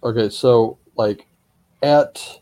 [0.03, 1.27] Okay, so like
[1.81, 2.39] at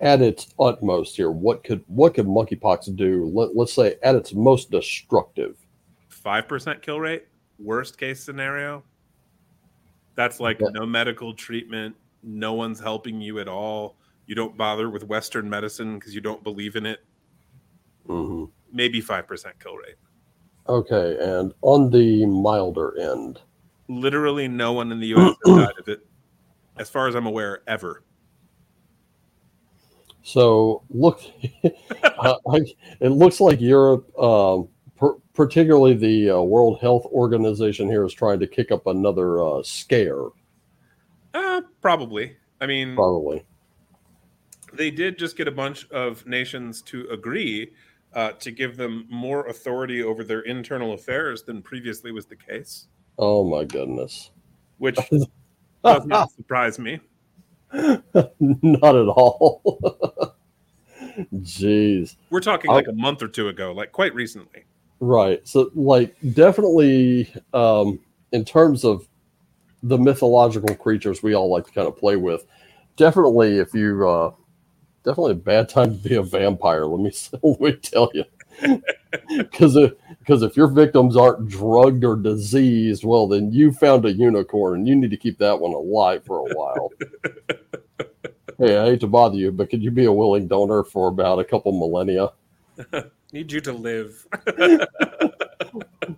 [0.00, 3.30] at its utmost here, what could what could monkeypox do?
[3.32, 5.56] Let, let's say at its most destructive.
[6.24, 7.26] 5% kill rate,
[7.58, 8.82] worst case scenario.
[10.14, 10.68] That's like Yeah.
[10.72, 13.96] no medical treatment, no one's helping you at all.
[14.26, 17.00] You don't bother with Western medicine because you don't believe in it.
[18.06, 19.96] hmm Maybe 5% kill rate.
[20.68, 23.40] Okay, and on the milder end,
[23.88, 26.06] Literally no one in the US has died of it,
[26.78, 28.02] as far as I'm aware, ever.
[30.22, 31.20] so look,
[31.64, 32.34] uh,
[33.00, 38.38] it looks like Europe um, per, particularly the uh, World Health Organization here is trying
[38.40, 40.26] to kick up another uh, scare.
[41.34, 42.36] Uh, probably.
[42.60, 43.44] I mean, Probably.
[44.72, 47.72] they did just get a bunch of nations to agree
[48.14, 52.86] uh, to give them more authority over their internal affairs than previously was the case,
[53.18, 54.30] Oh my goodness.
[54.78, 54.96] which
[55.84, 57.00] does not surprise me.
[57.72, 60.34] Not at all.
[61.34, 62.16] Jeez.
[62.30, 64.64] We're talking like a month or two ago, like quite recently.
[65.00, 65.46] Right.
[65.46, 67.98] So, like, definitely, um,
[68.30, 69.08] in terms of
[69.82, 72.46] the mythological creatures we all like to kind of play with,
[72.96, 74.30] definitely, if you, uh,
[75.02, 76.86] definitely a bad time to be a vampire.
[76.86, 78.24] Let me let me tell you,
[79.38, 79.78] because
[80.18, 84.88] because if your victims aren't drugged or diseased, well, then you found a unicorn, and
[84.88, 86.90] you need to keep that one alive for a while.
[88.58, 91.38] hey, I hate to bother you, but could you be a willing donor for about
[91.38, 92.32] a couple millennia?
[93.32, 94.26] Need you to live.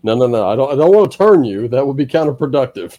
[0.03, 0.49] No, no, no.
[0.49, 0.73] I don't.
[0.73, 1.69] I don't want to turn you.
[1.69, 2.99] That would be counterproductive.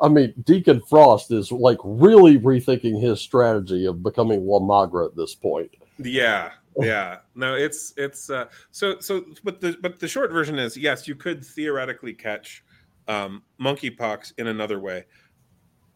[0.00, 5.16] I mean, Deacon Frost is like really rethinking his strategy of becoming La Magra at
[5.16, 5.74] this point.
[5.98, 7.18] Yeah, yeah.
[7.34, 9.24] No, it's it's uh, so so.
[9.44, 12.64] But the but the short version is yes, you could theoretically catch
[13.08, 15.04] um, monkeypox in another way,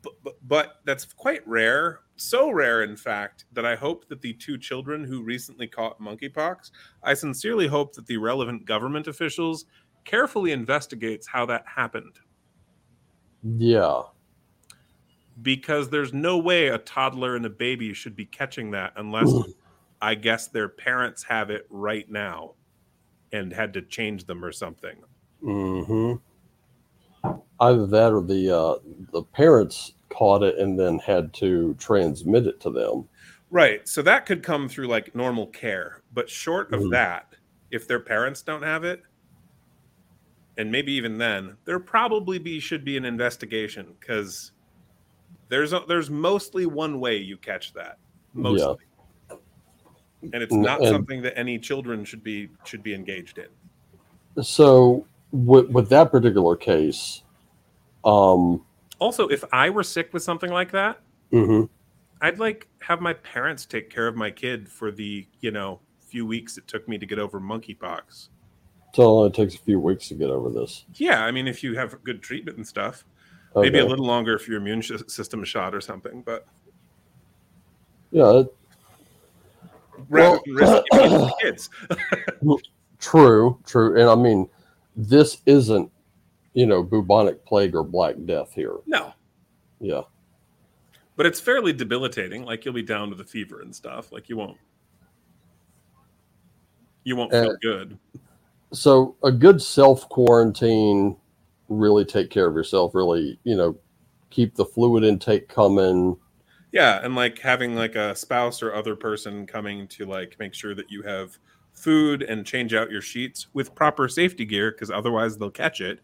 [0.02, 2.00] but, but but that's quite rare.
[2.16, 6.70] So rare, in fact, that I hope that the two children who recently caught monkeypox,
[7.02, 9.64] I sincerely hope that the relevant government officials
[10.04, 12.18] carefully investigates how that happened
[13.42, 14.02] Yeah,
[15.42, 19.32] because there's no way a toddler and a baby should be catching that unless
[20.00, 22.54] I guess their parents have it right now
[23.32, 24.96] and had to change them or something.
[25.42, 26.14] hmm
[27.60, 28.74] Either that or the uh,
[29.12, 33.08] the parents caught it and then had to transmit it to them.
[33.50, 33.86] Right.
[33.86, 36.90] So that could come through like normal care, but short of Mhm.
[36.92, 37.34] that,
[37.70, 39.02] if their parents don't have it,
[40.56, 44.52] and maybe even then, there probably be should be an investigation because
[45.48, 47.98] there's a, there's mostly one way you catch that.
[48.34, 48.76] Mostly.
[50.22, 53.48] And it's not and- something that any children should be should be engaged in.
[54.44, 57.22] So with, with that particular case,
[58.04, 58.64] um,
[58.98, 61.00] Also, if I were sick with something like that,
[61.32, 61.68] mhm.
[62.20, 66.26] I'd like have my parents take care of my kid for the, you know, few
[66.26, 68.28] weeks it took me to get over monkeypox.
[68.92, 70.84] so it takes a few weeks to get over this.
[70.94, 73.04] Yeah, I mean, if you have good treatment and stuff,
[73.54, 76.46] maybe a little longer if your immune system is shot or something, but
[78.10, 78.54] Yeah, it-
[80.08, 81.70] rather Well- than risk the kids.
[83.00, 83.98] True, true.
[83.98, 84.46] And I mean,
[84.94, 85.90] this isn't,
[86.52, 88.74] you know, bubonic plague or black death here.
[88.86, 89.14] No,
[89.80, 90.02] Yeah.
[91.16, 92.44] but it's fairly debilitating.
[92.44, 94.12] Like you'll be down with a fever and stuff.
[94.12, 94.58] Like you won't,
[97.04, 97.98] you won't feel Uh, good.
[98.72, 101.16] So a good self quarantine,
[101.70, 103.76] really take care of yourself, really, you know,
[104.28, 106.16] keep the fluid intake coming.
[106.72, 110.74] Yeah, and like having like a spouse or other person coming to like make sure
[110.74, 111.38] that you have
[111.72, 116.00] food and change out your sheets with proper safety gear because otherwise they'll catch it.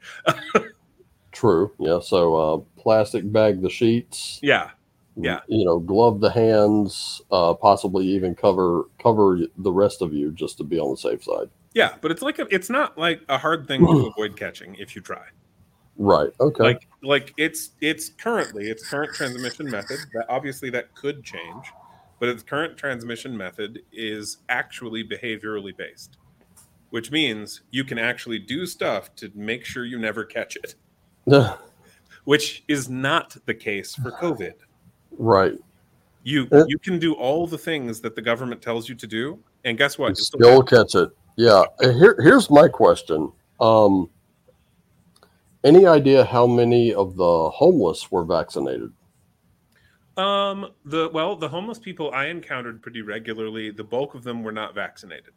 [1.33, 1.73] True.
[1.79, 2.01] Yeah.
[2.01, 4.41] So uh, plastic bag the sheets.
[4.43, 4.71] Yeah,
[5.17, 5.41] Yeah.
[5.49, 10.59] You know, glove the hands, uh, possibly even cover cover the rest of you just
[10.59, 11.49] to be on the safe side.
[11.75, 14.97] yeah, but it's like a, it's not like a hard thing to avoid catching if
[14.97, 15.25] you try.
[15.99, 16.31] Right.
[16.41, 16.63] Okay.
[16.63, 21.73] Like like it's it's currently its current transmission method that obviously that could change,
[22.21, 26.19] but its current transmission method is actually behaviorally based,
[26.91, 30.75] which means you can actually do stuff to make sure you never catch it,
[32.25, 34.55] which is not the case for COVID.
[35.19, 35.55] right.
[36.25, 39.39] You Uh, you can do all the things that the government tells you to do,
[39.65, 40.09] and guess what?
[40.09, 41.11] You You'll still still catch catch it.
[41.37, 41.63] Yeah.
[41.81, 43.31] Here, here's my question.
[43.61, 44.11] Um,
[45.67, 48.93] any idea how many of the homeless were vaccinated?
[50.17, 54.53] Um, the well, the homeless people I encountered pretty regularly, the bulk of them were
[54.53, 55.35] not vaccinated,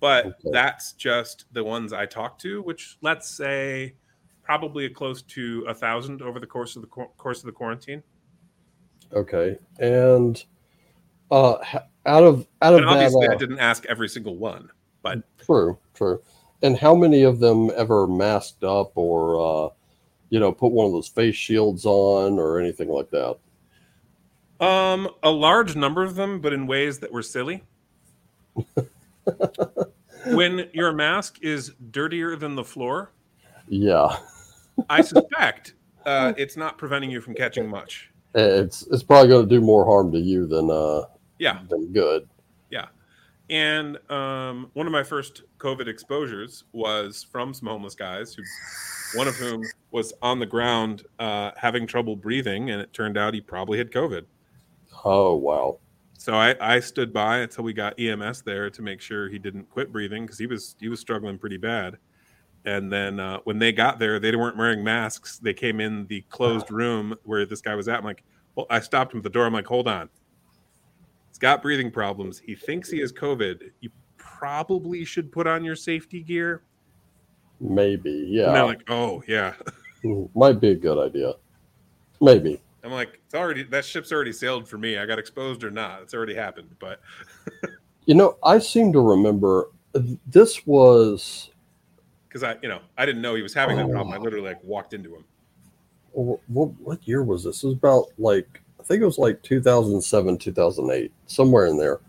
[0.00, 0.36] but Okay.
[0.52, 3.94] that's just the ones I talked to, which let's say
[4.42, 8.02] probably close to a thousand over the course of the course of the quarantine.
[9.12, 9.58] Okay.
[9.80, 10.42] And
[11.30, 11.56] uh,
[12.06, 14.70] out of out of And that, obviously, uh, I didn't ask every single one,
[15.02, 16.22] but True, true.
[16.62, 19.70] And how many of them ever masked up or, uh,
[20.30, 23.36] you know, put one of those face shields on or anything like that?
[24.60, 27.62] um, a large number of them, but in ways that were silly.
[30.24, 33.12] when your mask is dirtier than the floor,
[33.68, 34.16] Yeah,
[34.88, 35.74] I suspect
[36.04, 38.10] uh, it's not preventing you from catching much.
[38.34, 41.02] it's it's probably going to do more harm to you than uh
[41.38, 42.28] Yeah, than good.
[43.48, 48.42] And um, one of my first COVID exposures was from some homeless guys, who,
[49.18, 49.62] one of whom
[49.92, 53.92] was on the ground uh, having trouble breathing, and it turned out he probably had
[53.92, 54.24] COVID.
[55.04, 55.78] Oh wow!
[56.18, 59.70] So I, I stood by until we got EMS there to make sure he didn't
[59.70, 61.98] quit breathing because he was he was struggling pretty bad.
[62.64, 65.38] And then uh, when they got there, they weren't wearing masks.
[65.38, 67.98] They came in the closed room where this guy was at.
[68.00, 68.24] I'm like,
[68.56, 69.46] well, I stopped him at the door.
[69.46, 70.08] I'm like, hold on.
[71.36, 72.38] He's got breathing problems.
[72.38, 73.70] He thinks he has COVID.
[73.80, 76.62] You probably should put on your safety gear.
[77.60, 78.46] Maybe, yeah.
[78.46, 79.52] And they're like, oh yeah,
[80.00, 81.34] hmm, might be a good idea.
[82.22, 82.58] Maybe.
[82.82, 84.96] I'm like, it's already that ship's already sailed for me.
[84.96, 86.74] I got exposed or not, it's already happened.
[86.78, 87.02] But
[88.06, 89.72] you know, I seem to remember
[90.26, 91.50] this was
[92.30, 94.14] because I, you know, I didn't know he was having that problem.
[94.14, 94.22] I oh.
[94.22, 95.24] literally like walked into him.
[96.12, 97.62] What what year was this?
[97.62, 102.00] It was about like think it was like 2007, 2008, somewhere in there.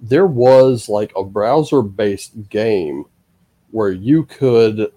[0.00, 3.04] There was like a browser based game
[3.70, 4.92] where you could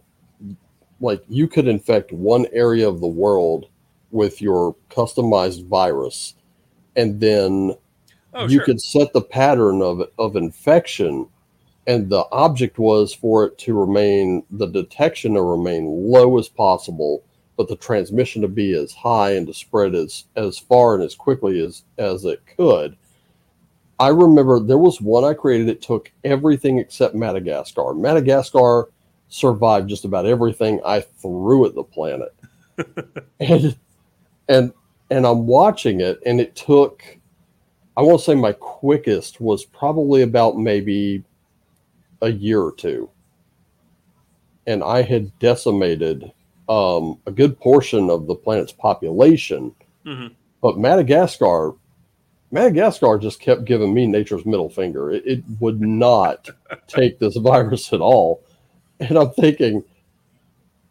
[1.01, 3.67] like you could infect one area of the world
[4.11, 6.35] with your customized virus
[6.95, 7.75] and then
[8.33, 8.65] oh, you sure.
[8.65, 11.27] could set the pattern of of infection
[11.87, 17.23] and the object was for it to remain the detection to remain low as possible
[17.57, 21.15] but the transmission to be as high and to spread as as far and as
[21.15, 22.97] quickly as as it could.
[23.99, 27.93] I remember there was one i created it took everything except madagascar.
[27.93, 28.89] Madagascar
[29.29, 30.81] survived just about everything.
[30.85, 32.33] I threw at the planet.
[33.39, 33.77] And
[34.47, 34.73] and
[35.09, 37.03] and i'm watching it and it took
[37.97, 41.23] i won't say my quickest was probably about maybe
[42.21, 43.09] a year or two,
[44.67, 46.31] and I had decimated
[46.69, 49.73] um, a good portion of the planet's population.
[50.05, 50.33] Mm-hmm.
[50.61, 51.73] But Madagascar,
[52.51, 55.11] Madagascar just kept giving me nature's middle finger.
[55.11, 56.49] It, it would not
[56.87, 58.43] take this virus at all,
[58.99, 59.83] and I'm thinking,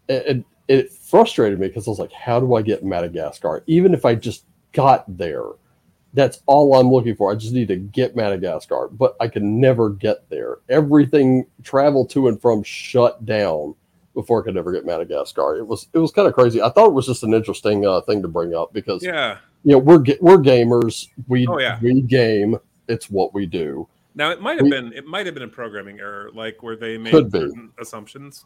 [0.09, 3.63] it, it frustrated me because I was like, how do I get Madagascar?
[3.67, 5.45] Even if I just got there,
[6.13, 7.33] that's all I'm looking for.
[7.33, 10.59] I just need to get Madagascar, but I can never get there.
[10.69, 13.75] Everything travel to and from shut down
[14.15, 15.57] before I could ever get Madagascar.
[15.57, 16.62] It was it was kind of crazy.
[16.62, 19.73] I thought it was just an interesting uh, thing to bring up because yeah, you
[19.73, 21.09] know we're we're gamers.
[21.28, 21.78] We oh, yeah.
[21.82, 22.59] we game.
[22.89, 23.89] It's what we do.
[24.15, 26.77] Now it might have we, been it might have been a programming error, like where
[26.77, 27.82] they made certain be.
[27.82, 28.45] assumptions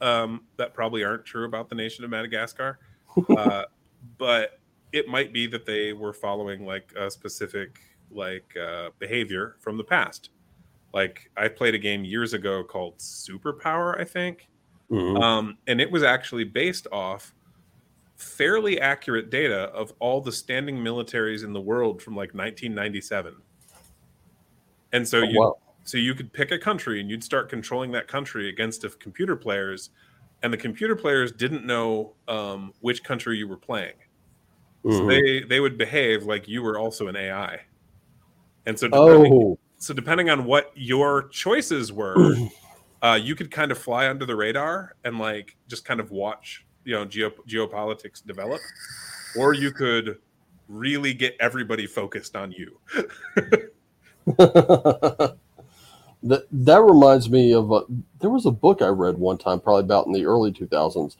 [0.00, 2.78] um, that probably aren't true about the nation of Madagascar.
[3.36, 3.64] Uh,
[4.16, 4.60] but
[4.92, 7.80] it might be that they were following like a specific
[8.12, 10.30] like uh, behavior from the past.
[10.94, 14.48] Like I played a game years ago called Superpower, I think,
[14.90, 15.16] mm-hmm.
[15.16, 17.34] um, and it was actually based off
[18.18, 23.36] fairly accurate data of all the standing militaries in the world from like 1997.
[24.92, 25.56] And so oh, you wow.
[25.84, 29.36] so you could pick a country and you'd start controlling that country against the computer
[29.36, 29.90] players,
[30.42, 33.94] and the computer players didn't know um, which country you were playing.
[34.84, 34.96] Mm-hmm.
[34.96, 37.60] So they they would behave like you were also an AI.
[38.66, 39.58] And so depending, oh.
[39.78, 42.34] so depending on what your choices were,
[43.02, 46.66] uh, you could kind of fly under the radar and like just kind of watch,
[46.84, 48.60] you know, geo- geopolitics develop,
[49.38, 50.18] or you could
[50.68, 52.78] really get everybody focused on you.
[56.22, 57.82] that that reminds me of a,
[58.20, 61.16] there was a book I read one time, probably about in the early 2000s,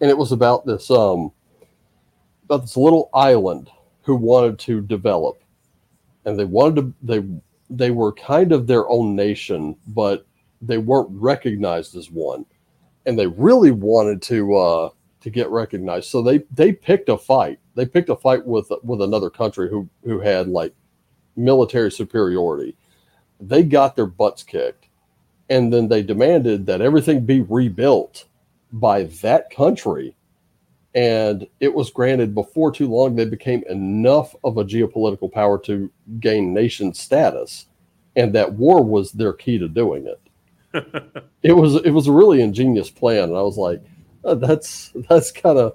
[0.00, 1.32] and it was about this um
[2.44, 3.70] about this little island
[4.02, 5.42] who wanted to develop,
[6.24, 7.24] and they wanted to they
[7.68, 10.24] they were kind of their own nation, but
[10.66, 12.44] they weren't recognized as one,
[13.04, 14.88] and they really wanted to uh,
[15.20, 16.08] to get recognized.
[16.08, 17.58] So they they picked a fight.
[17.74, 20.74] They picked a fight with with another country who who had like
[21.36, 22.76] military superiority.
[23.40, 24.88] They got their butts kicked,
[25.48, 28.24] and then they demanded that everything be rebuilt
[28.72, 30.16] by that country
[30.96, 35.90] and it was granted before too long they became enough of a geopolitical power to
[36.18, 37.66] gain nation status
[38.16, 40.20] and that war was their key to doing it
[41.42, 43.24] it was it was a really ingenious plan.
[43.24, 43.82] And i was like
[44.24, 45.74] oh, that's that's kind of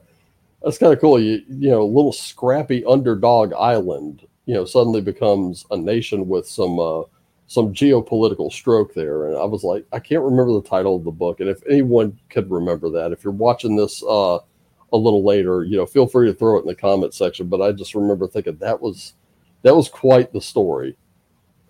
[0.61, 1.19] that's kind of cool.
[1.19, 6.47] You you know a little scrappy underdog island you know suddenly becomes a nation with
[6.47, 7.03] some uh,
[7.47, 9.27] some geopolitical stroke there.
[9.27, 11.39] And i was like i can't remember the title of the book.
[11.39, 14.39] And if anyone could remember that if you're watching this uh
[14.93, 17.47] a little later, you know, feel free to throw it in the comment section.
[17.47, 19.13] But I just remember thinking that was
[19.63, 20.97] that was quite the story,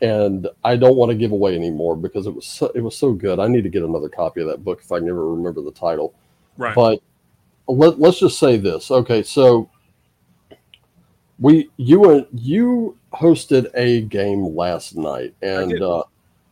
[0.01, 3.13] and I don't want to give away anymore because it was so, it was so
[3.13, 3.39] good.
[3.39, 6.13] I need to get another copy of that book if I never remember the title.
[6.57, 6.75] Right.
[6.75, 7.01] But
[7.67, 8.91] let, let's just say this.
[8.91, 9.69] Okay, so
[11.39, 16.03] we you and you hosted a game last night, and uh,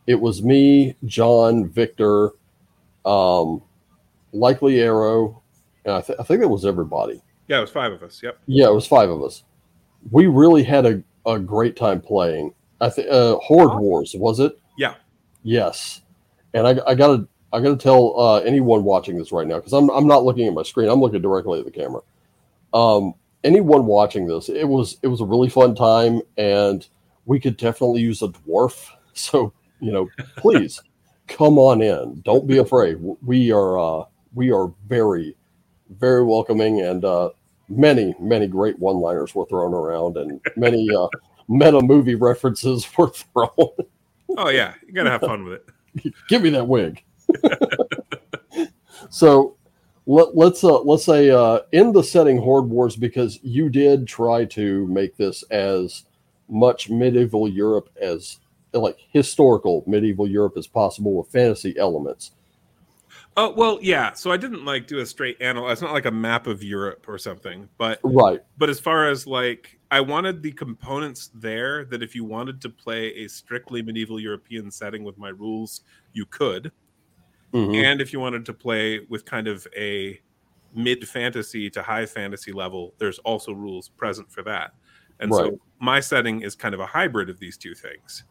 [0.06, 2.32] it was me, John, Victor,
[3.04, 3.62] um,
[4.32, 5.42] likely Arrow,
[5.84, 7.22] and I, th- I think that was everybody.
[7.48, 8.22] Yeah, it was five of us.
[8.22, 8.38] Yep.
[8.46, 9.42] Yeah, it was five of us.
[10.10, 12.54] We really had a, a great time playing.
[12.80, 14.58] I think uh, Horde Wars was it?
[14.78, 14.94] Yeah.
[15.42, 16.02] Yes,
[16.54, 19.90] and I, I gotta I gotta tell uh, anyone watching this right now because I'm
[19.90, 20.88] I'm not looking at my screen.
[20.88, 22.00] I'm looking directly at the camera.
[22.72, 26.86] Um, anyone watching this, it was it was a really fun time, and
[27.26, 28.88] we could definitely use a dwarf.
[29.12, 30.80] So you know, please
[31.26, 32.22] come on in.
[32.24, 32.96] Don't be afraid.
[33.26, 34.04] We are uh,
[34.34, 35.36] we are very
[35.98, 37.30] very welcoming, and uh,
[37.68, 41.08] many many great one liners were thrown around, and many uh,
[41.50, 43.50] meta movie references were thrown.
[44.38, 45.60] Oh yeah, you gotta have fun with
[45.94, 46.14] it.
[46.28, 47.02] Give me that wig.
[49.10, 49.56] so
[50.06, 54.44] let, let's uh, let's say uh, in the setting Horde Wars because you did try
[54.46, 56.04] to make this as
[56.48, 58.38] much medieval Europe as
[58.72, 62.32] like historical medieval Europe as possible with fantasy elements.
[63.36, 64.12] Oh well, yeah.
[64.12, 65.74] So I didn't like do a straight analyze.
[65.74, 68.40] It's not like a map of Europe or something, but right.
[68.58, 72.68] But as far as like, I wanted the components there that if you wanted to
[72.68, 75.82] play a strictly medieval European setting with my rules,
[76.12, 76.72] you could.
[77.52, 77.74] Mm-hmm.
[77.74, 80.20] And if you wanted to play with kind of a
[80.74, 84.72] mid fantasy to high fantasy level, there's also rules present for that.
[85.20, 85.52] And right.
[85.52, 88.24] so my setting is kind of a hybrid of these two things.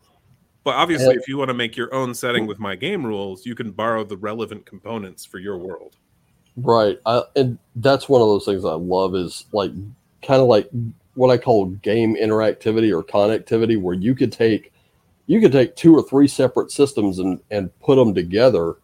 [0.69, 3.55] But obviously, if you want to make your own setting with my game rules, you
[3.55, 5.95] can borrow the relevant components for your world.
[6.55, 6.99] Right.
[7.07, 9.71] I, and that's one of those things I love is like
[10.21, 10.69] kind of like
[11.15, 14.71] what I call game interactivity or connectivity, where you could take
[15.25, 18.75] you could take two or three separate systems and, and put them together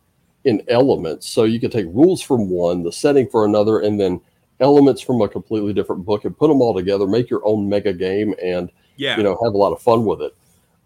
[0.44, 1.30] in elements.
[1.30, 4.20] So you could take rules from one, the setting for another, and then
[4.60, 7.94] elements from a completely different book and put them all together, make your own mega
[7.94, 9.18] game, and yeah.
[9.18, 10.36] you know have a lot of fun with it.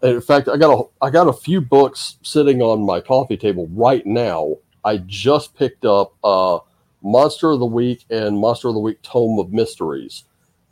[0.02, 3.68] In fact, I got a I got a few books sitting on my coffee table
[3.72, 4.56] right now.
[4.84, 6.58] I just picked up uh,
[7.02, 10.24] Monster of the Week and Monster of the Week Tome of Mysteries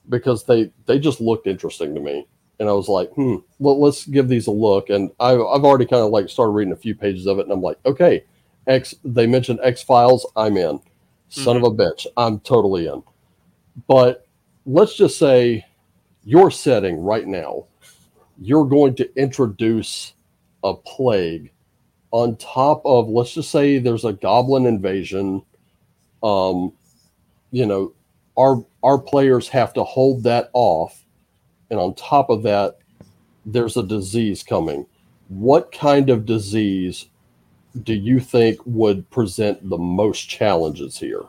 [0.09, 2.27] because they they just looked interesting to me,
[2.59, 4.89] and I was like, hmm, well, let's give these a look.
[4.89, 7.53] And I, I've already kind of like started reading a few pages of it, and
[7.53, 8.25] I'm like, okay,
[8.67, 8.95] X.
[9.05, 10.27] They mentioned X Files.
[10.37, 10.81] I'm in.
[11.29, 11.65] Son mm-hmm.
[11.65, 13.03] of a bitch, I'm totally in.
[13.87, 14.27] But
[14.65, 15.65] let's just say
[16.25, 17.67] your setting right now,
[18.41, 20.15] you're going to introduce
[20.65, 21.51] a plague
[22.11, 25.43] on top of let's just say there's a goblin invasion
[26.23, 26.73] um
[27.51, 27.93] you know
[28.37, 31.05] our our players have to hold that off
[31.71, 32.79] and on top of that
[33.45, 34.87] there's a disease coming
[35.29, 37.07] what kind of disease
[37.83, 41.25] do you think would present the most challenges here?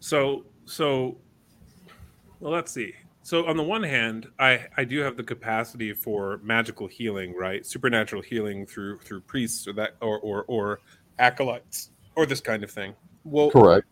[0.00, 1.18] So, so,
[2.40, 2.94] well, let's see.
[3.22, 7.64] So, on the one hand, I I do have the capacity for magical healing, right?
[7.66, 10.80] Supernatural healing through through priests or that or or or
[11.18, 12.94] acolytes or this kind of thing.
[13.24, 13.86] Well, correct.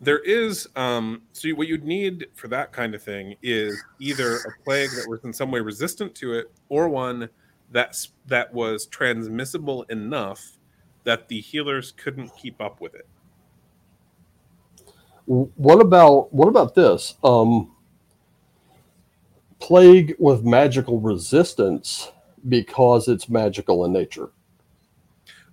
[0.00, 4.64] There is um so what you'd need for that kind of thing is either a
[4.64, 7.28] plague that was in some way resistant to it or one
[7.72, 7.96] that
[8.26, 10.58] that was transmissible enough
[11.04, 13.06] that the healers couldn't keep up with it.
[15.26, 17.14] What about what about this?
[17.24, 17.75] Um,
[19.66, 22.12] plague with magical resistance
[22.48, 24.30] because it's magical in nature.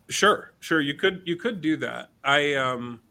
[0.08, 2.10] Sure, sure, you could you could do that.
[2.24, 3.02] I um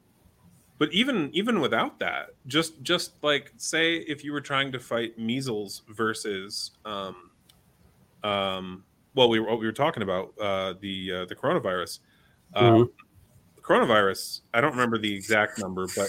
[0.79, 5.19] but even even without that, just just like say if you were trying to fight
[5.19, 7.31] measles versus um
[8.23, 8.85] um
[9.15, 11.99] well, we were what we were talking about uh, the uh, the coronavirus.
[12.55, 13.61] Um, mm-hmm.
[13.61, 14.43] coronavirus.
[14.55, 16.09] I don't remember the exact number, but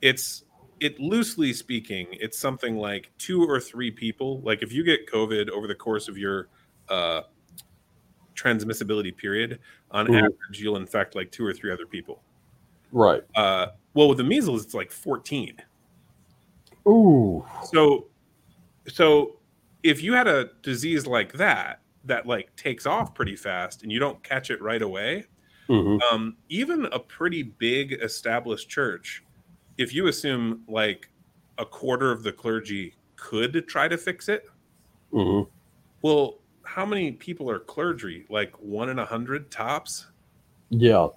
[0.00, 0.44] it's
[0.82, 4.40] it loosely speaking, it's something like two or three people.
[4.40, 6.48] Like if you get COVID over the course of your
[6.88, 7.22] uh,
[8.34, 9.60] transmissibility period,
[9.92, 10.16] on mm-hmm.
[10.16, 12.22] average, you'll infect like two or three other people.
[12.90, 13.22] Right.
[13.36, 15.56] Uh, well, with the measles, it's like fourteen.
[16.88, 17.46] Ooh.
[17.64, 18.08] So,
[18.88, 19.38] so
[19.84, 24.00] if you had a disease like that, that like takes off pretty fast and you
[24.00, 25.26] don't catch it right away,
[25.68, 25.98] mm-hmm.
[26.12, 29.22] um, even a pretty big established church,
[29.78, 31.08] if you assume like
[31.58, 34.48] a quarter of the clergy could try to fix it,
[35.12, 35.48] mm-hmm.
[36.02, 38.24] well, how many people are clergy?
[38.28, 40.06] Like one in a hundred tops?
[40.70, 41.08] Yeah.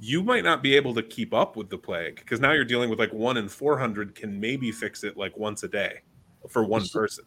[0.00, 2.88] You might not be able to keep up with the plague because now you're dealing
[2.88, 6.02] with like one in 400 can maybe fix it like once a day
[6.48, 7.24] for one person.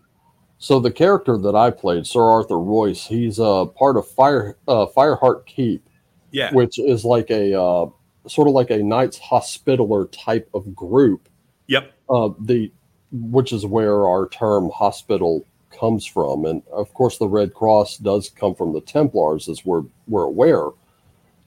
[0.57, 4.57] So the character that I played, Sir Arthur Royce, he's a uh, part of Fire
[4.67, 5.89] uh, Fireheart Keep,
[6.29, 7.88] yeah, which is like a uh,
[8.27, 11.27] sort of like a Knights Hospitaller type of group.
[11.68, 11.91] Yep.
[12.10, 12.72] Uh, the
[13.11, 15.45] which is where our term hospital
[15.77, 16.45] comes from.
[16.45, 20.69] And of course, the Red Cross does come from the Templars, as we're, we're aware.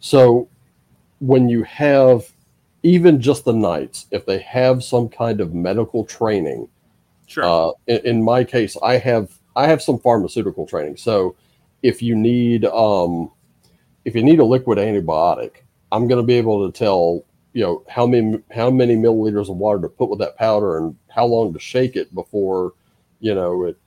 [0.01, 0.49] So
[1.21, 2.31] when you have
[2.83, 6.69] even just the knights, if they have some kind of medical training,
[7.27, 7.45] Sure.
[7.45, 10.99] uh, in, in my case, I have I have some pharmaceutical training.
[10.99, 11.37] So
[11.83, 13.31] if you need um,
[14.05, 15.64] if you need a liquid antibiotic,
[15.95, 19.59] I'm going to be able to tell you know how many how many milliliters of
[19.59, 22.75] water to put with that powder and how long to shake it before
[23.21, 23.79] you know it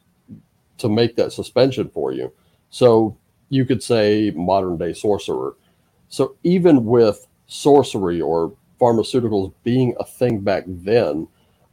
[0.79, 2.33] to make that suspension for you.
[2.71, 3.17] So
[3.49, 5.55] you could say modern day sorcerer.
[6.09, 11.29] So even with sorcery or pharmaceuticals being a thing back then,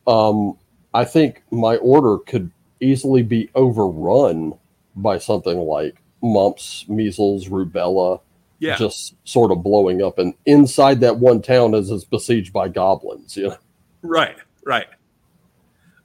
[0.09, 0.59] um,
[0.94, 4.55] I think my order could easily be overrun
[4.97, 8.20] by something like mumps, measles, rubella,
[8.59, 8.76] yeah.
[8.76, 10.18] just sort of blowing up.
[10.18, 13.36] And inside that one town is, is besieged by goblins.
[13.36, 13.56] You know,
[14.02, 14.86] Right, right.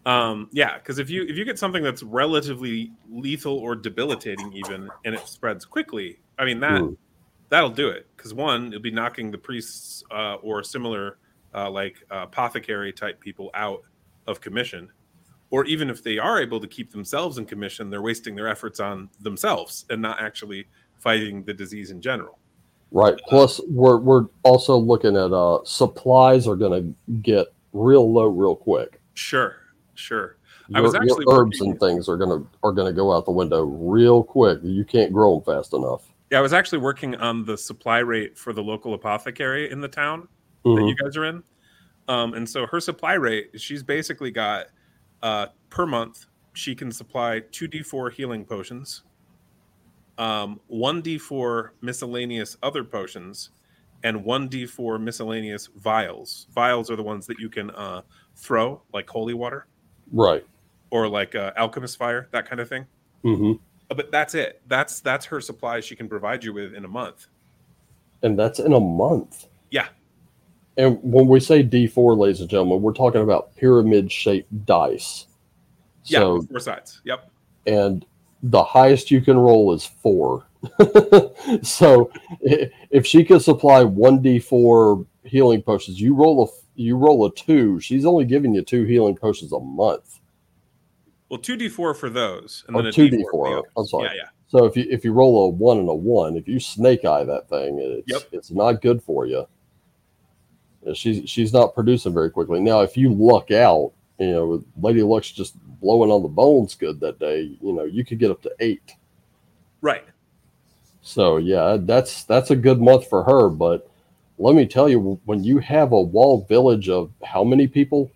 [0.05, 4.89] Um, yeah, because if you if you get something that's relatively lethal or debilitating, even
[5.05, 6.97] and it spreads quickly, I mean that Mm.
[7.49, 8.07] that'll do it.
[8.15, 11.17] Because one, it'll be knocking the priests uh, or similar
[11.53, 13.83] uh, like uh, apothecary type people out
[14.25, 14.89] of commission,
[15.49, 18.79] or even if they are able to keep themselves in commission, they're wasting their efforts
[18.79, 20.67] on themselves and not actually
[20.99, 22.37] fighting the disease in general.
[22.91, 23.15] right?
[23.27, 28.55] Plus, we're we're also looking at uh, supplies are going to get real low real
[28.55, 28.99] quick.
[29.13, 29.55] Sure,
[29.95, 30.37] sure.
[30.73, 33.25] I Your, was your actually herbs working- and things are gonna are gonna go out
[33.25, 34.59] the window real quick.
[34.63, 36.03] You can't grow them fast enough.
[36.31, 39.87] Yeah, I was actually working on the supply rate for the local apothecary in the
[39.87, 40.27] town
[40.63, 40.89] that Mhm.
[40.89, 41.41] you guys are in.
[42.07, 44.67] Um, and so her supply rate, she's basically got
[45.23, 49.03] uh, per month, she can supply 2d4 healing potions,
[50.19, 53.49] um, 1d4 miscellaneous other potions,
[54.03, 56.47] and 1d4 miscellaneous vials.
[56.53, 58.01] Vials are the ones that you can uh,
[58.35, 59.65] throw, like holy water
[60.11, 60.45] Right.
[60.91, 62.85] or like uh, alchemist fire, that kind of thing.
[63.23, 63.53] hmm
[63.89, 64.61] Uh, But that's it.
[64.67, 67.27] That's that's her supply she can provide you with in a month.
[68.21, 69.47] And that's in a month.
[69.71, 69.87] Yeah.
[70.77, 75.27] And when we say D4, ladies and gentlemen, we're talking about pyramid shaped dice.
[76.05, 77.01] Yeah, So, four sides.
[77.05, 77.29] Yep.
[77.67, 78.05] and
[78.43, 80.45] the highest you can roll is four.
[81.61, 82.11] so
[82.41, 87.79] if she could supply one D4 healing potions, you roll a you roll a two.
[87.79, 90.19] She's only giving you two healing potions a month.
[91.29, 93.85] Well, two d four for those, and Oh, then a 2d4, D4 for the I'm
[93.85, 94.05] sorry.
[94.05, 96.59] Yeah, yeah, So if you if you roll a one and a one, if you
[96.59, 98.21] snake eye that thing, it's Yep.
[98.31, 99.45] it's not good for you.
[100.93, 102.59] She's she's not producing very quickly.
[102.61, 106.99] Now, if you luck out, you know, Lady Luck's just blowing on the bones good
[106.99, 107.57] that day.
[107.61, 108.95] You know, you could get up to eight.
[109.81, 110.05] right.
[111.01, 113.49] So yeah, that's that's a good month for her.
[113.49, 113.89] But
[114.37, 118.11] let me tell you, when you have a wall village of how many people?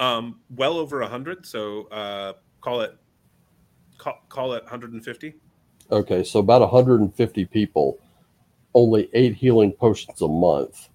[0.00, 1.44] Um, well over a hundred.
[1.44, 2.96] So uh, call it
[3.98, 5.34] call, call it 150.
[5.90, 7.98] Okay, so about 150 people,
[8.74, 10.88] only eight healing potions a month.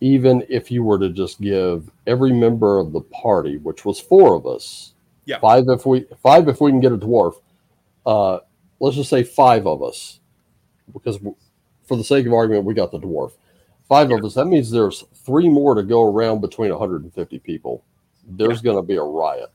[0.00, 4.34] Even if you were to just give every member of the party, which was four
[4.34, 4.94] of us,
[5.24, 5.38] Yeah.
[5.40, 7.40] five if we five if we can get a dwarf,
[8.04, 8.40] uh,
[8.78, 10.20] let's just say five of us,
[10.92, 11.18] because
[11.84, 13.32] for the sake of argument, we got the dwarf.
[13.88, 14.34] Five of us.
[14.34, 17.84] That means there's three more to go around between 150 people.
[18.28, 19.50] There's going to be a riot.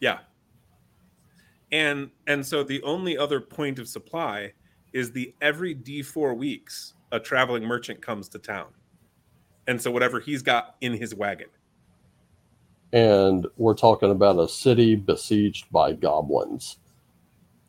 [0.00, 0.18] Yeah.
[1.72, 4.52] And and so the only other point of supply
[4.92, 8.66] is the every D4 weeks a traveling merchant comes to town.
[9.70, 11.46] And so whatever he's got in his wagon.
[12.92, 16.78] and we're talking about a city besieged by goblins.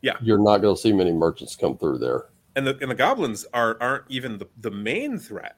[0.00, 0.14] Yeah.
[0.20, 2.24] You're not going to see many merchants come through there.
[2.56, 5.56] And the and the goblins are aren't even the, the main threat.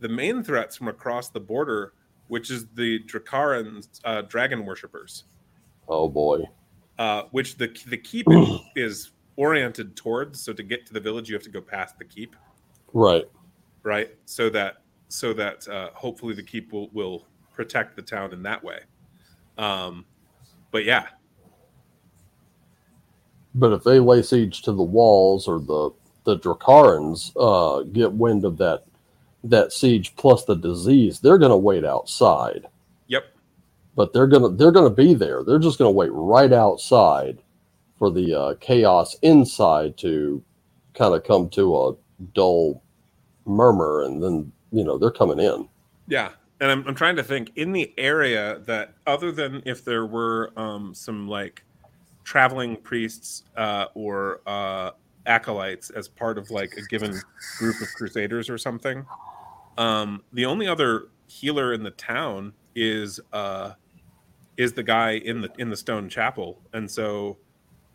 [0.00, 1.92] The main threats from across the border,
[2.26, 5.24] which is the Dracaran uh, dragon worshippers.
[5.88, 6.42] Oh boy.
[6.98, 8.26] uh, which the the keep
[8.76, 10.40] is oriented towards.
[10.40, 12.34] So to get to the village, you have to go past the keep,
[12.92, 13.26] Right.
[13.84, 14.10] right?
[14.26, 14.78] So that
[15.14, 18.80] so that uh, hopefully the keep will will protect the town in that way.
[19.56, 20.06] Um,
[20.72, 21.06] but yeah,
[23.54, 25.90] But if they lay siege to the walls or the
[26.24, 28.84] the Dracarans uh, get wind of that
[29.44, 32.66] that siege plus the disease, they're going to wait outside.
[33.06, 33.24] yep,
[33.96, 35.44] But they're gonna they're gonna be there.
[35.44, 37.40] They're just gonna wait right outside
[37.98, 40.42] for the uh, chaos inside to
[40.94, 41.94] kind of come to a
[42.34, 42.82] dull
[43.46, 45.68] murmur, and then you know they're coming in.
[46.08, 46.30] yeah.
[46.60, 50.52] And I'm I'm trying to think in the area that other than if there were
[50.56, 51.64] um, some like
[52.22, 54.92] traveling priests uh, or uh,
[55.26, 57.20] acolytes as part of like a given
[57.58, 59.04] group of crusaders or something.
[59.78, 63.72] Um, the only other healer in the town is uh,
[64.56, 67.36] is the guy in the in the stone chapel, and so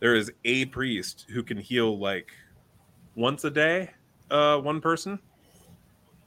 [0.00, 2.32] there is a priest who can heal like
[3.14, 3.90] once a day,
[4.30, 5.18] uh, one person,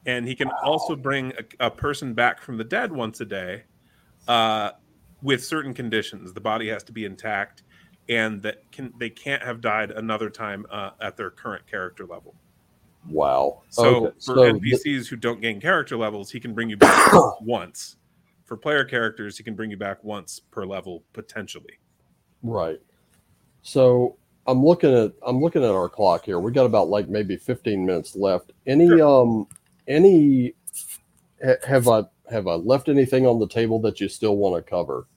[0.05, 3.63] and he can also bring a, a person back from the dead once a day,
[4.27, 4.71] uh,
[5.21, 6.33] with certain conditions.
[6.33, 7.63] The body has to be intact,
[8.09, 12.35] and that can they can't have died another time uh, at their current character level.
[13.09, 13.63] Wow.
[13.69, 17.11] So Okay, for so NPCs who don't gain character levels, he can bring you back
[17.41, 17.97] once.
[18.45, 21.79] For player characters, he can bring you back once per level potentially.
[22.43, 22.79] Right.
[23.61, 26.39] So I'm looking at I'm looking at our clock here.
[26.39, 28.51] We got about like maybe 15 minutes left.
[28.67, 29.47] Any um
[29.87, 30.55] any
[31.63, 35.07] have I have I left anything on the table that you still want to cover?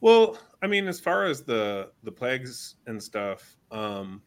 [0.00, 4.22] Well, I mean, as far as the the plagues and stuff, um,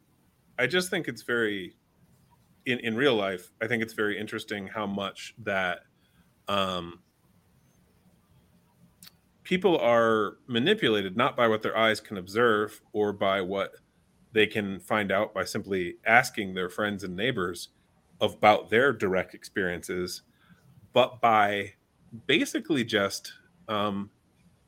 [0.58, 1.76] I just think it's very
[2.66, 3.52] in in real life.
[3.62, 5.80] I think it's very interesting how much that
[6.48, 7.00] um,
[9.44, 13.72] people are manipulated not by what their eyes can observe or by what
[14.32, 17.70] they can find out by simply asking their friends and neighbors
[18.22, 20.24] about their direct experiences,
[20.94, 21.74] but by
[22.28, 23.34] basically just
[23.68, 24.10] um,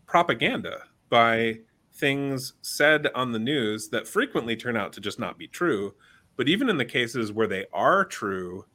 [0.05, 1.59] propaganda by
[1.93, 5.93] things said on the news that frequently turn out to just not be true
[6.37, 8.65] but even in the cases where they are true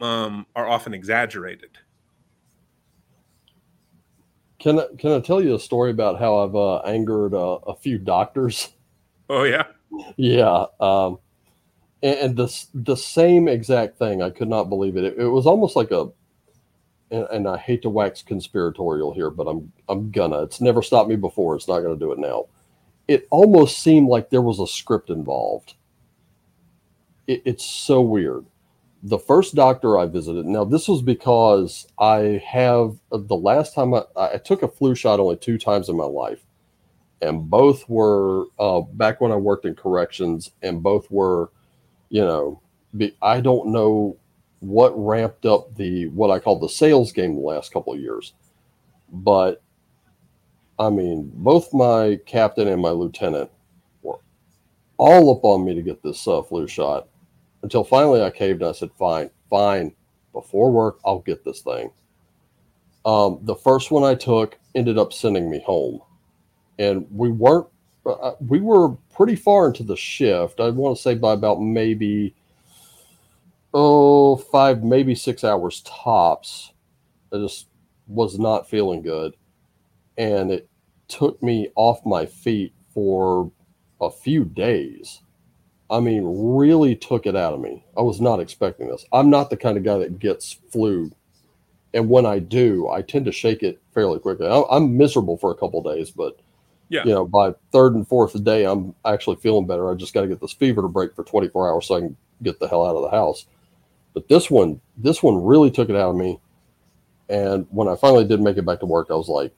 [0.00, 1.78] um, are often exaggerated
[4.58, 7.74] Can I, can I tell you a story about how I've uh, angered uh, a
[7.74, 8.70] few doctors?
[9.28, 9.64] oh yeah
[10.16, 10.66] Yeah.
[10.78, 11.18] Um,
[12.02, 14.22] and, and the the same exact thing.
[14.22, 15.04] I could not believe it.
[15.04, 16.08] It, it was almost like a,
[17.10, 20.42] and, and I hate to wax conspiratorial here, but I'm I'm gonna.
[20.42, 21.56] It's never stopped me before.
[21.56, 22.46] It's not gonna do it now.
[23.08, 25.74] It almost seemed like there was a script involved.
[27.26, 28.46] It, it's so weird.
[29.02, 30.46] The first doctor I visited.
[30.46, 35.20] Now this was because I have the last time I, I took a flu shot
[35.20, 36.40] only two times in my life
[37.22, 41.50] and both were uh, back when I worked in corrections, and both were,
[42.10, 42.60] you know,
[42.96, 44.16] be, I don't know
[44.58, 48.34] what ramped up the what I call the sales game the last couple of years,
[49.10, 49.62] but
[50.78, 53.50] I mean, both my captain and my lieutenant
[54.02, 54.18] were
[54.98, 57.08] all up on me to get this uh, flu shot
[57.62, 59.94] until finally I caved and I said, "Fine, fine,
[60.32, 61.90] before work I'll get this thing."
[63.06, 66.02] Um, the first one I took ended up sending me home
[66.80, 67.66] and we weren't
[68.06, 70.60] uh, we were pretty far into the shift.
[70.60, 72.34] I want to say by about maybe
[73.74, 76.72] oh five maybe six hours tops.
[77.32, 77.66] I just
[78.06, 79.36] was not feeling good.
[80.18, 80.68] And it
[81.08, 83.50] took me off my feet for
[84.00, 85.22] a few days.
[85.90, 87.84] I mean really took it out of me.
[87.96, 89.04] I was not expecting this.
[89.12, 91.10] I'm not the kind of guy that gets flu.
[91.92, 94.48] And when i do i tend to shake it fairly quickly.
[94.48, 96.38] I'm miserable for a couple days but
[96.90, 97.04] Yeah.
[97.04, 99.90] you know, by third and fourth day, I'm actually feeling better.
[99.90, 102.16] I just got to get this fever to break for 24 hours so I can
[102.42, 103.46] get the hell out of the house.
[104.12, 106.40] But this one, this one really took it out of me.
[107.28, 109.56] And when I finally did make it back to work, I was like,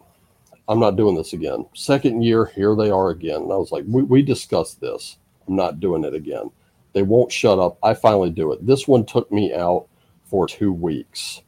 [0.69, 1.67] I'm not doing this again.
[1.75, 3.43] Second year, here they are again.
[3.43, 5.17] And I was like, we, we discussed this.
[5.49, 6.51] I'm not doing it again.
[6.93, 7.79] They won't shut up.
[7.83, 8.65] I finally do it.
[8.67, 9.87] This one took me out
[10.25, 11.41] for two weeks.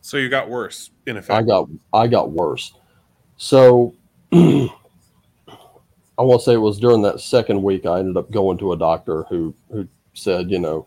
[0.00, 2.74] so you got worse in effect I got I got worse.
[3.36, 3.94] So
[6.18, 8.72] I want to say it was during that second week I ended up going to
[8.72, 10.86] a doctor who who said, you know,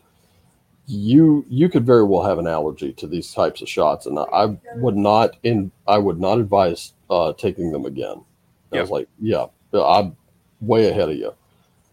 [0.88, 4.24] you you could very well have an allergy to these types of shots, and I,
[4.32, 8.24] I would not in I would not advise uh, taking them again.
[8.72, 10.16] And I was like, yeah, I'm
[10.62, 11.34] way ahead of you.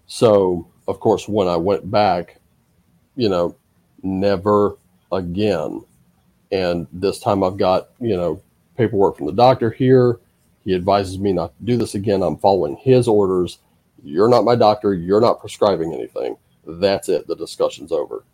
[0.07, 2.39] So of course, when I went back,
[3.17, 3.57] you know,
[4.03, 4.77] never
[5.11, 5.85] again.
[6.51, 8.43] And this time I've got you know
[8.77, 10.19] paperwork from the doctor here.
[10.65, 12.23] He advises me not to do this again.
[12.23, 13.59] I'm following his orders.
[14.05, 14.95] You're not my doctor.
[14.95, 16.37] You're not prescribing anything.
[16.67, 17.27] That's it.
[17.27, 18.25] The discussion's over.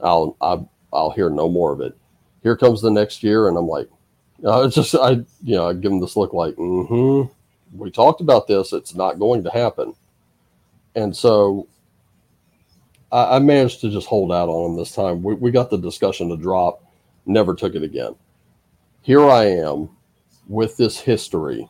[0.00, 1.96] I'll I'll, I'll hear no more of it.
[2.42, 3.88] Here comes the next year, and I'm like,
[4.44, 5.10] uh, it's just I
[5.42, 7.32] you know I give him this look like, mm-hmm.
[7.72, 8.72] We talked about this.
[8.72, 9.94] It's not going to happen.
[10.96, 11.68] And so
[13.12, 15.22] I, I managed to just hold out on him this time.
[15.22, 16.82] We, we got the discussion to drop.
[17.26, 18.16] Never took it again.
[19.02, 19.88] Here I am
[20.50, 21.66] with this history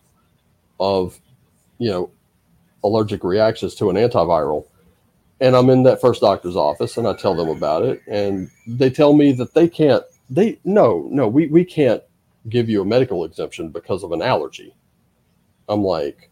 [0.81, 1.21] of,
[1.79, 2.11] you know,
[2.83, 4.67] allergic reactions to an antiviral.
[5.41, 8.01] And I'm in that first doctor's office and I tell them about it.
[8.09, 12.03] And they tell me that they can't, they, no, no, we, we can't
[12.49, 14.75] give you a medical exemption because of an allergy.
[15.69, 16.31] I'm like,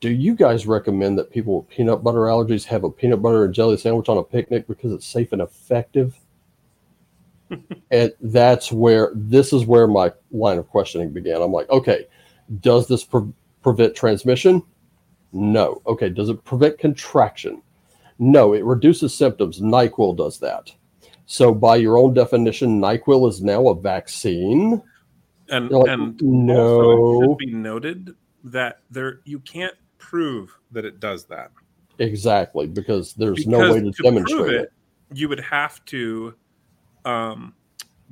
[0.00, 3.54] do you guys recommend that people with peanut butter allergies have a peanut butter and
[3.54, 6.16] jelly sandwich on a picnic because it's safe and effective?
[7.90, 11.42] And that's where this is where my line of questioning began.
[11.42, 12.06] I'm like, okay,
[12.60, 14.62] Does this pre- prevent transmission?
[15.32, 15.82] No.
[15.86, 16.08] Okay.
[16.08, 17.62] Does it prevent contraction?
[18.18, 18.54] No.
[18.54, 19.60] It reduces symptoms.
[19.60, 20.72] NyQuil does that.
[21.26, 24.82] So, by your own definition, NyQuil is now a vaccine.
[25.50, 26.80] And, like, and no.
[26.80, 28.14] also it should be noted
[28.44, 31.50] that there you can't prove that it does that.
[31.98, 34.72] Exactly, because there's no way to, prove demonstrate it.
[35.12, 36.34] you would have to
[37.08, 37.54] um,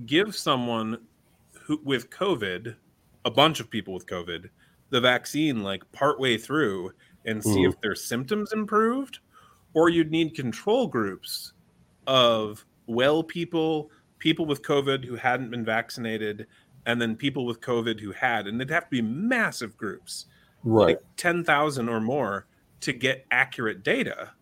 [0.07, 1.07] give someone
[1.53, 2.77] who with COVID,
[3.25, 4.49] a bunch of people with COVID,
[4.91, 6.93] the vaccine like partway through
[7.27, 7.69] and see Mhm.
[7.71, 9.19] if their symptoms improved,
[9.75, 11.53] or you'd need control groups
[12.07, 16.47] of well people, people with COVID who hadn't been vaccinated,
[16.87, 20.27] and then people with COVID who had, and it'd have to be massive groups
[20.63, 20.97] Right.
[20.97, 22.47] like 10,000 or more
[22.81, 24.33] to get accurate data.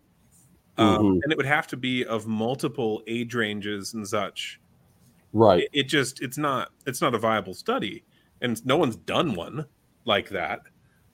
[0.77, 1.19] Um, Mhm.
[1.23, 4.59] And it would have to be of multiple age ranges and such.
[5.33, 5.63] Right.
[5.63, 8.03] It, it just, it's not, it's not a viable study.
[8.41, 9.65] And no one's done one
[10.05, 10.61] like that.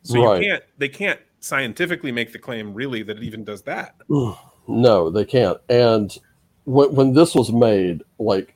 [0.04, 0.42] So Right.
[0.42, 3.96] you can't, they can't scientifically make the claim really that it even does that.
[4.68, 5.60] No, they can't.
[5.70, 6.16] And
[6.66, 8.56] when, when this was made, like,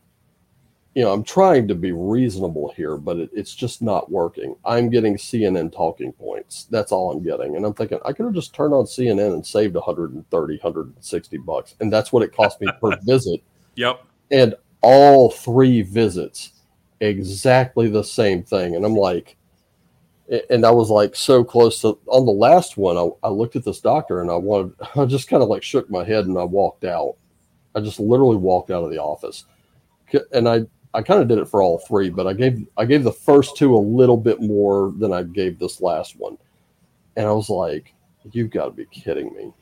[0.95, 4.55] you know, I'm trying to be reasonable here, but it, it's just not working.
[4.63, 6.67] I'm getting CNN talking points.
[6.71, 7.57] That's all I'm getting.
[7.57, 11.75] And I'm thinking, I could have just turned on CNN and saved 130, 160 bucks.
[11.81, 13.43] And that's what it cost me per visit.
[13.75, 14.05] Yep.
[14.31, 16.53] And all three visits,
[17.01, 18.77] exactly the same thing.
[18.77, 19.35] And I'm like,
[20.49, 22.97] and I was like so close to on the last one.
[22.97, 25.89] I, I looked at this doctor and I wanted, I just kind of like shook
[25.89, 27.17] my head and I walked out.
[27.75, 29.43] I just literally walked out of the office,
[30.31, 30.65] and I
[30.95, 33.57] I kind of did it for all three, but I gave I gave the first
[33.57, 36.37] two a little bit more than I gave this last one,
[37.15, 37.93] and I was like,
[38.31, 39.53] "You've got to be kidding me!"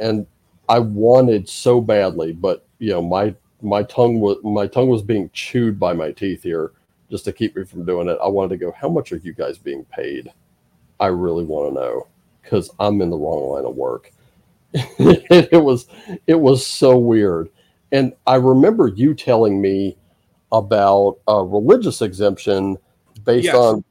[0.00, 0.26] And
[0.68, 5.30] I wanted so badly, but you know my my tongue was my tongue was being
[5.32, 6.72] chewed by my teeth here
[7.10, 8.18] just to keep me from doing it.
[8.22, 10.30] I wanted to go, how much are you guys being paid?
[11.00, 12.06] I really want to know
[12.42, 14.12] because I'm in the wrong line of work.
[14.74, 15.86] it was
[16.26, 17.50] it was so weird.
[17.92, 19.96] And I remember you telling me
[20.52, 22.76] about a religious exemption
[23.24, 23.54] based Yes.
[23.54, 23.84] on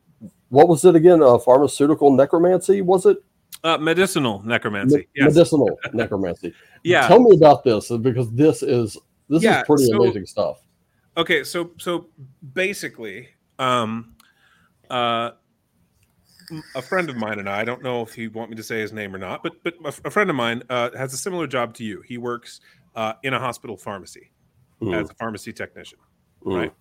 [0.49, 1.21] what was it again?
[1.21, 3.17] Uh, pharmaceutical necromancy, was it?
[3.63, 4.97] Uh, medicinal necromancy.
[4.97, 5.33] Me- yes.
[5.35, 6.53] Medicinal necromancy.
[6.83, 7.07] Yeah.
[7.07, 8.97] Tell me about this because this is
[9.29, 10.61] this Yeah, is pretty so- amazing stuff.
[11.17, 12.07] Okay, so so
[12.53, 13.27] basically,
[13.59, 14.13] um,
[14.89, 15.31] uh,
[16.75, 18.79] a friend of mine and I, I don't know if he want me to say
[18.79, 21.47] his name or not, but but a, a friend of mine uh, has a similar
[21.47, 22.01] job to you.
[22.05, 22.61] He works
[22.95, 24.31] uh, in a hospital pharmacy
[24.79, 25.97] Mm, as a pharmacy technician,
[26.45, 26.73] mm, right?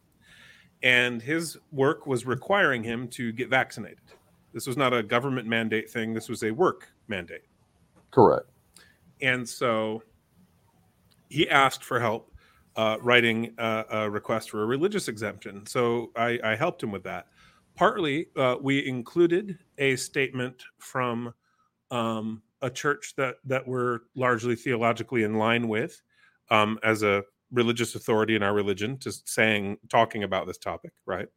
[0.83, 3.99] And his work was requiring him to get vaccinated.
[4.53, 6.15] This was not a government mandate thing.
[6.15, 7.45] This was a work mandate.
[8.11, 8.47] Correct.
[9.20, 10.03] And so
[11.28, 12.33] he asked for help
[12.77, 15.66] uh, writing a, a request for a religious exemption.
[15.66, 17.27] So I, I helped him with that.
[17.74, 21.35] Partly, uh, we included a statement from
[21.91, 26.01] um, a church that that we're largely theologically in line with,
[26.51, 31.28] um, as a religious authority in our religion, to saying talking about this topic, right?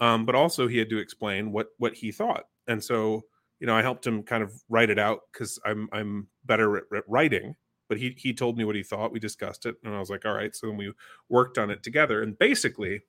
[0.00, 3.22] Um, but also, he had to explain what what he thought, and so
[3.62, 6.84] you know, I helped him kind of write it out because I'm I'm better at,
[6.96, 7.54] at writing.
[7.88, 9.12] But he he told me what he thought.
[9.12, 10.54] We discussed it, and I was like, all right.
[10.56, 10.92] So then we
[11.28, 12.22] worked on it together.
[12.22, 13.02] And basically,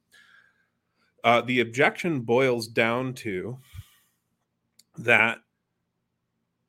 [1.23, 3.57] uh, the objection boils down to
[4.97, 5.39] that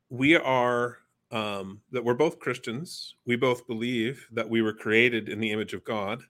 [0.08, 0.98] we are
[1.34, 3.16] um, that we're both Christians.
[3.26, 6.22] We both believe that we were created in the image of God.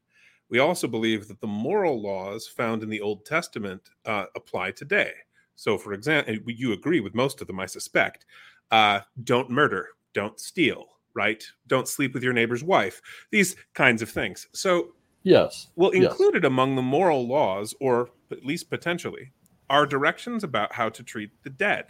[0.49, 5.13] We also believe that the moral laws found in the Old Testament uh, apply today.
[5.57, 8.25] So, for example, you agree with most of them, I suspect.
[8.71, 11.45] Uh, don't murder, don't steal, right?
[11.67, 13.01] Don't sleep with your neighbor's wife.
[13.31, 14.49] These kinds of things.
[14.53, 15.69] So, Yes.
[15.77, 16.13] well, Yes.
[16.13, 19.33] included among the moral laws, or at least potentially,
[19.71, 21.87] are directions about how to treat the dead.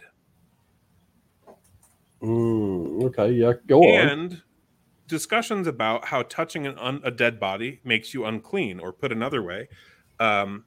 [2.25, 3.31] Mm, okay.
[3.31, 3.53] Yeah.
[3.67, 4.09] Go on.
[4.09, 4.41] and
[5.07, 9.43] discussions about how touching an un- a dead body makes you unclean, or put another
[9.43, 9.67] way,
[10.19, 10.65] um,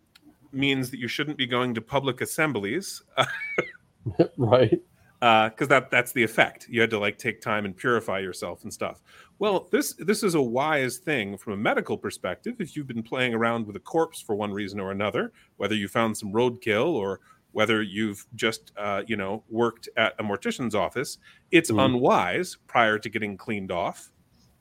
[0.53, 3.03] means that you shouldn't be going to public assemblies
[4.39, 4.81] right.
[5.21, 6.67] because that that's the effect.
[6.71, 9.03] You had to like take time and purify yourself and stuff.
[9.41, 12.57] Well, this this is a wise thing from a medical perspective.
[12.61, 15.89] If you've been playing around with a corpse for one reason or another, whether you
[15.89, 17.21] found some roadkill or
[17.53, 21.19] whether you've just uh, you know worked at a mortician's office,
[21.51, 21.85] it's Mhm.
[21.85, 24.11] unwise prior to getting cleaned off,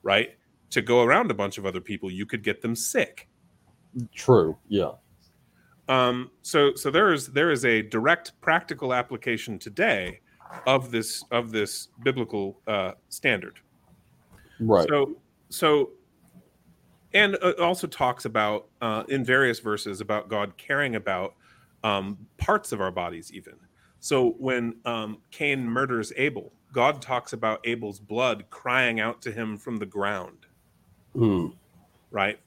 [0.02, 0.36] right?
[0.70, 3.28] To go around a bunch of other people, you could get them sick.
[4.14, 4.56] True.
[4.68, 4.92] Yeah.
[5.88, 10.20] Um, so so there is there is a direct practical application today
[10.66, 13.60] of this of this biblical uh, standard.
[14.60, 14.86] Right.
[14.88, 15.16] So
[15.48, 15.92] so
[17.14, 21.34] and it also talks about uh, in various verses about God caring about
[21.84, 23.54] um, parts of our bodies, even
[24.00, 29.56] So when um, Cain murders Abel, God talks about Abel's blood crying out to him
[29.56, 30.46] from the ground,
[31.16, 31.54] Mm.
[32.10, 32.38] right?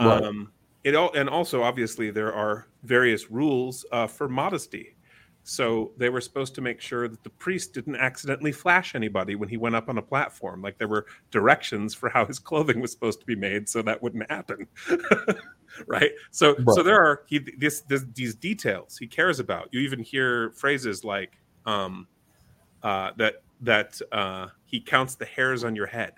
[0.00, 0.22] Right.
[0.22, 0.52] Um,
[0.84, 4.94] it all, and also obviously there are various rules uh, for modesty.
[5.42, 9.48] So they were supposed to make sure that the priest didn't accidentally flash anybody when
[9.48, 10.60] he went up on a platform.
[10.62, 14.02] Like there were directions for how his clothing was supposed to be made, so that
[14.02, 14.66] wouldn't happen.
[15.86, 16.10] right.
[16.30, 19.68] So so there are he, this, this these details he cares about.
[19.72, 22.06] You even hear phrases like um,
[22.82, 26.12] uh, that that uh, he counts the hairs on your head.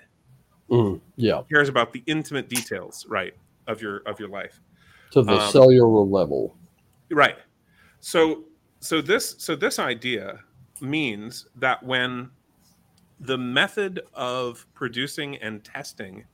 [0.71, 1.01] Mm.
[1.17, 1.43] Yeah.
[1.49, 3.35] He cares about the intimate details, right,
[3.67, 4.61] of your of your life.
[5.13, 6.57] To the Um, cellular level.
[7.11, 7.37] Right.
[8.01, 8.45] So
[8.81, 10.41] so this so this idea
[10.81, 12.31] means that when
[13.21, 16.25] the method of producing and testing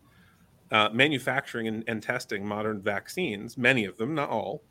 [0.72, 4.64] uh, manufacturing and, and testing modern vaccines many of them not all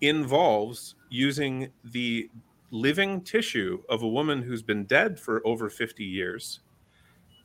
[0.00, 2.30] involves using the
[2.70, 6.60] living tissue of a woman who's been dead for over 50 years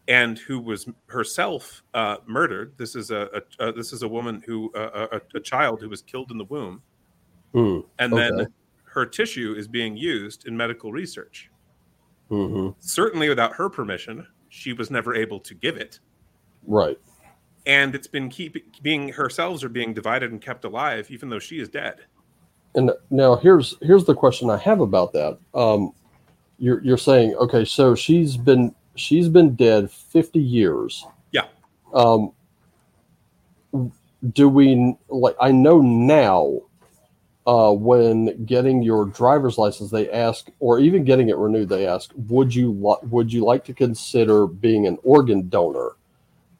[0.07, 4.41] and who was herself uh, murdered this is a, a, a this is a woman
[4.45, 6.83] who uh, a, a child who was killed in the womb
[7.99, 8.17] and Okay.
[8.17, 8.47] then
[8.85, 11.51] her tissue is being used in medical research.
[12.29, 16.01] hmm Certainly, without her permission, she was never able to give it,
[16.65, 16.99] Right.
[17.69, 21.37] And it's been keep being her cells are being divided and kept alive, even though
[21.37, 21.97] she is dead.
[22.73, 25.37] And now here's here's the question I have about that.
[25.53, 25.91] Um,
[26.57, 31.05] you're you're saying okay, so she's been she's been dead 50 years.
[31.31, 31.45] Yeah.
[31.93, 32.31] Um,
[34.33, 35.35] do we like?
[35.39, 36.61] I know now.
[37.47, 42.11] Uh, when getting your driver's license, they ask, or even getting it renewed, they ask,
[42.27, 45.95] would you li- would you like to consider being an organ donor?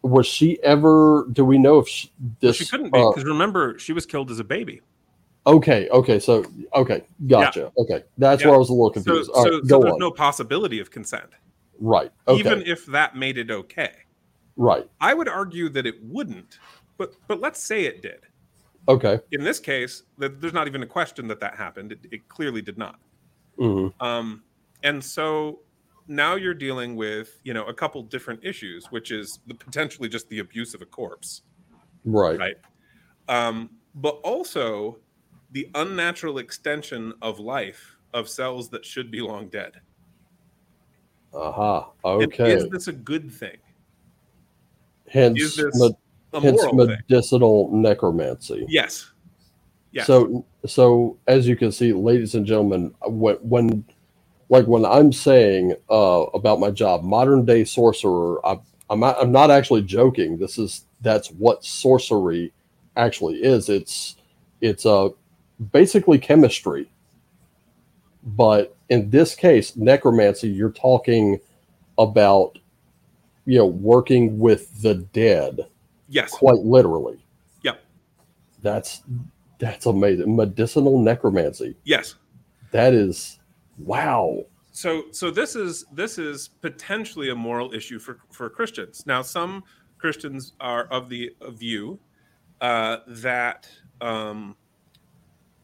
[0.02, 1.28] Was she ever?
[1.34, 2.56] Do we know if she, this?
[2.56, 4.82] she couldn't be uh, because remember she was killed as a baby.
[5.46, 6.46] Okay, okay, so
[6.76, 7.72] okay, gotcha.
[7.78, 8.48] Okay, that's Yeah.
[8.48, 9.32] where I was a little confused.
[9.34, 10.00] so, right, so go there's on.
[10.00, 11.30] no possibility of consent,
[11.80, 12.12] right.
[12.28, 12.40] Okay.
[12.40, 13.92] even if that made it okay.
[14.56, 14.88] right.
[15.02, 16.60] I would argue that it wouldn't,
[16.98, 18.22] but but let's say it did.
[18.88, 19.20] Okay.
[19.32, 21.92] In this case, th- there's not even a question that that happened.
[21.92, 23.00] It, it clearly did not.
[23.58, 24.44] hmm Um,
[24.84, 25.60] and so
[26.10, 30.28] now you're dealing with, you know, a couple different issues, which is the potentially just
[30.30, 31.44] the abuse of a corpse,
[32.04, 32.38] Right.
[32.38, 32.56] right?
[33.28, 34.98] Um, but also
[35.52, 39.74] the unnatural extension of life of cells that should be long dead.
[41.34, 41.92] Aha.
[42.04, 42.54] And Okay.
[42.54, 43.58] is this a good thing?
[45.08, 45.92] hence, me-
[46.34, 46.98] hence moral thing?
[47.10, 48.64] medicinal necromancy.
[48.70, 49.12] Yes.
[49.92, 50.06] Yes.
[50.06, 53.84] So, so as you can see, ladies and gentlemen, when, when
[54.50, 58.60] like when I'm saying uh, about my job, modern day sorcerer, I,
[58.90, 60.38] I'm not, I'm not actually joking.
[60.38, 62.52] This is that's what sorcery
[62.96, 63.70] actually is.
[63.70, 64.16] It's
[64.62, 65.10] it's uh,
[65.72, 66.90] basically chemistry,
[68.24, 71.40] but in this case, necromancy, you're talking
[71.98, 72.58] about
[73.46, 75.68] you know working with the dead
[76.08, 76.32] yes.
[76.32, 77.20] quite literally.
[77.64, 77.84] Yep.
[78.64, 79.04] That's
[79.60, 80.36] that's amazing.
[80.36, 81.76] Medicinal necromancy.
[81.84, 82.16] Yes.
[82.72, 83.39] That is
[83.80, 84.44] wow.
[84.72, 89.06] so so this is this is potentially a moral issue for for Christians.
[89.06, 89.64] Now, some
[89.98, 92.00] Christians are of the view
[92.62, 93.68] uh, that
[94.02, 94.56] um,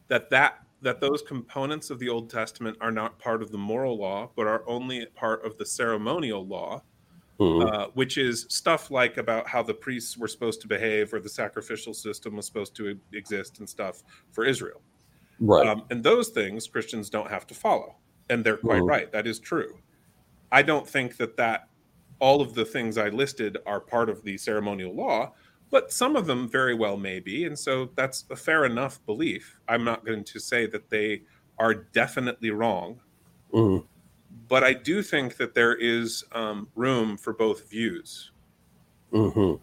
[0.08, 3.98] that that that those components of the Old Testament are not part of the moral
[3.98, 6.84] law, but are only part of the ceremonial law,
[7.40, 7.68] Mhm.
[7.74, 11.30] uh, which is stuff like about how the priests were supposed to behave or the
[11.30, 14.82] sacrificial system was supposed to exist and stuff for Israel.
[15.40, 15.68] right.
[15.68, 17.98] Um, and those things Christians don't have to follow,
[18.30, 18.90] and they're quite Mhm.
[18.90, 19.12] right.
[19.12, 19.80] That is true.
[20.52, 21.70] I don't think that that
[22.20, 25.34] all of the things I listed are part of the ceremonial law,
[25.70, 29.60] but some of them very well may be, and so that's a fair enough belief.
[29.68, 31.24] I'm not going to say that they
[31.60, 33.02] are definitely wrong,
[33.54, 33.86] Mhm.
[34.48, 38.32] but I do think that there is um, room for both views.
[39.12, 39.60] Mhm.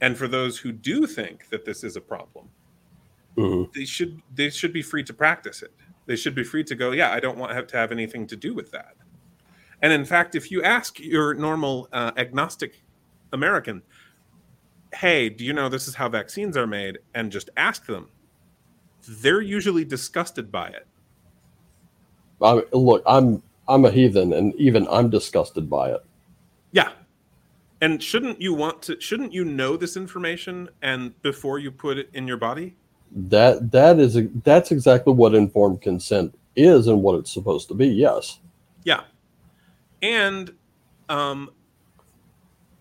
[0.00, 2.50] And for those who do think that this is a problem,
[3.36, 3.72] Mhm.
[3.74, 5.72] they should they should be free to practice it.
[6.06, 8.26] They should be free to go, yeah, I don't want to have to have anything
[8.28, 8.94] to do with that.
[9.82, 12.82] And in fact, if you ask your normal uh, agnostic
[13.32, 13.82] American,
[14.94, 18.08] hey, do you know this is how vaccines are made, and just ask them,
[19.06, 20.86] they're usually disgusted by it.
[22.40, 26.04] I, look, I'm I'm a heathen, and even I'm disgusted by it.
[26.72, 26.90] Yeah.
[27.80, 29.00] And shouldn't you want to?
[29.00, 32.76] Shouldn't you know this information and before you put it in your body?
[33.16, 37.88] That that is that's exactly what informed consent is and what it's supposed to be.
[37.88, 38.40] Yes.
[38.84, 39.04] Yeah,
[40.02, 40.52] and
[41.08, 41.50] um,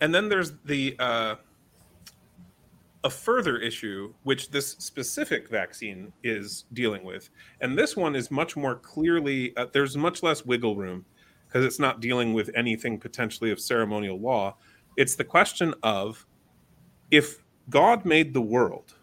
[0.02, 1.36] and then there's the uh,
[3.06, 7.30] a further issue, which this specific vaccine is dealing with.
[7.62, 11.06] And this one is much more clearly, uh, there's much less wiggle room
[11.48, 14.58] because it's not dealing with anything potentially of ceremonial law.
[14.98, 16.26] It's the question of
[17.12, 18.96] if God made the world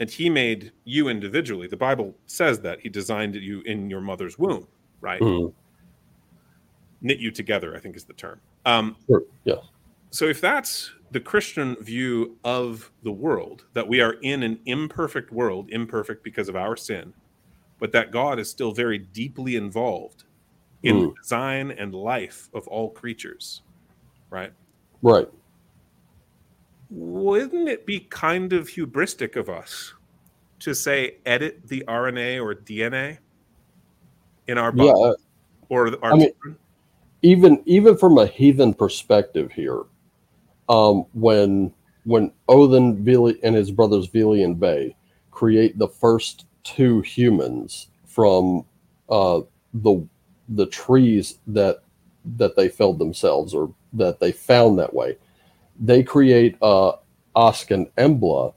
[0.00, 4.38] and he made you individually, the Bible says that he designed you in your mother's
[4.38, 4.66] womb,
[5.00, 5.20] right?
[5.20, 5.52] Mhm.
[7.00, 8.40] Knit you together, I think is the term.
[8.64, 9.22] Um, Sure.
[9.44, 9.56] Yeah.
[10.10, 15.30] so if that's the Christian view of the world, that we are in an imperfect
[15.30, 17.14] world, imperfect because of our sin,
[17.78, 20.24] but that God is still very deeply involved
[20.82, 23.62] in the design and life of all creatures,
[24.30, 24.52] right?
[25.02, 25.28] Right.
[26.90, 29.94] Wouldn't it be kind of hubristic of us
[30.60, 33.18] to say edit the RNA or DNA
[34.46, 35.12] in our body Yeah.
[35.68, 36.56] or our I mean-
[37.22, 39.82] even even from a heathen perspective here,
[40.68, 41.72] um, when
[42.04, 44.94] when Odin Vili and his brothers Vili and Vé
[45.32, 48.64] create the first two humans from
[49.08, 49.40] uh,
[49.74, 50.06] the
[50.50, 51.82] the trees that
[52.36, 55.16] that they felled themselves or that they found that way,
[55.78, 56.92] they create uh,
[57.34, 58.54] Ask and Embla.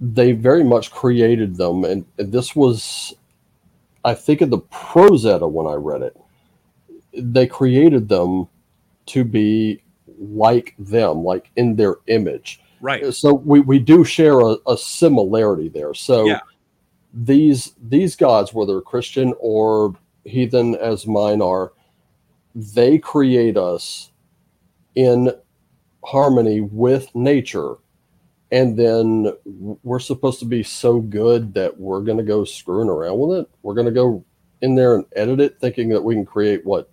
[0.00, 3.14] They very much created them, and, and this was,
[4.04, 6.16] I think, in the Prose Edda when I read it
[7.16, 8.48] they created them
[9.06, 9.82] to be
[10.18, 12.60] like them, like in their image.
[12.80, 13.12] Right.
[13.14, 15.94] So we, we do share a, a similarity there.
[15.94, 16.40] So Yeah.
[17.12, 19.94] these these gods, whether Christian or
[20.24, 21.72] heathen as mine are,
[22.54, 24.10] they create us
[24.94, 25.32] in
[26.06, 27.74] harmony with nature.
[28.52, 29.32] And then
[29.82, 33.50] we're supposed to be so good that we're going to go screwing around with it.
[33.62, 34.24] We're going to go
[34.62, 36.88] in there and edit it, thinking that we can create what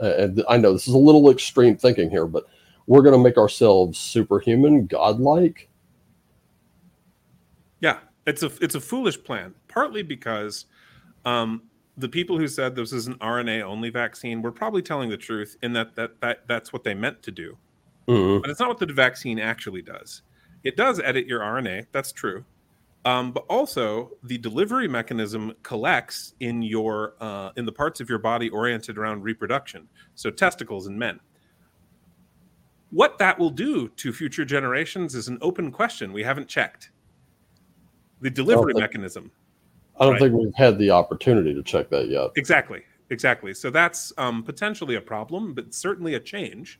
[0.00, 2.44] uh, and I know this is a little extreme thinking here, but
[2.86, 5.68] we're going to make ourselves superhuman, godlike.
[7.80, 9.54] Yeah, it's a it's a foolish plan.
[9.66, 10.66] Partly because
[11.24, 11.62] um,
[11.96, 15.56] the people who said this is an RNA only vaccine were probably telling the truth
[15.62, 17.58] in that that, that that's what they meant to do,
[18.08, 20.22] but it's not what the vaccine actually does.
[20.64, 21.86] It does edit your RNA.
[21.92, 22.44] That's true.
[23.04, 28.18] Um, but also, the delivery mechanism collects in your uh, in the parts of your
[28.18, 31.20] body oriented around reproduction, so testicles in men.
[32.90, 36.12] What that will do to future generations is an open question.
[36.12, 36.90] We haven't checked
[38.20, 39.30] the delivery think- mechanism.
[40.00, 40.22] I don't Right.
[40.22, 42.30] think we've had the opportunity to check that yet.
[42.36, 43.52] Exactly, exactly.
[43.52, 46.78] So that's um, potentially a problem, but certainly a change.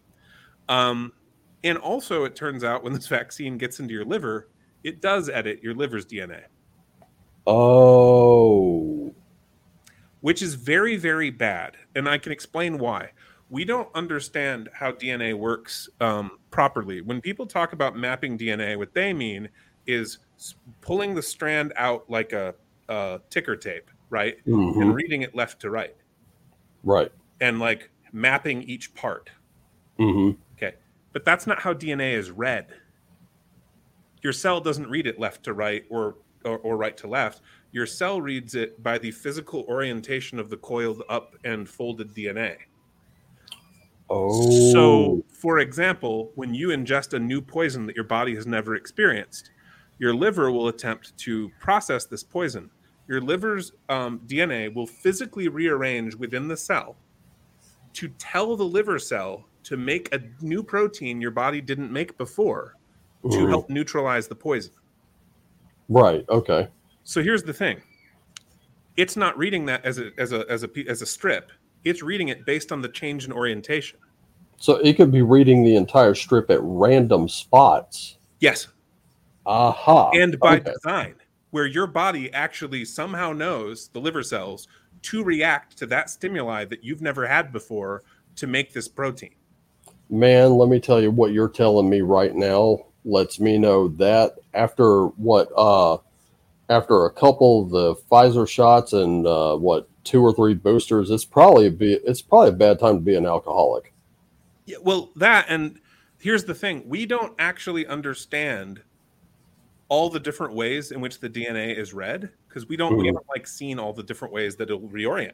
[0.69, 1.13] Um,
[1.65, 4.49] and also, it turns out when this vaccine gets into your liver,
[4.85, 6.45] it does edit your liver's DNA,
[7.47, 9.15] Oh,
[10.21, 11.77] which is very, very bad.
[11.95, 13.13] And I can explain why.
[13.49, 17.01] We don't understand how DNA works um, properly.
[17.01, 19.49] When people talk about mapping DNA, what they mean
[19.87, 20.19] is
[20.83, 22.55] pulling the strand out like a,
[22.89, 24.37] a ticker tape, right?
[24.47, 25.97] mhm, And reading it left to right
[26.83, 27.13] right.
[27.41, 29.31] and like mapping each part.
[29.99, 30.48] hmm Okay.
[31.19, 32.69] But that's not how DNA is read.
[34.23, 36.15] Your cell doesn't read it left to right or,
[36.45, 37.41] or, or right to left.
[37.73, 42.59] Your cell reads it by the physical orientation of the coiled up and folded DNA.
[44.09, 48.77] Oh, So, for example, when you ingest a new poison that your body has never
[48.77, 49.51] experienced,
[49.99, 52.71] your liver will attempt to process this poison.
[53.09, 56.95] Your liver's um, DNA will physically rearrange within the cell
[57.95, 62.75] to tell the liver cell to make a new protein your body didn't make before
[63.25, 63.49] to Mhm.
[63.49, 64.73] help neutralize the poison.
[65.89, 66.25] right.
[66.29, 66.69] Okay.
[67.05, 67.81] So here's the thing.
[68.97, 71.51] It's not reading that as a as a as a as a strip.
[71.85, 73.99] It's reading it based on the change in orientation.
[74.59, 78.19] So it could be reading the entire strip at random spots.
[78.41, 78.69] Yes,
[79.47, 80.11] Aha.
[80.15, 80.73] and by Okay.
[80.73, 81.15] design,
[81.51, 84.67] where your body actually somehow knows the liver cells
[85.03, 88.03] to react to that stimuli that you've never had before
[88.37, 89.35] to make this protein.
[90.11, 94.35] Man, let me tell you what you're telling me right now lets me know that
[94.55, 95.99] after what uh
[96.71, 101.25] after a couple of the Pfizer shots and uh what two or three boosters, it's
[101.25, 103.93] probably be it's probably a bad time to be an alcoholic.
[104.67, 105.79] Yeah, well, that and
[106.19, 108.83] here's the thing: we don't actually understand
[109.89, 113.09] all the different ways in which the DNA is read because we don't we Mhm.
[113.09, 115.33] haven't like seen all the different ways that it'll reorient.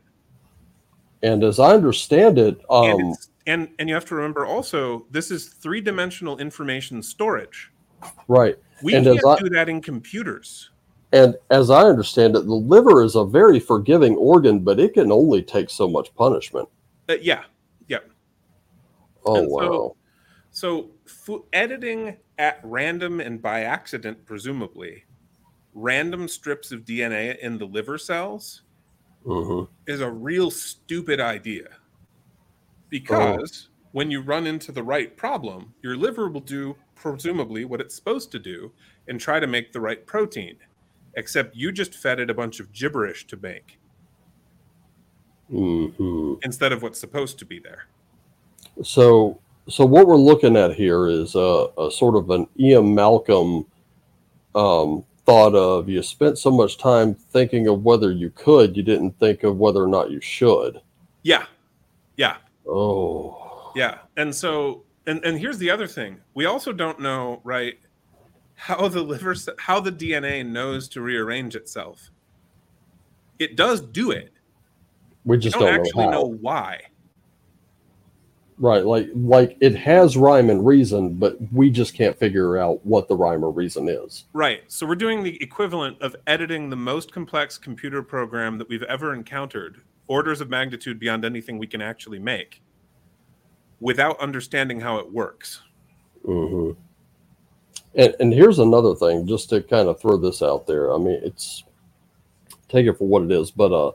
[1.23, 3.15] And as I understand it, um
[3.47, 7.71] and and you have to remember also this is three dimensional information storage.
[8.29, 8.57] right.
[8.83, 10.71] We And can't I- do that in computers.
[11.13, 15.13] And as I understand it, the liver is a very forgiving organ, but it can
[15.13, 16.69] only take so much punishment.
[17.09, 17.45] Uh, yeah,
[17.87, 17.99] yeah.
[19.25, 19.97] Oh And wow.
[20.51, 25.05] So fu- editing at random and by accident, presumably,
[25.73, 28.63] random strips of DNA in the liver cells
[29.25, 29.69] Mhm.
[29.87, 31.69] is a real stupid idea.
[32.95, 37.97] Because when you run into the right problem, your liver will do presumably what it's
[37.97, 38.71] supposed to do
[39.09, 40.55] and try to make the right protein.
[41.17, 43.81] Except you just fed it a bunch of gibberish to make
[45.51, 46.39] Mhm.
[46.45, 47.87] instead of what's supposed to be there.
[48.85, 53.67] So, so what we're looking at here is a, a sort of an Ian Malcolm
[54.55, 55.89] um, thought of.
[55.89, 59.83] You spent so much time thinking of whether you could, you didn't think of whether
[59.83, 60.81] or not you should.
[61.25, 61.47] Yeah.
[62.17, 62.37] Yeah.
[62.67, 63.99] Oh, Yeah.
[64.17, 66.21] And so and and here's the other thing.
[66.35, 67.79] We also don't know, right,
[68.55, 72.11] how the liver how the DNA knows to rearrange itself.
[73.39, 74.33] It does do it.
[75.25, 76.81] we We just don't don't, actually know know why.
[78.57, 83.09] Right, like like it has rhyme and reason, but we just can't figure out what
[83.09, 84.27] the rhyme or reason is.
[84.33, 84.63] Right.
[84.69, 89.13] So we're doing the equivalent of editing the most complex computer program that we've ever
[89.13, 92.63] encountered, orders of magnitude beyond anything we can actually make,
[93.81, 95.63] without understanding how it works.
[96.25, 96.71] hmm
[97.95, 100.93] And and here's another thing, just to kind of throw this out there.
[100.93, 101.65] I mean, it's
[102.69, 103.93] take it for what it is, but uh,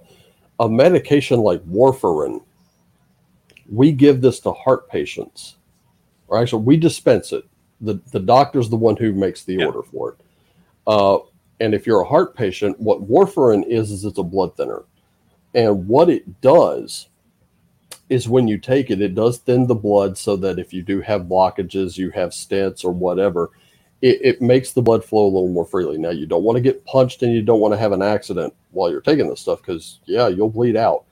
[0.59, 2.41] a medication like warfarin,
[3.69, 5.57] we give this to heart patients,
[6.27, 7.45] or actually, we dispense it.
[7.81, 9.65] the The doctor's the one who makes the Yeah.
[9.65, 10.17] order for it.
[10.87, 11.19] Uh,
[11.59, 14.83] and if you're a heart patient, what warfarin is is it's a blood thinner,
[15.53, 17.07] and what it does
[18.09, 21.01] is when you take it, it does thin the blood so that if you do
[21.01, 23.51] have blockages, you have stents or whatever,
[24.01, 25.97] it, it makes the blood flow a little more freely.
[25.97, 28.53] Now, you don't want to get punched and you don't want to have an accident
[28.71, 31.05] while you're taking this stuff because, yeah, you'll bleed out.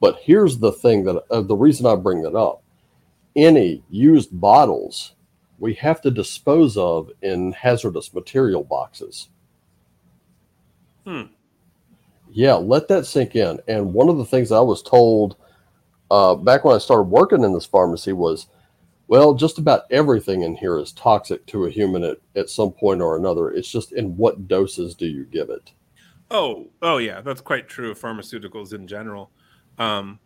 [0.00, 2.62] But here's the thing that uh, the reason I bring that up
[3.34, 5.14] any used bottles
[5.58, 9.28] we have to dispose of in hazardous material boxes.
[11.06, 11.22] Hmm.
[12.34, 13.60] Yeah, let that sink in.
[13.68, 15.36] And one of the things I was told
[16.10, 18.46] uh, back when I started working in this pharmacy was,
[19.06, 23.02] well, just about everything in here is toxic to a human at, at some point
[23.02, 23.50] or another.
[23.50, 25.72] It's just in what doses do you give it?
[26.30, 29.30] Oh, oh yeah, that's quite true of pharmaceuticals in general.
[29.78, 30.18] Um,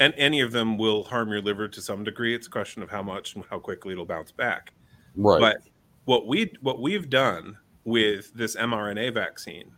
[0.00, 2.34] and any of them will harm your liver to some degree.
[2.34, 4.72] It's a question of how much and how quickly it'll bounce back.
[5.14, 5.40] Right.
[5.40, 5.58] But
[6.06, 9.72] what we what we've done with this mRNA vaccine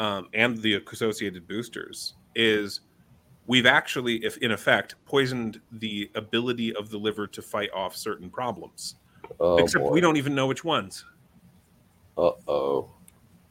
[0.00, 2.80] um, and the associated boosters is
[3.46, 8.30] we've actually, if in effect, poisoned the ability of the liver to fight off certain
[8.30, 8.96] problems.
[9.38, 9.90] oh, Except boy.
[9.90, 11.04] we don't even know which ones.
[12.16, 12.90] Uh oh.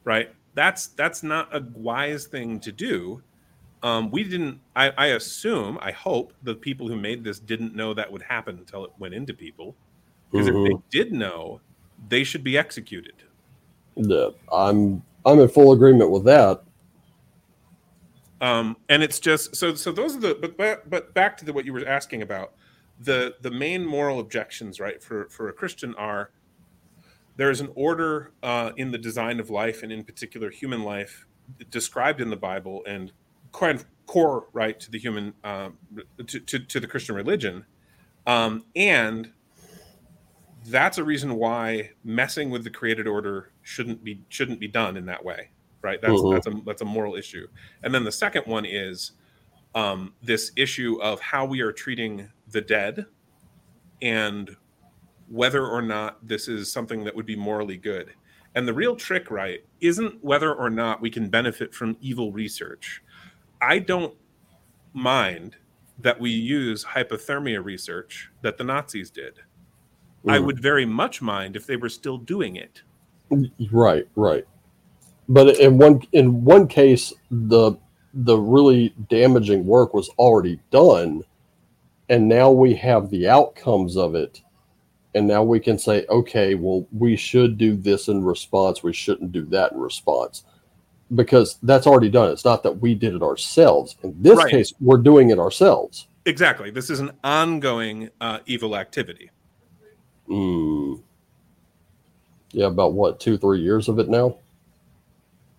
[0.03, 0.33] right?
[0.55, 3.21] That's that's not a wise thing to do.
[3.81, 4.59] Um, we didn't.
[4.75, 5.77] I, I assume.
[5.81, 9.13] I hope the people who made this didn't know that would happen until it went
[9.13, 9.75] into people.
[10.31, 11.61] Because if they did know,
[12.09, 13.13] they should be executed.
[13.95, 16.63] Yeah, I'm I'm in full agreement with that.
[18.41, 19.75] Um, and it's just so.
[19.75, 20.37] So those are the.
[20.39, 22.53] But but, but back to the, what you were asking about.
[23.01, 26.31] The the main moral objections, right, for for a Christian are
[27.35, 31.25] there is an order uh, in the design of life, and in particular human life,
[31.69, 33.13] described in the Bible and
[33.61, 35.77] of core right to the human um,
[36.27, 37.65] to, to, to the Christian religion,
[38.27, 39.31] um, and
[40.65, 45.05] that's a reason why messing with the created order shouldn't be shouldn't be done in
[45.05, 45.51] that way,
[45.83, 46.01] right?
[46.01, 46.33] That's Mhm.
[46.33, 47.47] that's a that's a moral issue.
[47.83, 49.11] And then the second one is
[49.75, 53.05] um, this issue of how we are treating the dead
[54.01, 54.55] and
[55.27, 58.11] whether or not this is something that would be morally good.
[58.55, 63.03] And the real trick, right, isn't whether or not we can benefit from evil research.
[63.61, 64.17] I don't
[64.93, 65.55] mind
[65.99, 69.39] that we use hypothermia research that the Nazis did.
[70.27, 70.45] I Mhm.
[70.45, 72.81] would very much mind if they were still doing it.
[73.71, 74.45] Right, right.
[75.27, 77.73] But in one in one case, the
[78.13, 81.23] the really damaging work was already done,
[82.09, 84.41] and now we have the outcomes of it,
[85.13, 88.81] and now we can say, okay, well, we should do this in response.
[88.81, 90.43] We shouldn't do that in response,
[91.13, 92.31] because that's already done.
[92.31, 93.95] It's not that we did it ourselves.
[94.01, 94.49] In this Right.
[94.49, 96.07] case, we're doing it ourselves.
[96.25, 96.71] Exactly.
[96.71, 99.29] This is an ongoing uh, evil activity.
[100.27, 101.01] Mm.
[102.51, 104.37] Yeah, about what two, three years of it now.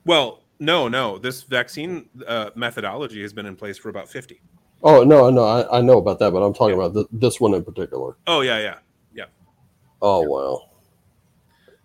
[0.04, 1.18] Well, no, no.
[1.18, 4.40] This vaccine uh, methodology has been in place for about 50.
[4.82, 6.86] Oh no, no, I, I know about that, but I'm talking Yeah.
[6.86, 8.16] about th- this one in particular.
[8.26, 8.78] Oh, yeah, yeah.
[9.12, 9.24] Yeah.
[10.00, 10.62] Oh wow.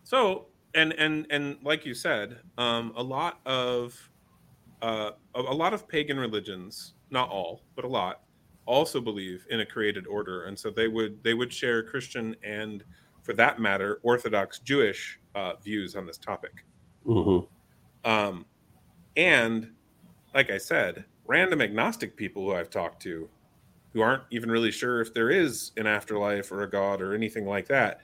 [0.04, 4.10] So, and and and like you said, um, a lot of
[4.82, 8.22] uh, a, a lot of pagan religions, not all, but a lot,
[8.66, 12.84] also believe in a created order, and so they would they would share Christian and,
[13.26, 16.64] for that matter, Orthodox Jewish uh, views on this topic.
[17.08, 18.10] Mm-hmm.
[18.10, 18.46] Um,
[19.18, 19.72] and
[20.36, 23.28] like I said, random agnostic people who I've talked to,
[23.94, 27.46] who aren't even really sure if there is an afterlife or a god or anything
[27.46, 28.02] like that,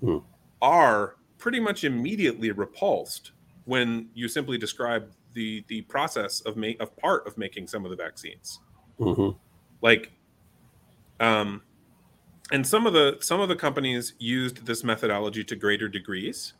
[0.00, 0.18] Hmm.
[0.62, 3.32] are pretty much immediately repulsed
[3.64, 7.90] when you simply describe the the process of make of part of making some of
[7.90, 8.60] the vaccines
[8.98, 9.36] Mm-hmm.
[9.82, 10.10] like
[11.20, 11.62] um
[12.52, 16.54] and some of the some of the companies used this methodology to greater degrees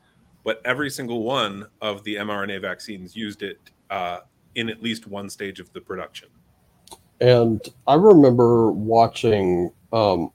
[0.45, 3.59] but every single one of the mrna vaccines used it
[3.91, 4.21] uh,
[4.55, 6.29] in at least one stage of the production
[7.21, 9.71] And I remember watching.
[9.93, 10.33] Um,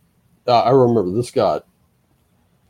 [0.47, 1.65] uh, I remember this got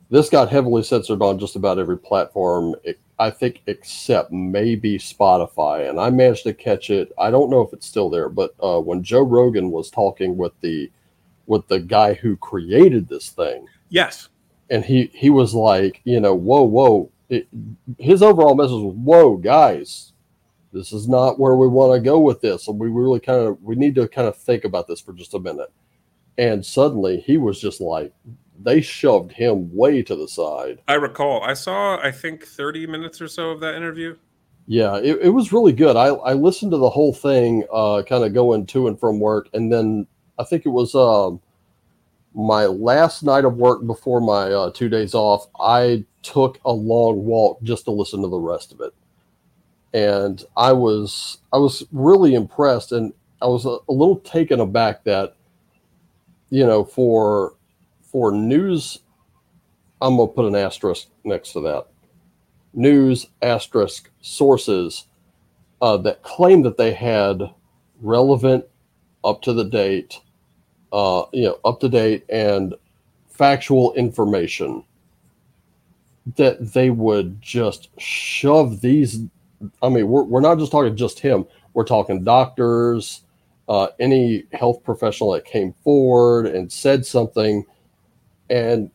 [0.09, 2.75] this got heavily censored on just about every platform.
[3.19, 7.11] I think except maybe Spotify, and I managed to catch it.
[7.17, 10.53] I don't know if it's still there, but uh, when Joe Rogan was talking with
[10.61, 10.89] the
[11.47, 14.29] with the guy who created this thing, yes
[14.69, 17.11] and he he was like, you know, whoa, whoa.
[17.29, 17.47] It,
[17.97, 20.13] his overall message was, whoa, guys,
[20.71, 23.61] this is not where we want to go with this, and we really kind of
[23.61, 25.71] we need to kind of think about this for just a minute.
[26.37, 28.13] And suddenly he was just like,
[28.61, 30.79] they shoved him way to the side.
[30.87, 34.15] i recall i saw i think 30 minutes or so of that interview
[34.67, 35.95] Yeah, it, it was really good.
[35.95, 39.47] I, I listened to the whole thing, uh, kind of going to and from work,
[39.53, 40.07] and then
[40.39, 41.39] I think it was um,
[42.33, 45.47] my last night of work before my uh, two days off.
[45.59, 48.93] I took a long walk just to listen to the rest of it,
[49.93, 55.03] and I was I was really impressed, and I was a, a little taken aback
[55.05, 55.35] that
[56.49, 57.55] you know for
[58.01, 58.99] for news,
[60.01, 61.87] I'm gonna put an asterisk next to that
[62.75, 65.05] news asterisk sources
[65.81, 67.41] uh, that claim that they had
[68.01, 68.65] relevant,
[69.23, 70.21] up to the date,
[70.95, 72.73] uh, you know, up to date and
[73.27, 74.81] factual information
[76.37, 79.19] that they would just shove these.
[79.83, 81.45] I mean, we're, we're not just talking just him.
[81.73, 83.23] We're talking doctors,
[83.67, 87.65] uh, any health professional that came forward and said something,
[88.49, 88.89] and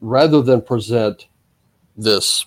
[0.00, 1.26] rather than present
[1.96, 2.46] this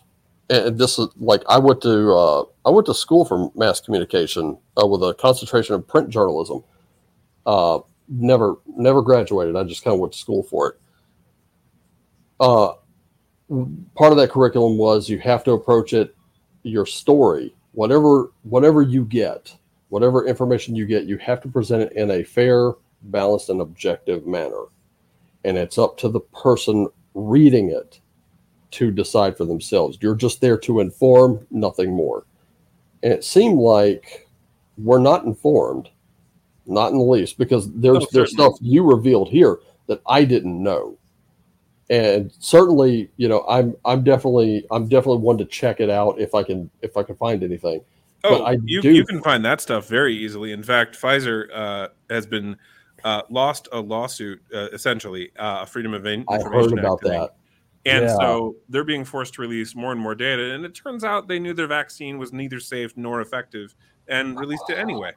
[0.50, 4.58] and this is like I went to uh, I went to school for mass communication
[4.82, 6.64] uh, with a concentration in print journalism.
[8.08, 9.56] Never never graduated.
[9.56, 10.80] I just kind of went to school for it.
[12.40, 12.74] Uh,
[13.96, 16.16] part of that curriculum was you have to approach it
[16.64, 19.54] your story whatever whatever you get
[19.90, 22.72] whatever information you get you have to present it in a fair
[23.04, 24.64] balanced and objective manner
[25.44, 28.00] and it's up to the person reading it
[28.72, 29.98] to decide for themselves.
[30.02, 32.26] You're just there to inform, nothing more.
[33.04, 34.28] And it seemed like
[34.78, 35.90] we're not informed,
[36.66, 40.62] not in the least, because there's Oh, there's stuff you revealed here that I didn't
[40.62, 40.98] know.
[41.90, 46.34] And certainly, you know, I'm I'm definitely I'm definitely one to check it out if
[46.34, 47.82] I can if I can find anything.
[48.22, 50.54] But Oh, I you, do- you can find that stuff very easily.
[50.54, 52.56] In fact, Pfizer uh, has been
[53.04, 56.94] uh, lost a lawsuit, uh, essentially uh, a Freedom of In- I Information heard about
[56.94, 57.30] Act that.
[57.86, 58.16] And Yeah.
[58.16, 60.54] so they're being forced to release more and more data.
[60.54, 63.76] And it turns out they knew their vaccine was neither safe nor effective
[64.08, 65.12] and released it anyway.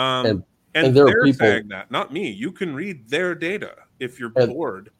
[0.00, 0.42] Um, And-
[0.74, 2.30] and, and there they're people- saying that, not me.
[2.30, 4.90] You can read their data if you're And- bored.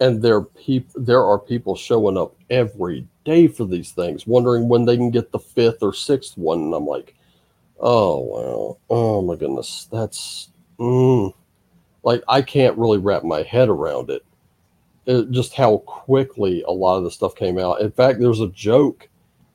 [0.00, 4.84] and there peop- there are people showing up every day for these things, wondering when
[4.84, 6.58] they can get the fifth or sixth one.
[6.60, 7.14] And I'm like,
[7.80, 11.32] oh well, oh my goodness, that's mm.
[12.02, 14.24] like I can't really wrap my head around it.
[15.06, 17.80] It- Just how quickly a lot of the stuff came out.
[17.80, 19.08] In fact, there's a joke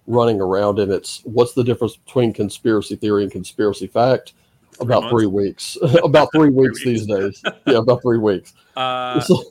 [0.08, 4.34] running around, and it's what's the difference between conspiracy theory and conspiracy fact?
[4.80, 5.12] About months.
[5.14, 5.78] three weeks.
[6.04, 7.42] about three weeks these days.
[7.66, 8.54] Yeah, about three weeks.
[8.78, 9.44] Uh, So-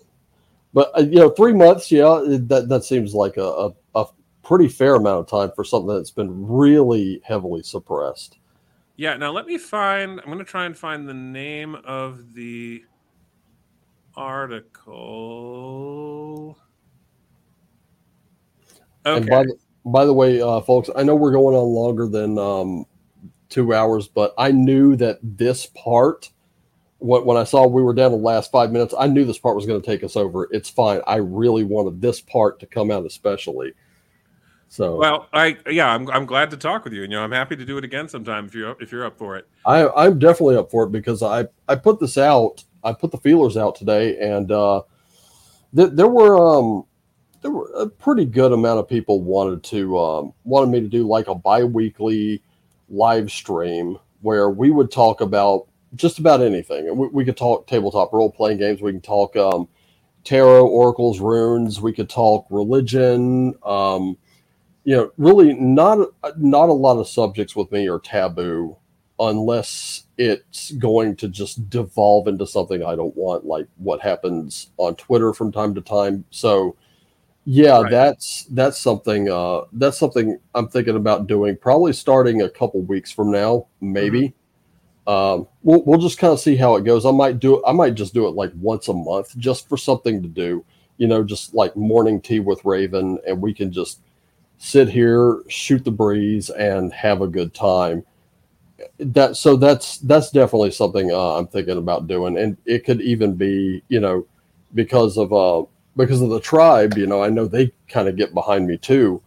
[0.75, 4.05] but uh, you know, three months, yeah, that that seems like a, a, a
[4.43, 8.39] pretty fair amount of time for something that's been really heavily suppressed.
[8.97, 10.21] Yeah, now let me find.
[10.21, 12.85] I'm going to try and find the name of the
[15.19, 16.59] article.
[19.05, 19.31] And Okay.
[19.31, 19.55] by the,
[19.87, 22.85] by the way, uh, folks, I know we're going on longer than um,
[23.49, 26.31] two hours, but I knew that this part,
[26.99, 29.39] when, when I saw we were down to the last five minutes, I knew this
[29.39, 30.49] part was going to take us over.
[30.51, 31.01] It's fine.
[31.07, 33.73] I really wanted this part to come out, especially.
[34.69, 37.03] So Well, I yeah, I'm, I'm glad to talk with you.
[37.03, 39.37] You know, I'm happy to do it again sometime if you're if you're up for
[39.37, 39.49] it.
[39.65, 42.65] I, I'm definitely up for it because I, I put this out.
[42.85, 44.83] I put the feelers out today, and uh,
[45.75, 46.85] th- there were um,
[47.41, 51.09] there were a pretty good amount of people wanted to um, wanted me to do
[51.09, 52.43] like a biweekly
[52.89, 56.97] live stream where we would talk about just about anything.
[56.97, 58.83] We, we could talk tabletop role playing games.
[58.83, 59.69] We can talk um,
[60.25, 61.81] tarot, oracles, runes.
[61.81, 63.55] We could talk religion.
[63.65, 64.17] Um,
[64.85, 66.09] you know, really not
[66.39, 68.77] not a lot of subjects with me are taboo
[69.21, 74.95] unless it's going to just devolve into something I don't want, like what happens on
[74.95, 76.25] Twitter from time to time.
[76.31, 76.77] So,
[77.51, 77.91] yeah, right.
[77.91, 81.57] that's that's something uh, that's something I'm thinking about doing.
[81.57, 84.35] Probably starting a couple weeks from now, maybe.
[85.07, 85.11] Mm-hmm.
[85.11, 87.07] Um, we'll we'll just kind of see how it goes.
[87.07, 87.63] I might do it.
[87.67, 90.63] I might just do it like once a month, just for something to do.
[90.99, 94.03] You know, just like morning tea with Raven, and we can just
[94.59, 98.05] sit here, shoot the breeze, and have a good time
[98.99, 103.37] that so that's that's definitely something uh, I'm thinking about doing, and it could even
[103.37, 104.27] be you know
[104.75, 105.65] because of uh
[105.99, 106.97] because of the tribe.
[106.97, 109.23] You know, I know they kind of get behind me too.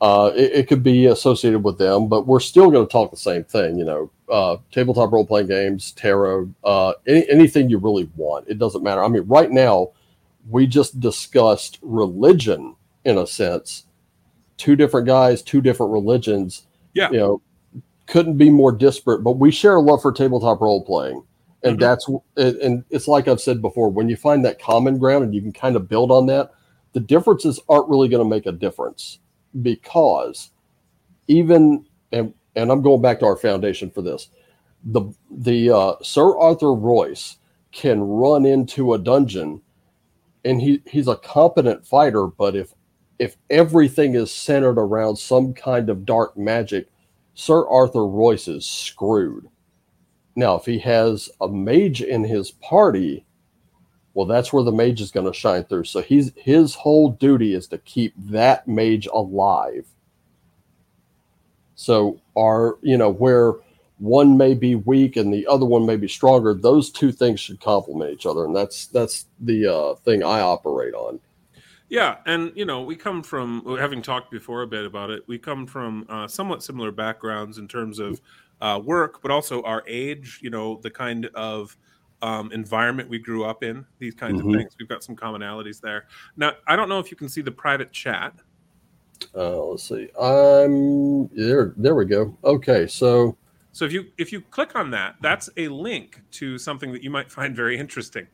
[0.00, 3.16] Uh, it, it, could be associated with them, but we're still going to talk the
[3.16, 3.78] same thing.
[3.78, 8.46] You know, uh, tabletop role playing games, tarot, uh, any, anything you really want.
[8.46, 9.02] It doesn't matter.
[9.02, 9.92] I mean, right now
[10.50, 13.86] we just discussed religion in a sense.
[14.58, 16.66] Two different guys, two different religions.
[16.92, 17.10] Yeah.
[17.10, 17.42] You know,
[18.06, 21.22] couldn't be more disparate, but we share a love for tabletop role playing.
[21.66, 22.16] And mm-hmm.
[22.36, 25.42] that's and it's like I've said before, when you find that common ground and you
[25.42, 26.52] can kind of build on that,
[26.92, 29.18] the differences aren't really going to make a difference
[29.62, 30.50] because
[31.28, 34.28] even and and I'm going back to our foundation for this.
[34.84, 37.36] The the uh, Sir Arthur Royce
[37.72, 39.60] can run into a dungeon
[40.44, 42.72] and he he's a competent fighter, but if
[43.18, 46.88] if everything is centered around some kind of dark magic,
[47.34, 49.48] Sir Arthur Royce is screwed.
[50.36, 53.24] Now, if he has a mage in his party,
[54.12, 55.84] well, that's where the mage is going to shine through.
[55.84, 59.86] So he's his whole duty is to keep that mage alive.
[61.74, 63.54] So are you know, where
[63.98, 67.60] one may be weak and the other one may be stronger, those two things should
[67.60, 71.18] complement each other, and that's that's the uh, thing I operate on.
[71.88, 75.22] Yeah, and you know, we come from having talked before a bit about it.
[75.28, 78.20] We come from uh, somewhat similar backgrounds in terms of
[78.60, 80.40] uh, work, but also our age.
[80.42, 81.76] You know, the kind of
[82.22, 83.84] um, environment we grew up in.
[83.98, 84.50] These kinds mm-hmm.
[84.50, 84.76] of things.
[84.78, 86.06] We've got some commonalities there.
[86.36, 88.34] Now, I don't know if you can see the private chat.
[89.34, 90.08] Uh, let's see.
[90.20, 91.74] I'm there.
[91.76, 92.36] There we go.
[92.44, 93.36] Okay, so
[93.72, 97.10] so if you if you click on that, that's a link to something that you
[97.10, 98.26] might find very interesting.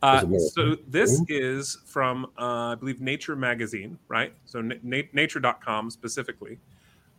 [0.00, 4.32] Uh, so this is from, uh, I believe, Nature Magazine, right?
[4.44, 6.58] So na- nature.com specifically.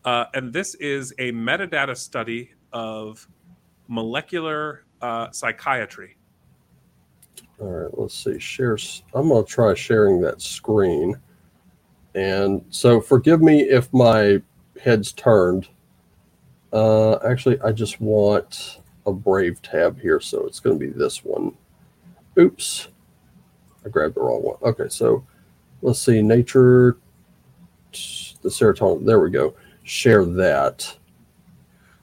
[0.05, 3.27] Uh, and this is a metadata study of
[3.87, 6.15] molecular uh, psychiatry.
[7.59, 8.39] All right, let's see.
[8.39, 8.77] Share.
[9.13, 11.19] I'm going to try sharing that screen.
[12.15, 14.41] And so forgive me if my
[14.81, 15.67] head's turned.
[16.71, 21.25] Uh, actually, I just want a Brave tab here, so it's going to be this
[21.25, 21.53] one.
[22.37, 22.87] Oops.
[23.85, 24.57] I grabbed the wrong one.
[24.61, 25.25] Okay, so
[25.81, 26.21] let's see.
[26.21, 26.97] Nature,
[27.91, 29.05] the serotonin.
[29.05, 29.55] There we go.
[29.89, 30.95] Share that.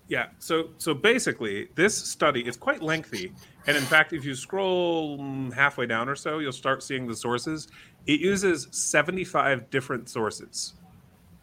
[0.09, 0.27] Yeah.
[0.39, 3.33] So so basically, this study is quite lengthy,
[3.67, 7.69] and in fact, if you scroll halfway down or so, you'll start seeing the sources.
[8.07, 10.75] It uses seventy-five different sources.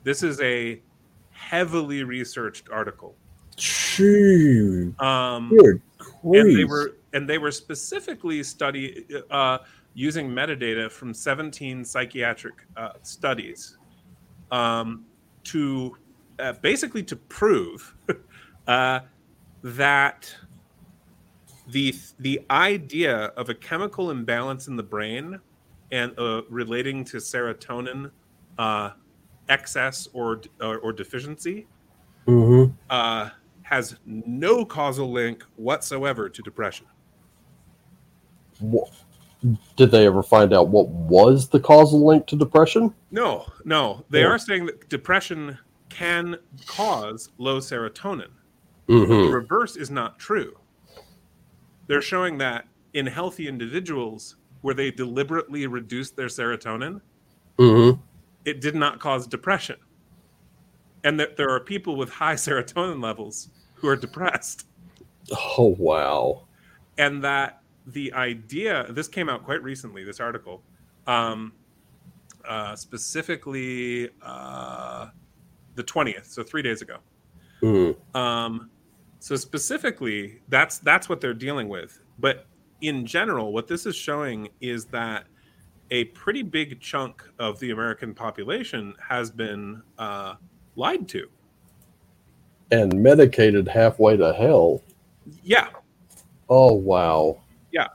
[0.04, 0.82] This is a
[1.32, 3.16] heavily researched article.
[3.56, 5.82] Gee, um, good
[6.24, 9.60] and they were and they were specifically study uh,
[9.94, 13.78] using metadata from 17 psychiatric uh, studies
[14.52, 15.06] um,
[15.44, 15.96] to
[16.40, 17.96] uh, basically to prove
[18.68, 19.00] uh,
[19.64, 20.34] that
[21.68, 25.40] the the idea of a chemical imbalance in the brain
[25.92, 28.12] and uh, relating to serotonin
[28.58, 28.92] uh,
[29.50, 31.68] excess or or, or deficiency
[32.28, 33.30] mm-hmm.
[33.62, 36.86] has no causal link whatsoever to depression
[38.60, 38.90] what,
[39.76, 42.94] did they ever find out what was the causal link to depression?
[43.12, 44.06] No, no.
[44.10, 44.28] They yeah.
[44.28, 45.58] are saying that depression
[45.94, 48.32] can cause low serotonin.
[48.90, 49.12] Mm-hmm.
[49.12, 50.58] The reverse is not true.
[51.88, 57.02] They're showing that in healthy individuals where they deliberately reduced their serotonin,
[57.58, 58.02] mm-hmm.
[58.46, 59.76] it did not cause depression.
[61.04, 64.66] And that there are people with high serotonin levels who are depressed.
[65.32, 66.44] Oh, wow.
[66.98, 70.64] And that the idea this came out quite recently this article
[71.06, 71.52] um,
[72.48, 75.10] uh, specifically uh,
[75.76, 76.98] the 20th so three days ago.
[77.62, 77.96] Mm.
[78.16, 78.70] um,
[79.20, 82.00] so specifically that's that's what they're dealing with.
[82.20, 82.46] But
[82.82, 85.26] in general what this is showing is that
[85.92, 90.36] a pretty big chunk of the american population has been uh,
[90.76, 91.28] lied to.
[92.72, 94.82] And medicated halfway to hell.
[95.44, 95.70] Yeah.
[96.50, 97.42] Oh wow.
[97.72, 97.88] Yeah,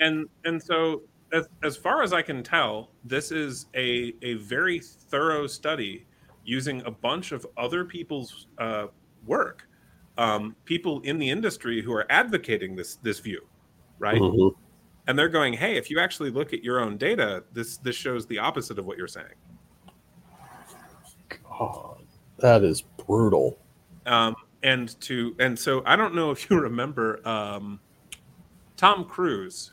[0.00, 1.02] and and so
[1.32, 6.06] as, as far as i can tell this is a a very thorough study
[6.44, 8.86] using a bunch of other people's uh,
[9.26, 9.66] work
[10.18, 13.40] um, people in the industry who are advocating this this view
[13.98, 14.54] right Mhm.
[15.06, 18.26] and they're going hey if you actually look at your own data this this shows
[18.26, 19.34] the opposite of what you're saying
[21.58, 22.02] God,
[22.38, 23.58] that is brutal.
[24.06, 27.80] um, and to and so i don't know if you remember um,
[28.76, 29.72] tom cruise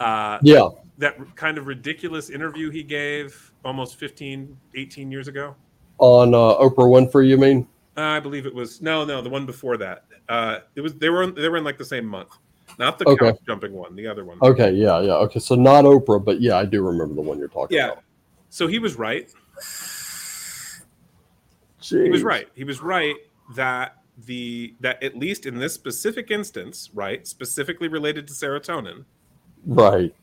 [0.00, 0.68] uh, Yeah.
[0.98, 5.54] that kind of ridiculous interview he gave almost 15 18 years ago
[5.98, 7.66] On uh, Oprah Winfrey, you mean?
[7.96, 11.08] uh, i believe it was no no the one before that uh, it was they
[11.10, 12.28] were they were in like the same month
[12.78, 13.26] not the Okay.
[13.32, 15.14] couch jumping one the other one Okay, yeah, yeah.
[15.14, 18.02] Okay, so not Oprah, but yeah, I do remember the one you're talking yeah about.
[18.48, 19.28] so he was right
[21.90, 23.16] he was right he was right
[23.56, 29.04] that the that at least in this specific instance right specifically related to serotonin
[29.66, 30.14] Right.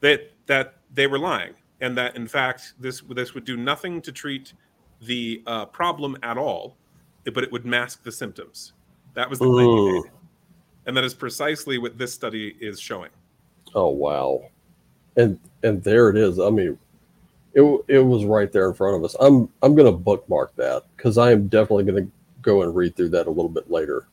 [0.00, 4.12] that that they were lying and that in fact this this would do nothing to
[4.12, 4.52] treat
[5.02, 6.76] the uh, problem at all
[7.32, 8.72] but it would mask the symptoms
[9.14, 10.10] that was the claim he made.
[10.86, 13.10] and that is precisely what this study is showing
[13.74, 14.42] Oh wow.
[15.16, 16.40] And and there it is.
[16.40, 16.76] I mean,
[17.54, 19.14] it it was right there in front of us.
[19.20, 22.08] I'm I'm gonna bookmark that because I am definitely gonna
[22.42, 24.08] go and read through that a little bit later.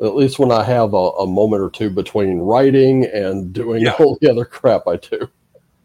[0.00, 3.94] At least when I have a, a moment or two between writing and doing Yeah.
[3.98, 5.28] all the other crap I do.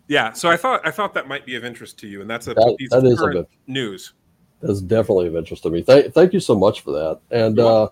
[0.07, 2.47] Yeah so i thought i thought that might be of interest to you and that's
[2.47, 3.49] a That- piece that of is of current it.
[3.67, 4.13] news
[4.61, 5.81] That's definitely of interest to me.
[5.83, 7.19] Thank thank you so much for that.
[7.29, 7.89] And uh,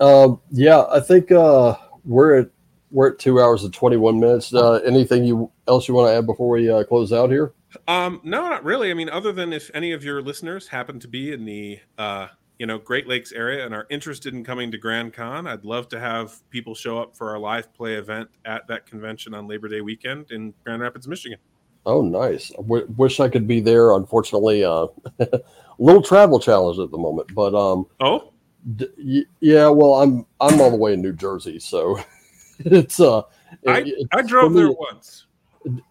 [0.00, 2.48] um, yeah, I think uh, we're at
[2.90, 4.52] we're at two hours and twenty one minutes.
[4.52, 7.52] Uh, anything you else you want to add before we uh, close out here?
[7.86, 8.90] Um, no, not really.
[8.90, 12.28] I mean, other than if any of your listeners happen to be in the uh,
[12.58, 15.88] you know Great Lakes area and are interested in coming to Grand Con, I'd love
[15.88, 19.68] to have people show up for our live play event at that convention on Labor
[19.68, 21.38] Day weekend in Grand Rapids, Michigan.
[21.86, 22.50] Oh, nice.
[22.52, 23.92] I w- wish I could be there.
[23.92, 24.86] Unfortunately, uh,
[25.20, 25.40] a
[25.78, 27.34] little travel challenge at the moment.
[27.34, 28.32] But um, Oh,
[28.76, 31.98] d- y- yeah, well, I'm I'm all the way in New Jersey, so
[32.60, 33.20] it's uh,
[33.66, 35.26] I- it- I drove me- there once.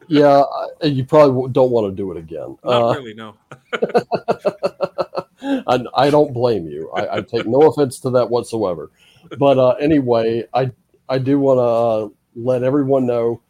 [0.08, 0.44] Yeah,
[0.84, 2.58] you probably don't want to do it again.
[2.64, 3.36] Not Uh, really, no.
[5.44, 6.90] I, I don't blame you.
[6.92, 8.92] I, I take no offense to that whatsoever.
[9.38, 10.72] But uh, anyway, I
[11.10, 13.42] I do want to uh, let everyone know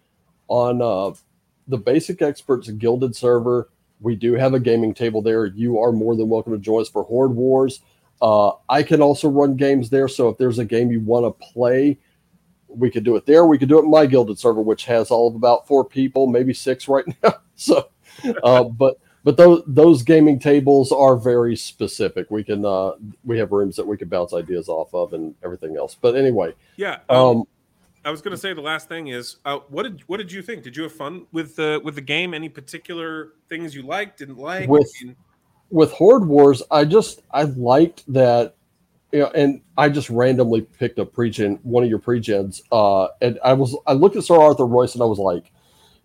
[0.47, 1.15] on uh,
[1.67, 3.69] the Basic Experts Guilded server.
[4.01, 5.45] We do have a gaming table there.
[5.45, 7.81] You are more than welcome to join us for Horde Wars.
[8.21, 10.07] Uh, I can also run games there.
[10.07, 11.97] So if there's a game you want to play,
[12.67, 13.45] we could do it there.
[13.45, 16.53] We could do it my Guilded server, which has all of about four people, maybe
[16.53, 17.35] six right now.
[17.55, 17.89] So,
[18.43, 22.29] uh, but but those those gaming tables are very specific.
[22.29, 22.91] We can uh,
[23.23, 25.95] we have rooms that we can bounce ideas off of and everything else.
[25.99, 26.99] But anyway, Yeah.
[27.09, 27.43] Um, um,
[28.05, 30.41] I was going to say the last thing is, uh, what did what did you
[30.41, 30.63] think?
[30.63, 32.33] Did you have fun with the with the game?
[32.33, 34.67] Any particular things you liked, didn't like?
[34.69, 34.91] With-
[35.69, 38.55] with Horde Wars, I just I liked that,
[39.11, 43.39] you know, and I just randomly picked a pregen one of your pregens, uh, and
[43.43, 45.51] I was I looked at Sir Arthur Royce and I was like,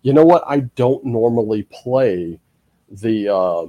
[0.00, 0.42] you know what?
[0.47, 2.40] I don't normally play
[2.91, 3.28] the.
[3.34, 3.67] Uh,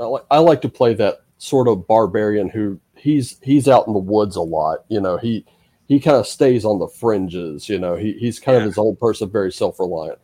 [0.00, 3.92] I, like, I like to play that sort of barbarian who he's he's out in
[3.92, 4.84] the woods a lot.
[4.88, 5.44] You know, he
[5.88, 7.68] he kind of stays on the fringes.
[7.68, 8.62] You know, he, he's kind Yeah.
[8.62, 10.18] of his own person, very self reliant.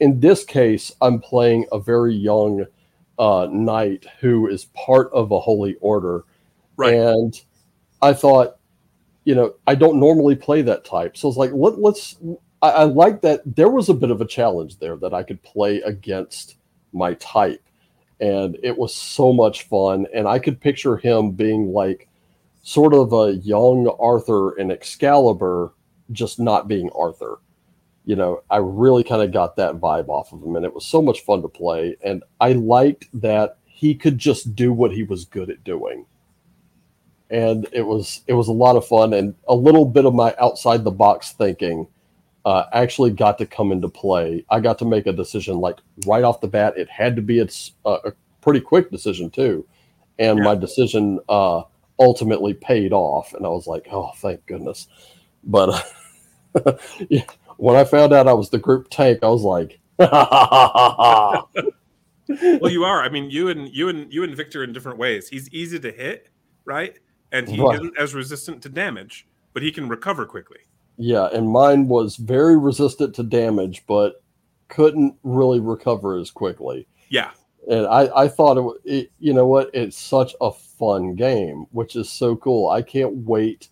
[0.00, 2.66] In this case, I'm playing a very young
[3.18, 6.24] uh, knight who is part of a holy order,
[6.76, 6.94] Right.
[6.94, 7.40] and
[8.02, 8.58] I thought,
[9.24, 12.16] you know, I don't normally play that type, so it's like let, let's.
[12.62, 15.42] I, I like that there was a bit of a challenge there that I could
[15.42, 16.56] play against
[16.92, 17.62] my type,
[18.20, 20.06] and it was so much fun.
[20.14, 22.08] And I could picture him being like
[22.62, 25.72] sort of a young Arthur in Excalibur,
[26.12, 27.38] just not being Arthur.
[28.04, 30.86] You know, I really kind of got that vibe off of him, and it was
[30.86, 31.96] so much fun to play.
[32.04, 36.06] And I liked that he could just do what he was good at doing.
[37.30, 40.34] And it was it was a lot of fun, and a little bit of my
[40.40, 41.88] outside the box thinking
[42.46, 44.44] uh, actually got to come into play.
[44.50, 45.76] I got to make a decision like
[46.06, 46.74] right off the bat.
[46.78, 47.48] It had to be a,
[47.84, 49.66] a pretty quick decision too,
[50.18, 50.44] and Yeah.
[50.44, 51.62] my decision uh,
[51.98, 53.34] ultimately paid off.
[53.34, 54.86] And I was like, oh, thank goodness.
[55.44, 55.84] But
[57.10, 57.24] yeah,
[57.56, 61.50] when I found out I was the group tank, I was like, well,
[62.70, 63.02] you are.
[63.02, 65.28] I mean, you and you and you and Victor in different ways.
[65.28, 66.28] He's easy to hit,
[66.64, 66.96] right?
[67.32, 67.74] And he Right.
[67.74, 70.58] isn't as resistant to damage, but he can recover quickly.
[70.96, 74.22] Yeah, and mine was very resistant to damage, but
[74.68, 76.86] couldn't really recover as quickly.
[77.08, 77.30] Yeah.
[77.68, 81.96] and I, I thought it, it, you know what, it's such a fun game, which
[81.96, 82.70] is so cool.
[82.70, 83.68] I can't wait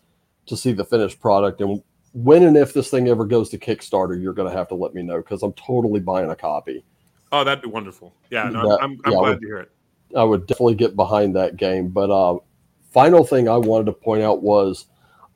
[0.46, 1.60] to see the finished product.
[1.60, 4.74] And when and if this thing ever goes to Kickstarter, you're going to have to
[4.74, 6.84] let me know because I'm totally buying a copy.
[7.32, 8.14] Oh, that'd be wonderful.
[8.30, 9.70] Yeah, no, that, I'm, I'm yeah, glad would, to hear it.
[10.16, 11.88] I would definitely get behind that game.
[11.88, 12.38] But uh,
[12.92, 14.86] final thing I wanted to point out was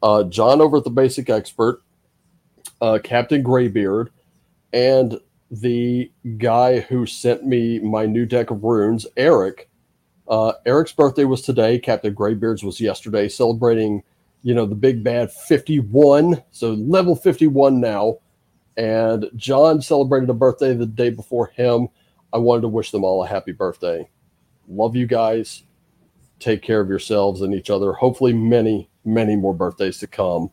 [0.03, 1.83] uh, John over at the Basic Expert,
[2.81, 4.11] uh, Captain Graybeard,
[4.73, 5.19] and
[5.51, 9.69] the guy who sent me my new deck of runes, Eric.
[10.29, 11.79] Uh, Eric's birthday was today.
[11.79, 14.03] Captain Graybeard's was yesterday, celebrating,
[14.43, 16.43] you know, the big bad 51.
[16.51, 18.19] So level 51 now.
[18.77, 21.89] And John celebrated a birthday the day before him.
[22.33, 24.09] I wanted to wish them all a happy birthday.
[24.69, 25.65] Love you guys.
[26.41, 27.93] Take care of yourselves and each other.
[27.93, 30.51] Hopefully, many, many more birthdays to come.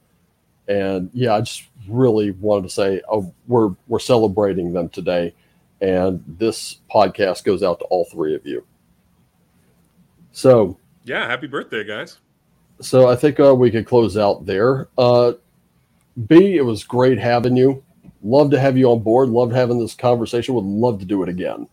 [0.67, 5.33] And yeah, I just really wanted to say oh, we're we're celebrating them today,
[5.81, 8.65] and this podcast goes out to all three of you.
[10.31, 12.17] So yeah, happy birthday, guys!
[12.81, 14.87] So I think uh, we could close out there.
[14.97, 15.33] Uh,
[16.27, 17.83] B, it was great having you.
[18.23, 19.29] Love to have you on board.
[19.29, 20.55] Loved having this conversation.
[20.55, 21.67] Would love to do it again.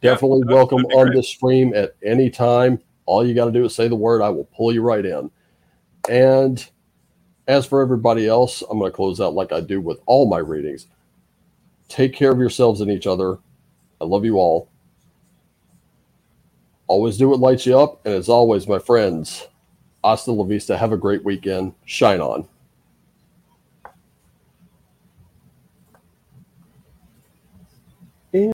[0.00, 2.80] Definitely yeah, welcome on this stream at any time.
[3.08, 4.20] All you got to do is say the word.
[4.20, 5.30] I will pull you right in.
[6.10, 6.68] And
[7.46, 10.36] as for everybody else, I'm going to close out like I do with all my
[10.36, 10.86] readings.
[11.88, 13.38] Take care of yourselves and each other.
[13.98, 14.68] I love you all.
[16.86, 18.04] Always do what lights you up.
[18.04, 19.48] And as always, my friends,
[20.04, 20.76] hasta la vista.
[20.76, 21.72] Have a great weekend.
[21.86, 22.46] Shine on.